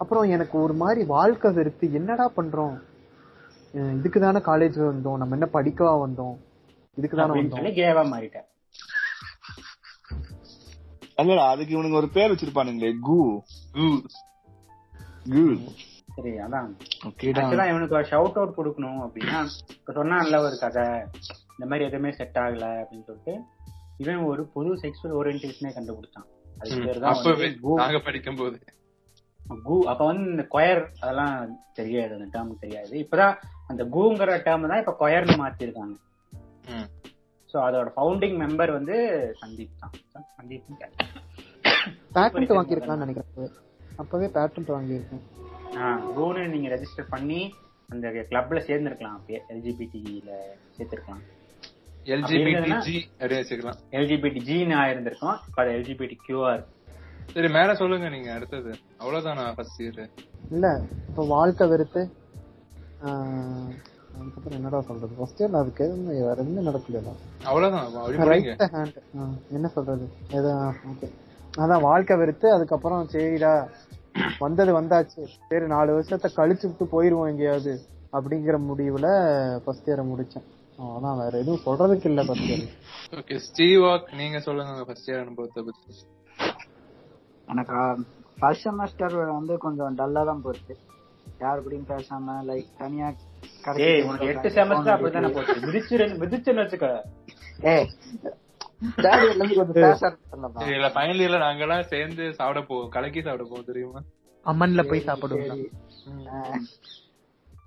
அப்புறம் 0.00 0.30
எனக்கு 0.30 0.60
ஒரு 0.60 0.74
மாதிரி 0.74 1.06
வாழ்க்கை 1.06 1.52
வெறுத்து 1.52 1.92
என்னடா 1.92 2.32
பண்றோம்? 2.36 2.80
இதுக்கு 3.72 4.20
தானே 4.20 4.38
காலேஜ் 4.38 4.70
வந்தோம். 4.70 5.16
நம்ம 5.16 5.28
என்ன 5.30 5.48
படிக்கவா 5.52 6.08
வந்தோம்? 6.08 6.36
இதுக்கு 6.94 7.16
தானே 7.16 7.40
வந்தோம். 7.40 7.72
கேவா 7.72 8.16
மாறிட்டேன். 8.16 8.46
அல்லடா 11.16 11.48
அதுக்கு 11.48 11.82
இவனுங்க 11.82 11.94
ஒரு 11.94 12.08
பேர் 12.08 12.30
வச்சிருப்பானுங்களே 12.30 12.94
கு. 13.02 13.40
ஊ. 13.74 14.02
கு. 15.28 15.68
சரி 16.16 16.30
அதான். 16.30 16.76
இவனுக்கு 17.68 17.94
ஒரு 17.94 18.04
ஷவுட் 18.04 18.32
அவுட் 18.32 18.56
கொடுக்கணும் 18.56 19.08
அப்படின்னா 19.08 19.46
இப்ப 19.78 19.92
சொன்னான்ல 19.92 20.38
ஒரு 20.38 20.56
கதை 20.60 20.82
இந்த 21.50 21.66
மாதிரி 21.66 21.84
எதுவுமே 21.84 22.12
செட் 22.12 22.34
ஆகல 22.34 22.84
அப்படின்னு 22.84 23.04
சொல்லிட்டு 23.04 23.40
இவன் 23.96 24.16
ஒரு 24.16 24.46
புது 24.46 24.74
செக்ஷுவல் 24.74 25.16
ஓரியன்டேஷனே 25.20 25.70
கண்டுபிடிச்சான். 25.70 26.28
அதுக்கு 26.58 26.84
பேர் 26.84 27.00
தான் 27.00 27.12
கு- 27.12 28.04
படிக்கும் 28.04 28.36
போது 28.36 28.58
கு 29.50 29.74
அப்ப 29.82 30.06
வந்து 30.06 30.30
இந்த 30.30 30.46
கொயர் 30.50 30.82
அதெல்லாம் 31.00 31.34
தெரியாது 31.72 32.12
அந்த 32.16 32.26
டேர்ம் 32.34 32.58
தெரியாது. 32.58 32.92
இப்பதான் 33.04 33.34
அந்த 33.66 33.84
கூங்கிற 33.84 34.36
டேர்ம் 34.46 34.68
தான் 34.72 34.82
இப்ப 34.82 34.94
கொயர்னு 35.00 35.36
மாத்திருக்காங்க. 35.42 35.94
ம். 36.74 36.88
சோ 37.50 37.56
அதோட 37.66 37.88
ஃபவுண்டிங் 37.96 38.36
மெம்பர் 38.42 38.72
வந்து 38.72 38.96
சந்தீப் 39.40 39.80
தான். 39.80 40.24
சந்தீப் 40.36 40.68
பேட்டன்ட் 42.16 42.54
வாங்கியிருக்கான்னு 42.58 43.04
நினைக்கிறேன். 43.04 43.52
அப்பவே 43.96 44.26
பேட்டன்ட் 44.26 44.72
வாங்கியிருக்கேன். 44.76 45.24
கூனு 46.16 46.46
நீங்க 46.48 46.68
ரெஜிஸ்டர் 46.74 47.10
பண்ணி 47.10 47.40
அந்த 47.88 48.08
கிளப்ல 48.30 48.60
சேர்ந்திருக்கலாம். 48.68 49.18
அப்படியே 49.18 49.40
எல்ஜிபிடில 49.52 50.30
சேர்த்திருக்கலாம். 50.76 51.22
எல்ஜிபிடி 52.14 52.78
ஜி 52.86 53.08
அப்படியே 53.12 53.40
வச்சுக்கலாம் 53.40 53.80
எல்ஜிபிடி 53.98 54.40
ஜின்னு 54.48 54.76
ஆயிருந்திருக்கும். 54.82 55.36
இப்ப 55.48 55.58
அது 55.62 55.72
எல்ஜிபிடி 55.78 56.16
கியூஆர் 56.26 56.62
சரி 57.34 57.48
மேல 57.56 57.70
சொல்லுங்க 57.80 58.06
நீங்க 58.14 58.30
அடுத்தது. 58.36 58.70
அவ்வளவுதானா 59.00 59.44
ஃபர்ஸ்ட் 59.56 59.80
இயர் 59.82 60.00
இல்ல 60.50 60.66
இப்ப 61.10 61.24
வாழ்க்கை 61.34 61.64
வெறுத்து 61.72 62.02
அதுக்கப்புறம் 64.18 64.56
என்னடா 64.58 64.78
சொல்றது? 64.88 65.12
ஃபர்ஸ்ட் 65.18 65.40
இயர்ல 65.40 65.60
அதுக்கு 65.62 65.84
எதுவுமே 65.86 66.14
வேற 66.28 66.36
எதுவுமே 66.42 66.64
நடக்கல 66.68 67.00
அவ்வளவுதான் 67.50 67.86
என்ன 69.56 69.68
சொல்றது? 69.76 70.06
ஏதோ 70.38 70.50
ஓகே. 70.92 71.08
அதான் 71.62 71.84
வாழ்க்கை 71.88 72.14
வெறுத்து 72.22 72.48
அதுக்கப்புறம் 72.56 73.08
சரிடா 73.14 73.52
வந்தது 74.44 74.72
வந்தாச்சு. 74.78 75.22
சரி 75.50 75.66
நாலு 75.74 75.90
வருஷத்தை 75.96 76.28
கழிச்சு 76.38 76.66
விட்டு 76.68 76.84
போயிருவோம் 76.94 77.30
எங்கேயாவது 77.32 77.72
அப்படிங்கிற 78.16 78.56
முடிவுல 78.68 79.08
ஃபர்ஸ்ட் 79.64 79.88
இயரை 79.90 80.04
முடிச்சேன். 80.10 80.46
அதான் 80.96 81.20
வேற 81.22 81.32
எதுவும் 81.42 81.64
சொல்றதுக்கு 81.66 82.08
இல்ல 82.12 82.22
ஃபர்ஸ்ட் 82.28 82.50
இயர் 82.52 82.66
ஓகே 83.20 83.36
ஸ்டீவாக் 83.46 84.08
நீங்க 84.20 84.38
சொல்லுங்க 84.48 84.84
ஃபர்ஸ்ட் 84.88 85.10
இயர் 85.10 85.22
அனுபவத்தை 85.24 85.62
பத்தி. 85.68 85.92
எனக்கு 87.50 87.78
ஃபர்ஸ்ட் 88.38 88.66
செமஸ்டர் 88.66 89.32
வந்து 89.32 89.58
கொஞ்சம் 89.58 89.96
டல்லா 89.96 90.24
தான் 90.24 90.42
போச்சு. 90.42 90.74
யார் 91.38 91.62
கூடயும் 91.62 91.88
பேசாம 91.88 92.34
லைக் 92.46 92.76
தனியா 92.78 93.08
ஏய் 93.84 94.02
உனக்கு 94.02 94.26
எட்டு 94.26 94.48
செமஸ்டர் 94.48 94.90
அப்படித்தானே 94.90 95.28
போச்சு? 95.28 95.54
விதிச்சு 95.60 96.00
ரெண்டு- 96.00 96.20
விதிச்சுன்னு 96.22 96.62
வச்சுக்க. 96.62 96.88
ஏய் 97.66 97.86
ஃபைனல் 100.90 101.20
இயர்ல 101.20 101.38
நாங்க 101.38 101.62
எல்லாம் 101.62 101.82
சேர்ந்து 101.84 102.34
சாப்பிட 102.34 102.62
போவோம் 102.62 102.88
கலக்கி 102.88 103.22
சாப்பிட 103.22 103.44
போவோம் 103.44 103.64
தெரியுமா? 103.64 104.00
அம்மன்ல 104.46 104.88
போய் 104.88 105.06
சாப்பிடுவோம் 105.06 105.64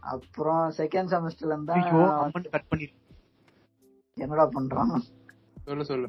அப்புறம் 0.06 0.72
செகண்ட் 0.72 1.12
செமஸ்டர்ல 1.12 1.52
இருந்தா 1.52 1.76
அம்மன் 2.20 2.50
கட் 2.52 2.68
பண்ணி 2.68 2.88
என்னடா 4.18 4.50
பண்றோம்? 4.50 4.94
சொல்லு 5.64 5.86
சொல்லு. 5.86 6.08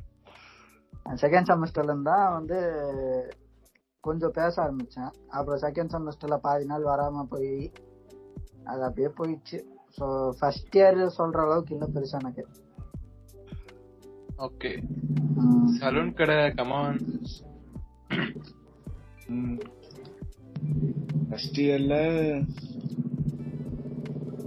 செகண்ட் 1.17 1.49
செமஸ்டர்ல 1.49 1.83
இருந்தா 1.85 2.29
வந்து 2.29 2.59
கொஞ்சம் 4.07 4.35
பேச 4.39 4.55
ஆரம்பிச்சேன். 4.65 5.13
அப்புறம் 5.37 5.63
செகண்ட் 5.65 5.93
செமஸ்டர்ல 5.95 6.37
பாதி 6.47 6.65
நாள் 6.73 6.91
வராம 6.91 7.25
போய் 7.33 7.55
அது 8.73 8.83
அப்படியே 8.89 9.11
போயிடுச்சு. 9.19 9.59
ஸோ 9.99 10.07
ஃபர்ஸ்ட் 10.39 10.77
இயர் 10.79 11.01
சொல்ற 11.19 11.41
அளவுக்கு 11.47 11.75
இல்ல 11.77 11.87
பெருசா 11.95 12.21
எனக்கு. 12.23 12.45
ஓகே 14.47 14.71
சலூன் 15.77 16.15
கடை 16.19 16.39
கமான் 16.59 16.99
ஃபர்ஸ்ட் 21.29 21.61
இயர்ல 21.65 21.95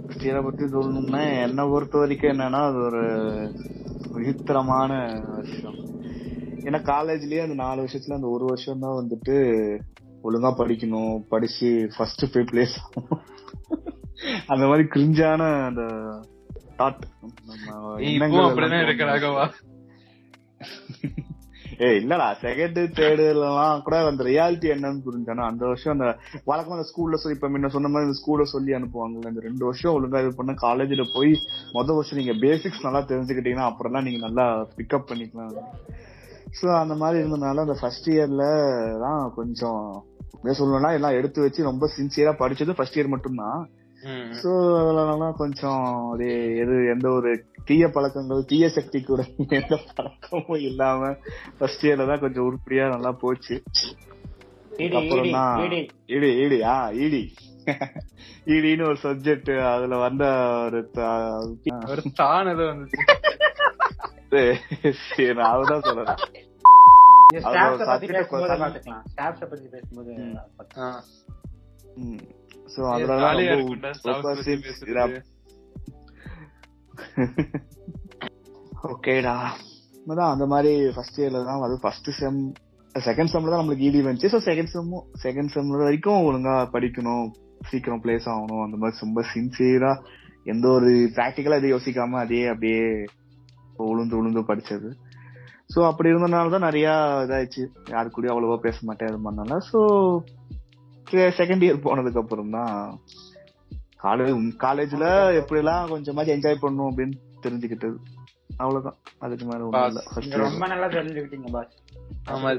ஃபர்ஸ்ட் 0.02 0.26
இயரை 0.26 0.40
பத்தி 0.46 0.64
சொல்லணும்னா 0.74 1.22
என்னை 1.46 1.64
பொறுத்த 1.72 2.02
வரைக்கும் 2.02 2.32
என்னன்னா 2.34 2.60
அது 2.68 2.78
ஒரு 2.88 3.02
விசித்திரமான 4.14 4.92
வருஷம் 5.34 5.78
ஏன்னா 6.66 6.80
காலேஜ்லயே 6.84 7.42
அந்த 7.42 7.54
நாலு 7.54 7.84
வருஷத்துல 7.84 8.18
அந்த 8.18 8.28
ஒரு 8.28 8.44
வருஷம் 8.44 8.78
தான் 8.78 8.98
வந்துட்டு 9.00 9.36
ஒழுங்கா 10.24 10.50
படிக்கணும். 10.58 11.18
படிச்சு 11.28 11.90
ஃபர்ஸ்ட் 11.96 12.32
போய் 12.32 12.48
பிளேஸ் 12.52 12.76
அந்த 14.46 14.66
மாதிரி 14.66 14.88
கிரிஞ்சான 14.94 15.42
அந்த 15.66 15.82
தாட் 16.78 17.04
அப்படிதான் 18.46 19.54
ஏய் 21.80 21.98
இல்லடா 22.00 22.26
செகண்ட் 22.42 22.78
தேர்டு 22.98 23.24
எல்லாம் 23.28 23.82
கூட 23.82 23.96
அந்த 24.06 24.24
ரியாலிட்டி 24.24 24.68
என்னன்னு 24.74 25.04
புரிஞ்சானா 25.04 25.42
அந்த 25.50 25.66
வருஷம் 25.66 25.92
அந்த 25.92 26.06
வழக்கமா 26.46 26.76
அந்த 26.76 26.86
ஸ்கூல்ல 26.90 27.14
சொல்லி 27.14 27.36
இப்ப 27.36 27.48
முன்ன 27.48 27.68
சொன்ன 27.68 27.88
மாதிரி 27.88 28.08
இந்த 28.08 28.18
ஸ்கூல்ல 28.20 28.42
சொல்லி 28.42 28.72
அனுப்புவாங்கல்ல 28.72 29.28
இந்த 29.28 29.40
ரெண்டு 29.40 29.64
வருஷம் 29.64 29.94
ஒழுங்கா 29.96 30.22
இது 30.24 30.34
பண்ண 30.34 30.54
காலேஜ்ல 30.62 31.04
போய் 31.14 31.32
மொத 31.72 31.94
வருஷம் 31.94 32.18
நீங்க 32.18 32.34
பேசிக்ஸ் 32.46 32.82
நல்லா 32.82 33.02
தெரிஞ்சுக்கிட்டீங்கன்னா 33.02 33.68
அப்புறம் 33.70 34.02
நீங்க 34.02 34.28
நல்லா 34.28 34.46
பிக்கப் 34.76 35.08
பண்ணிக்கலாம். 35.08 35.54
சோ 36.52 36.66
அந்த 36.74 36.94
மாதிரி 36.94 37.16
இருந்தனால 37.22 37.64
அந்த 37.66 37.76
ஃபர்ஸ்ட் 37.80 38.08
இயர்ல 38.10 38.44
தான் 38.98 39.32
கொஞ்சம் 39.34 39.82
சொல்லணும்னா 40.58 40.92
எல்லாம் 40.92 41.16
எடுத்து 41.16 41.40
வச்சு 41.40 41.62
ரொம்ப 41.62 41.86
சின்சியரா 41.96 42.32
படிச்சது 42.38 42.76
ஃபர்ஸ்ட் 42.76 42.98
இயர் 42.98 43.14
மட்டும்தான். 43.14 43.60
சோ 44.38 44.50
அதெல்லாம் 44.80 45.36
கொஞ்சம் 45.36 45.84
அது 46.12 46.26
எது 46.54 46.74
எந்த 46.88 47.06
ஒரு 47.10 47.30
தீய 47.64 47.88
பழக்கங்கள் 47.88 48.44
தீய 48.44 48.68
சக்தி 48.68 48.98
கூட 49.02 49.22
எந்த 49.60 49.76
பழக்கமும் 49.96 50.60
இல்லாம 50.60 51.10
ஃபர்ஸ்ட் 51.58 51.86
இயர்ல 51.86 52.06
தான் 52.06 52.20
கொஞ்சம் 52.20 52.46
உருப்படியா 52.46 52.84
நல்லா 52.88 53.12
போச்சு 53.24 53.56
அப்புறம். 54.98 55.32
இடி 56.08 56.30
இடி 56.38 56.58
ஆ 56.66 56.76
இடி 56.96 57.22
இடின்னு 58.54 58.84
ஒரு 58.84 58.98
சப்ஜெக்ட் 59.02 59.50
அதுல 59.72 59.96
வந்த 59.96 60.24
ஒரு 60.66 60.80
ஒரு 61.86 62.02
வந்துச்சு 62.70 63.00
சரி, 64.30 65.32
நான் 65.34 65.50
அதுதான் 65.52 65.84
சொல்றேன். 65.86 66.08
சோ. 72.74 72.82
இதா- 73.02 73.18
ஓகேடா 78.88 79.34
அதான் 80.06 80.32
அந்த 80.32 80.46
மாதிரி 80.46 80.72
ஃபர்ஸ்ட் 80.94 81.18
இயர்ல 81.20 81.40
தான் 81.44 81.62
அது 81.62 81.74
ஃபர்ஸ்ட் 81.82 82.10
செம் 82.18 82.38
செகண்ட் 82.94 83.32
செம்ல 83.32 83.50
தான் 83.50 83.60
நம்மளுக்கு 83.60 83.86
ஈடி 83.88 84.00
வந்துச்சு 84.02 84.30
ஸோ 84.32 84.40
செகண்ட் 84.46 84.72
செம்மும் 84.72 85.06
செகண்ட் 85.24 85.52
செம்ல 85.54 85.82
வரைக்கும் 85.82 86.24
ஒழுங்கா 86.28 86.54
படிக்கணும் 86.74 87.26
சீக்கிரம் 87.68 88.02
பிளேஸ் 88.04 88.28
ஆகணும் 88.32 88.64
அந்த 88.64 88.76
மாதிரி 88.76 89.02
ரொம்ப 89.02 89.22
சின்சியரா 89.32 89.92
எந்த 90.46 90.66
ஒரு 90.76 90.88
ப்ராக்டிக்கலா 91.16 91.58
எதையும் 91.58 91.76
யோசிக்காம 91.76 92.20
அதே 92.20 92.40
அப்படியே 92.48 92.82
உளுந்து 93.86 94.20
உளுந்து 94.20 94.50
படிச்சது. 94.50 94.96
ஸோ 95.74 95.86
அப்படி 95.86 96.12
இருந்தனால 96.12 96.50
தான் 96.50 96.60
நிறைய 96.60 97.20
இதாயிடுச்சு. 97.24 97.70
யாரு 97.88 98.10
கூடயும் 98.10 98.34
அவ்வளவா 98.34 98.56
பேச 98.56 98.78
மாட்டேன் 98.82 99.08
அது 99.08 99.24
பண்ணனால 99.24 99.60
ஸோ 99.70 99.78
செகண்ட் 101.38 101.66
இயர் 101.66 101.84
போனதுக்கு 101.84 102.18
அப்புறம் 102.18 102.50
தான் 102.50 103.00
காலேஜ் 104.02 104.58
காலேஜ்ல 104.58 105.40
எப்படிலாம் 105.40 105.88
கொஞ்சமாச்சும் 105.88 106.36
என்ஜாய் 106.36 106.60
பண்ணும் 106.60 106.90
அப்படின்னு 106.90 107.12
தெரிஞ்சுக்கிட்டது. 107.42 107.96
அவ்வளவுதான். 108.58 108.96
அதுக்கு 109.18 109.44
மேல. 109.44 109.80
ரொம்ப 110.36 110.66
நல்லா 110.66 110.86
தெரிஞ்சுக்கிட்டீங்க 110.86 111.50
பாஸ். 111.50 111.68
ஆமா. 112.26 112.50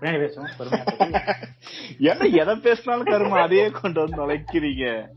எதை 2.40 2.56
பேசினாலும் 2.56 3.06
கருமா 3.06 3.42
அதையே 3.42 3.70
கொண்டு 3.70 4.00
வந்து 4.00 4.16
நுழைக்கிறீங்க. 4.16 5.08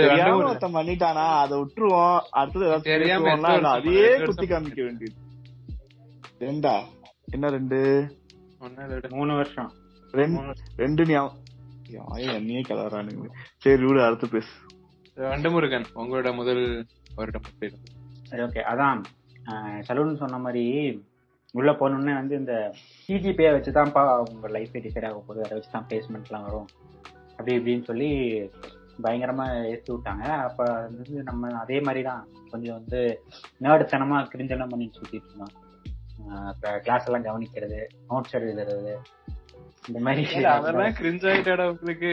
தெரியாம. 0.00 0.44
ஒருத்தன் 0.44 0.74
பண்ணிட்டானா 0.74 1.26
அதை 1.42 1.54
விட்டுருவோம். 1.58 2.18
அடுத்தது 2.40 2.66
ஏதாவது 3.00 3.68
அதையே 3.68 4.16
குத்தி 4.18 4.46
காமிக்க 4.46 4.80
வேண்டியது. 4.84 5.16
ரெண்டா? 6.40 6.76
என்ன 7.32 7.48
ரெண்டு. 7.48 7.78
மூணு 9.08 9.34
வருஷம். 9.34 9.72
ரெண்டு 10.76 11.04
என்னையே 12.16 12.60
கலரானுங்க 12.60 13.26
சரி 13.56 13.84
விடு 13.84 14.04
அடுத்து 14.04 14.28
பேசு. 14.28 14.52
ரெண்டு 15.14 15.50
முருகன் 15.50 15.84
உங்களோட 15.94 16.34
முதல் 16.34 16.64
வருடம் 17.14 17.42
ஓகே. 18.30 18.62
அதான் 18.72 19.00
சலூன் 19.88 20.20
சொன்ன 20.22 20.38
மாதிரி 20.38 20.64
உள்ள 21.52 21.72
போனோடனே 21.72 22.14
வந்து 22.14 22.36
இந்த 22.36 22.54
சிஜிபியை 23.06 23.50
வச்சுதான்ப்பா 23.56 24.02
உங்க 24.32 24.48
லைஃப் 24.48 24.74
டிசைட் 24.74 25.06
ஆக 25.06 25.14
போகுது. 25.14 25.42
அதை 25.44 25.58
வச்சு 25.58 25.72
தான் 25.72 25.86
பிளேஸ்மெண்ட்லாம் 25.88 26.46
வரும். 26.48 26.68
அப்படி 27.30 27.52
இப்படின்னு 27.58 27.84
சொல்லி 27.84 28.10
பயங்கரமா 29.04 29.46
ஏற்றி 29.72 29.90
விட்டாங்க. 29.92 30.24
அப்ப 30.46 30.60
வந்து 30.86 31.22
நம்ம 31.28 31.52
அதே 31.62 31.78
மாதிரி 31.86 32.02
தான் 32.10 32.22
கொஞ்சம் 32.52 32.76
வந்து 32.78 33.00
நேடுத்தனமா 33.66 34.18
கிரிஞ்செல்லாம் 34.32 34.72
பண்ணிட்டு 34.72 35.00
சுத்திட்டு 35.00 35.30
இருந்தோம். 35.30 35.54
கிளாஸ் 36.84 37.06
எல்லாம் 37.08 37.26
கவனிக்கிறது 37.28 37.80
நோட்ஸ் 38.10 38.36
எழுதுறது 38.38 38.94
இந்த 39.88 39.98
மாதிரி 40.06 40.22
அதெல்லாம் 40.52 40.94
கிரிஞ்ச் 41.00 41.24
ஆயிட்டாடா 41.30 41.64
உங்களுக்கு. 41.72 42.08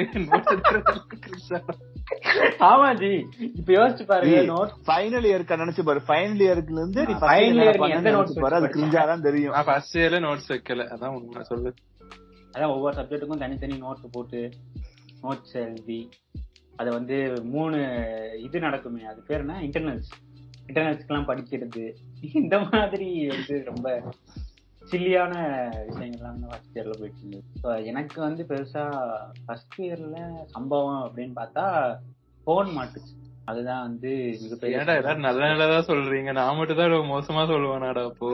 ஆமா 2.70 2.88
ஜி 3.02 3.12
இப்ப 3.60 3.70
யோசிச்சு 3.78 4.04
பாருங்க 4.12 4.36
ஜி, 4.42 4.48
நோட் 4.52 4.74
ஃபைனல் 4.88 5.28
இயருக்கு 5.30 5.60
நினைச்சு 5.62 5.84
பாரு 5.88 6.02
ஃபைனல் 6.10 6.44
இயர்க்குல 6.46 6.82
இருந்து 6.82 7.02
நீ 7.10 7.14
நீ 7.14 7.20
பண்ண 7.78 7.94
எந்த 7.98 8.12
notes 8.16 8.18
நினைச்சு 8.18 8.44
பாரு 8.46 8.58
அது 8.60 8.70
கிரிஞ்சா 8.76 9.04
தான் 9.12 9.26
தெரியும். 9.28 9.56
ஃபர்ஸ்ட் 9.70 9.98
இயர்ல 10.00 10.20
நோட்ஸ் 10.28 10.52
வைக்கல. 10.54 10.86
அதான் 10.96 11.16
உண்மை 11.18 11.44
சொல்லு. 11.52 11.72
அதான் 12.54 12.74
ஒவ்வொரு 12.76 12.96
சப்ஜெக்ட்டுக்கும் 13.00 13.44
தனித்தனி 13.46 13.78
நோட் 13.86 14.06
போட்டு 14.18 14.42
நோட்ஸ் 15.24 15.56
எழுதி 15.66 16.00
அதை 16.76 16.94
வந்து 16.94 17.18
மூணு 17.44 17.78
இது 18.42 18.60
நடக்குமே. 18.60 19.04
அது 19.04 19.22
பேர் 19.28 19.40
என்ன? 19.40 19.56
இன்டர்னல்ஸ் 19.62 20.12
இன்டர்னல்ஸ்க்கெல்லாம் 20.68 21.30
படிக்கிறது. 21.30 21.84
இந்த 22.34 22.60
மாதிரி 22.60 23.28
வந்து 23.28 23.56
ரொம்ப 23.66 23.88
சில்லியான 24.82 25.34
விஷயங்கள்லாம் 25.90 26.34
வந்து 26.36 26.50
ஃபஸ்ட் 26.52 26.78
இயரில் 26.78 27.00
போயிட்டு 27.00 27.20
இருந்தது. 27.20 27.44
ஸோ 27.64 27.86
எனக்கு 27.86 28.18
வந்து 28.22 28.44
பெருசாக 28.50 29.20
ஃபஸ்ட் 29.46 29.78
இயரில் 29.78 30.46
சம்பவம் 30.46 31.04
அப்படின்னு 31.06 31.36
பார்த்தா 31.36 31.66
ஃபோன் 32.48 32.70
மாட்டுச்சு. 32.78 33.14
அதுதான் 33.46 33.82
வந்து 33.82 34.10
மிகப்பெரிய 34.42 34.80
ஏன்டா 34.80 34.96
எல்லாரும் 34.96 35.28
நல்ல 35.28 35.48
நல்லதா 35.48 35.80
சொல்றீங்க? 35.94 36.32
நான் 36.32 36.56
மட்டும் 36.56 36.78
தான் 36.78 37.12
மோசமா 37.14 37.44
சொல்லுவானாடா 37.54 38.04
அப்போ. 38.12 38.30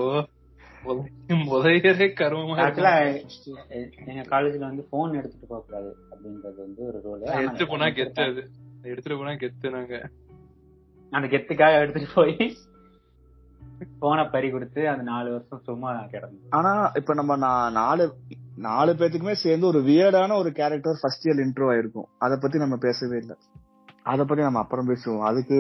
முதலியரே 0.86 2.08
கருமமா 2.20 2.56
ஆக்சுவலா. 2.66 2.94
எங்க 4.06 4.22
காலேஜ்ல 4.22 4.58
வந்து 4.58 4.88
போன் 4.90 5.14
எடுத்துட்டு 5.14 5.48
போக 5.48 5.62
கூடாது 5.62 5.96
அப்படின்றது 6.12 6.58
வந்து 6.58 6.84
ஒரு 6.86 7.02
ரூல் 7.06 7.26
எடுத்துட்டு 7.26 7.68
போனா 7.68 7.86
கெத்து 7.86 8.32
அது. 8.32 8.50
எடுத்துட்டு 8.82 9.20
போனா 9.20 9.32
கெத்து 9.32 9.70
நாங்க. 9.72 10.10
அந்த 11.12 11.28
கெத்துக்காக 11.28 11.80
எடுத்துட்டு 11.80 12.10
போய் 12.16 12.56
போனை 14.00 14.26
பறி 14.26 14.52
கொடுத்து 14.52 14.90
அந்த 14.90 15.04
நாலு 15.04 15.32
வருஷம் 15.32 15.62
சும்மா 15.64 16.04
கிடந்தது. 16.04 16.48
ஆனா 16.50 16.92
இப்ப 16.96 17.14
நம்ம 17.14 17.36
நாலு 17.70 18.14
நாலு 18.56 18.94
பேத்துக்குமே 18.94 19.32
சேர்ந்து 19.32 19.68
ஒரு 19.68 19.80
வியர்டான 19.80 20.38
ஒரு 20.38 20.52
கேரக்டர் 20.52 20.98
ஃபர்ஸ்ட் 21.02 21.28
இயர் 21.28 21.44
இன்ட்ரோ 21.44 21.68
ஆயிருக்கும். 21.70 22.10
அத 22.18 22.38
பத்தி 22.38 22.58
நம்ம 22.58 22.76
பேசவே 22.76 23.18
இல்ல. 23.18 23.38
அத 24.04 24.24
பத்தி 24.26 24.44
நம்ம 24.44 24.60
அப்புறம் 24.60 24.88
பேசுவோம். 24.88 25.20
அதுக்கு 25.20 25.56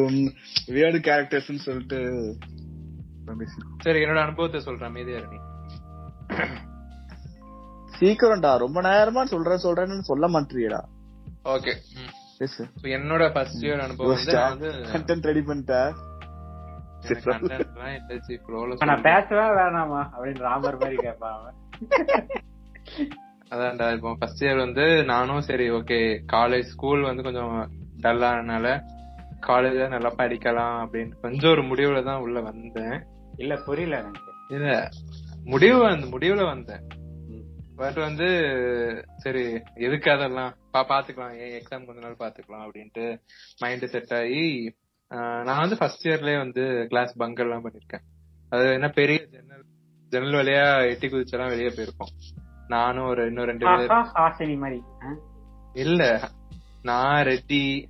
வியர்டு 0.67 0.97
கேரக்டர்ஸ் 0.97 1.55
சொல்லிட்டு 1.55 1.97
அப்புறம் 1.97 2.38
பேசுவோம் 2.38 2.68
சரி 3.78 4.00
என்னோட 4.04 4.20
அனுபவத்தை 4.20 4.60
சொல்றேன் 4.60 4.96
மீதியா 4.96 5.22
நீ 5.28 5.40
சீக்கிரம்டா 7.94 8.52
ரொம்ப 8.58 8.82
நேரமா 8.82 9.24
சொல்றேன் 9.26 9.64
சொல்றேன்னு 9.64 10.10
சொல்ல 10.10 10.28
மாட்டியடா 10.28 10.82
ஓகே 11.46 11.74
என்னோட 12.98 13.24
ஃபர்ஸ்ட் 13.34 13.66
இயர் 13.66 13.82
அனுபவம் 13.82 14.12
வந்து 14.14 14.36
நான் 14.36 14.54
வந்து 14.54 14.70
கண்டென்ட் 14.92 15.28
ரெடி 15.30 15.40
பண்ணிட்ட. 15.40 15.74
எனக்கு 17.04 17.32
content 17.32 17.66
எல்லாம் 17.66 17.94
இல்ல, 17.96 18.20
சி, 18.20 18.34
flow 18.46 18.62
ல 18.62 18.74
இப்ப 18.74 18.86
நான். 18.86 19.02
பேசவே 19.02 19.46
வேணாமா? 19.58 20.02
அப்படின்னு 20.14 20.40
ராமர் 20.40 20.78
மாதிரி 20.78 20.96
கேட்பான் 20.96 21.36
அவன். 21.38 21.58
அதான்டா 23.52 23.94
இப்போ 23.94 24.16
ஃபர்ஸ்ட் 24.20 24.44
இயர் 24.44 24.58
வந்து 24.58 25.04
நானும் 25.04 25.42
சரி 25.42 25.70
ஓகே 25.72 26.00
காலேஜ் 26.34 26.72
ஸ்கூல் 26.74 27.02
வந்து 27.02 27.24
கொஞ்சம் 27.24 27.54
டல்லானனால 28.02 28.68
காலேஜ்ல 29.48 29.88
நல்லா 29.90 30.12
படிக்கலாம் 30.18 30.78
அப்படின்னு 30.84 31.14
கொஞ்சம் 31.22 31.52
ஒரு 31.52 31.64
முடிவுல 31.64 32.04
தான் 32.04 32.22
உள்ள 32.22 32.42
வந்தேன். 32.42 32.98
இல்ல 33.40 33.56
புரியல 33.56 33.98
எனக்கு. 33.98 34.32
இல்ல 34.50 34.90
முடிவு 35.44 35.80
வந்து 35.80 36.20
முடிவுல 36.20 36.46
வந்தேன். 36.46 36.88
பட் 37.76 37.94
வந்து 37.94 38.26
சரி 39.16 39.62
எதுக்கு 39.74 40.12
அதெல்லாம்? 40.12 40.56
பா 40.72 40.86
பாத்துக்கலாம். 40.88 41.38
ஏன் 41.38 41.62
எக்ஸாம் 41.62 41.86
கொஞ்ச 41.86 42.00
நாள் 42.02 42.16
பாத்துக்கலாம் 42.16 42.70
அப்படின்ட்டு 42.70 43.22
மைண்ட் 43.60 43.86
செட் 43.86 44.14
ஆகி 44.14 44.76
நான் 45.44 45.60
வந்து 45.60 45.78
ஃபர்ஸ்ட் 45.78 46.08
இயர்லயே 46.08 46.38
வந்து 46.38 46.86
கிளாஸ் 46.90 47.18
பங்க் 47.18 47.40
எல்லாம் 47.40 47.64
பண்ணிருக்கேன். 47.66 48.02
அது 48.50 48.72
என்ன 48.72 48.90
பெரிய 48.90 49.26
ஜன்னல் 49.26 49.66
ஜன்னல் 50.10 50.32
வழியா 50.32 50.90
எட்டி 50.90 51.08
குதிச்செல்லாம் 51.08 51.48
வெளியே 51.48 51.68
போயிருக்கோம் 51.68 52.40
நானும் 52.68 53.06
ஒரு 53.06 53.26
இன்னும் 53.26 53.46
ரெண்டு 53.46 53.66
பேர்? 53.66 53.90
இல்ல 55.74 56.30
நான் 56.82 57.26
ரெட்டி 57.26 57.86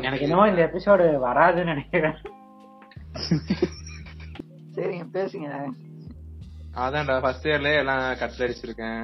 எனக்கு 0.00 0.24
என்னமோ 0.26 0.48
இந்த 0.48 0.62
எபிசோடு 0.66 1.04
வராதுன்னு 1.26 1.70
நினைக்கிறேன். 1.72 2.16
சரிங்க 4.74 5.06
பேசுங்க. 5.16 5.48
அதான்டா 6.74 7.20
ஃபர்ஸ்ட் 7.20 7.46
இயர்லயே 7.46 7.78
எல்லாம் 7.78 8.16
கட்டில் 8.18 8.44
அடிச்சிருக்கேன். 8.46 9.02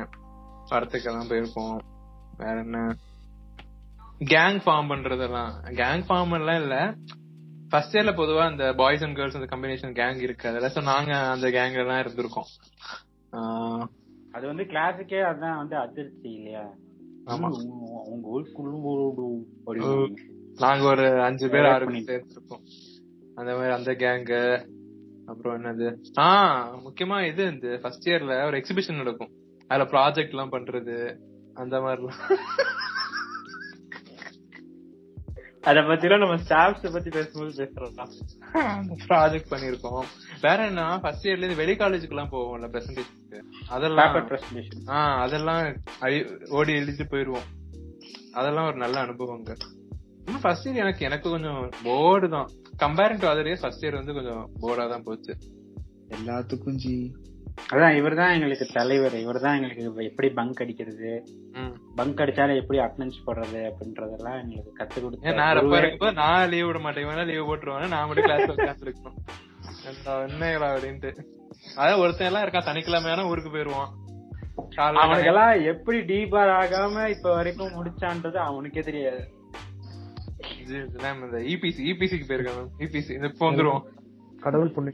படத்துக்கெல்லாம் 0.71 1.31
போயிருக்கோம். 1.31 1.79
வேற 2.37 2.57
என்ன? 2.59 2.79
கேங் 4.35 4.59
ஃபார்ம் 4.65 4.91
பண்றதெல்லாம். 4.93 5.53
கேங் 5.81 6.05
ஃபார்ம் 6.09 6.37
எல்லாம் 6.39 6.61
இல்ல. 6.63 6.95
ஃபர்ஸ்ட் 7.71 7.97
இயர்ல 7.97 8.13
பொதுவா 8.21 8.51
இந்த 8.51 8.75
பாய்ஸ் 8.77 9.05
அண்ட் 9.05 9.17
கேர்ள்ஸ் 9.17 9.39
அந்த 9.39 9.49
கம்பினேஷன் 9.57 9.97
கேங் 10.01 10.21
இருக்கு 10.27 10.49
அதெல்லாம் 10.49 10.71
so 10.71 10.83
நாங்க 10.83 11.13
அந்த 11.31 11.49
கேங்ல 11.49 11.85
எல்லாம் 11.85 12.03
இருந்திருக்கோம். 12.05 12.49
அது 14.33 14.47
வந்து 14.47 14.63
கிளாஸுக்கே 14.63 15.21
அதான் 15.31 15.57
வந்து 15.57 15.77
அதிர்ச்சி 15.77 16.29
இல்லையா. 16.33 16.65
உங்க- 17.35 18.09
உங்க 18.09 18.29
ஊர் 18.29 18.49
குழும்போடு 18.53 19.45
அப்படின்னு 19.67 20.15
நாங்க 20.55 20.85
ஒரு 20.85 21.23
அஞ்சு 21.23 21.49
பேர் 21.49 21.65
ஆறு 21.65 21.85
பண்ணிட்டு. 21.85 22.15
சேர்ந்துருக்கோம் 22.15 22.63
அந்த 23.35 23.53
மாதிரி 23.53 23.73
அந்த 23.73 23.93
கேங்கு 23.93 24.69
அப்புறம் 25.27 25.65
என்னது? 25.65 26.01
ஆஹ் 26.21 26.79
முக்கியமா 26.85 27.27
இது 27.27 27.47
இந்த 27.47 27.79
ஃபர்ஸ்ட் 27.83 28.09
இயர்ல 28.09 28.47
ஒரு 28.47 28.57
எக்ஸிபிஷன் 28.59 28.97
நடக்கும். 28.97 29.31
அதுல 29.67 29.91
ப்ராஜெக்ட் 29.91 30.29
எல்லாம் 30.29 30.53
பண்றது 30.53 31.17
அந்த 31.55 31.79
மாதிரிலாம். 31.79 32.35
அத 35.69 35.81
பத்திலாம் 35.81 36.19
நம்ம 36.19 36.35
ஸ்டாஃப்ஸ் 36.35 36.93
பத்தி 36.93 37.11
பேசும்போது 37.11 37.65
பேசுறோம் 37.65 38.09
ப்ராஜெக்ட் 39.09 39.51
பண்ணிருக்கோம். 39.51 40.05
வேற 40.41 40.67
என்ன 40.67 40.99
ஃபர்ஸ்ட் 40.99 41.25
இயர்ல 41.25 41.37
இருந்து 41.37 41.57
வெளி 41.57 41.73
காலேஜுக்கு 41.73 42.09
எல்லாம் 42.09 42.29
போவோம்ல 42.33 42.67
பிரசன்டேஷனுக்கு 42.67 43.43
அதெல்லாம் 43.69 44.13
பேப்பர் 44.13 44.41
பிரசன்டேஷன் 44.41 44.89
ஆஹ் 44.89 45.21
அதெல்லாம் 45.21 45.77
அழி- 46.01 46.49
ஓடி 46.49 46.73
எழுதிட்டு 46.73 47.05
போயிருவோம். 47.11 47.73
அதெல்லாம் 48.33 48.67
ஒரு 48.67 48.77
நல்ல 48.77 49.05
அனுபவங்க 49.05 49.57
ஃபர்ஸ்ட் 50.41 50.69
இயர் 50.69 50.75
எனக்கு 50.75 51.05
எனக்கு 51.05 51.31
கொஞ்சம் 51.31 51.71
போர்டு 51.85 52.29
தான். 52.29 52.49
Comparing 52.79 53.21
to 53.21 53.27
other 53.27 53.47
year 53.47 53.61
first 53.61 53.85
year 53.85 54.05
வந்து 54.05 54.13
கொஞ்சம் 54.13 54.51
போர்டா 54.63 54.91
தான் 54.91 55.03
போச்சு. 55.03 55.37
எல்லாத்துக்கும் 56.09 56.75
ஜி. 56.75 57.13
அதான் 57.73 57.97
இவர்தான் 57.97 58.33
எங்களுக்கு 58.33 58.67
தலைவர். 58.73 59.17
இவர்தான் 59.17 59.55
எங்களுக்கு 59.55 60.05
எப்படி 60.05 60.29
பங்க் 60.29 60.61
அடிக்கிறது? 60.61 61.25
ம். 61.53 61.88
பங்க் 61.99 62.21
அடிச்சாலும் 62.23 62.61
எப்படி 62.63 62.79
அட்டனன்ஸ் 62.85 63.25
போடுறது 63.27 63.61
அப்படின்றதெல்லாம் 63.69 64.39
எங்களுக்கு 64.43 64.73
கத்து 64.81 64.99
ஏன் 65.29 65.39
நான் 65.41 65.57
ரொம்ப 65.59 65.71
கொடுத்து 65.71 65.83
இருக்கும்போது 65.83 66.19
நான் 66.23 66.51
லீவ் 66.53 66.67
விட 66.69 66.81
மாட்டேன். 66.85 67.29
லீவ் 67.31 67.49
போட்டுருவாங்க 67.51 67.89
நான் 67.95 68.07
மட்டும் 68.09 68.29
கிளாஸ்ல 68.29 68.57
உட்காந்துருக்கணும் 68.57 69.17
என்னங்களா 70.27 70.69
அப்படின்ட்டு. 70.75 71.11
அதான் 71.81 72.01
ஒருத்தன் 72.03 72.29
எல்லாம் 72.31 72.45
இருக்கான். 72.45 72.69
சனிக்கிழமையான 72.69 73.25
ஊருக்கு 73.31 73.51
போயிருவான். 73.55 73.91
காலைல 74.77 75.03
அவனுக்கெல்லாம் 75.03 75.65
எப்படி 75.73 75.99
டீபார் 76.11 76.53
ஆகாம 76.61 77.07
இப்ப 77.15 77.29
வரைக்கும் 77.35 77.75
முடிச்சான்றது 77.79 78.39
அவனுக்கே 78.49 78.83
தெரியாது. 78.89 79.23
இந்த 80.63 81.39
இபிசி 81.53 81.83
இபிசிக்கு 81.93 82.27
போயிருக்கான். 82.31 82.73
இபிசி 82.85 83.13
இந்த 83.19 83.31
இப்போ 83.33 83.47
வந்துருவோம் 83.51 83.85
கடவுள் 84.47 84.75
புண்ணு 84.77 84.93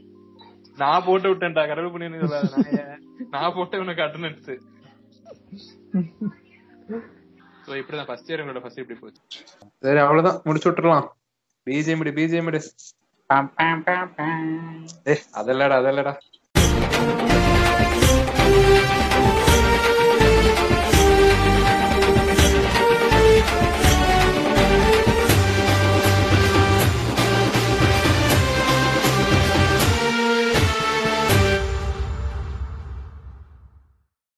நான் 0.81 1.05
போட்டு 1.07 1.27
விட்டேன்டா. 1.31 1.63
கடவுள் 1.71 1.91
புண்ணியம் 1.91 2.21
சொல்லாத. 2.21 2.97
நான் 3.33 3.55
போட்டு 3.57 3.83
உனக்கு 3.83 4.05
அட்டனன்ஸ் 4.05 4.49
சோ 7.67 7.71
இப்படிதான் 7.79 8.05
ஃபர்ஸ்ட் 8.05 8.31
இயர் 8.31 8.35
எங்களோட 8.35 8.61
ஃபர்ஸ்ட் 8.61 8.79
இப்படி 8.79 8.99
போச்சு. 8.99 9.21
சரி 9.81 9.97
அவ்வளவுதான். 9.97 10.41
முடிச்சு 10.43 10.71
விட்டுறலாம். 10.71 11.07
பிஜிஎம் 11.67 12.03
பிஜிஎம் 12.19 12.69
பாம், 13.29 13.53
பாம், 13.55 13.83
பாம், 13.83 14.13
பாம். 14.15 14.85
ஏய் 15.03 15.23
அதல்லடா 15.33 15.77
அதல்லடா. 15.81 16.13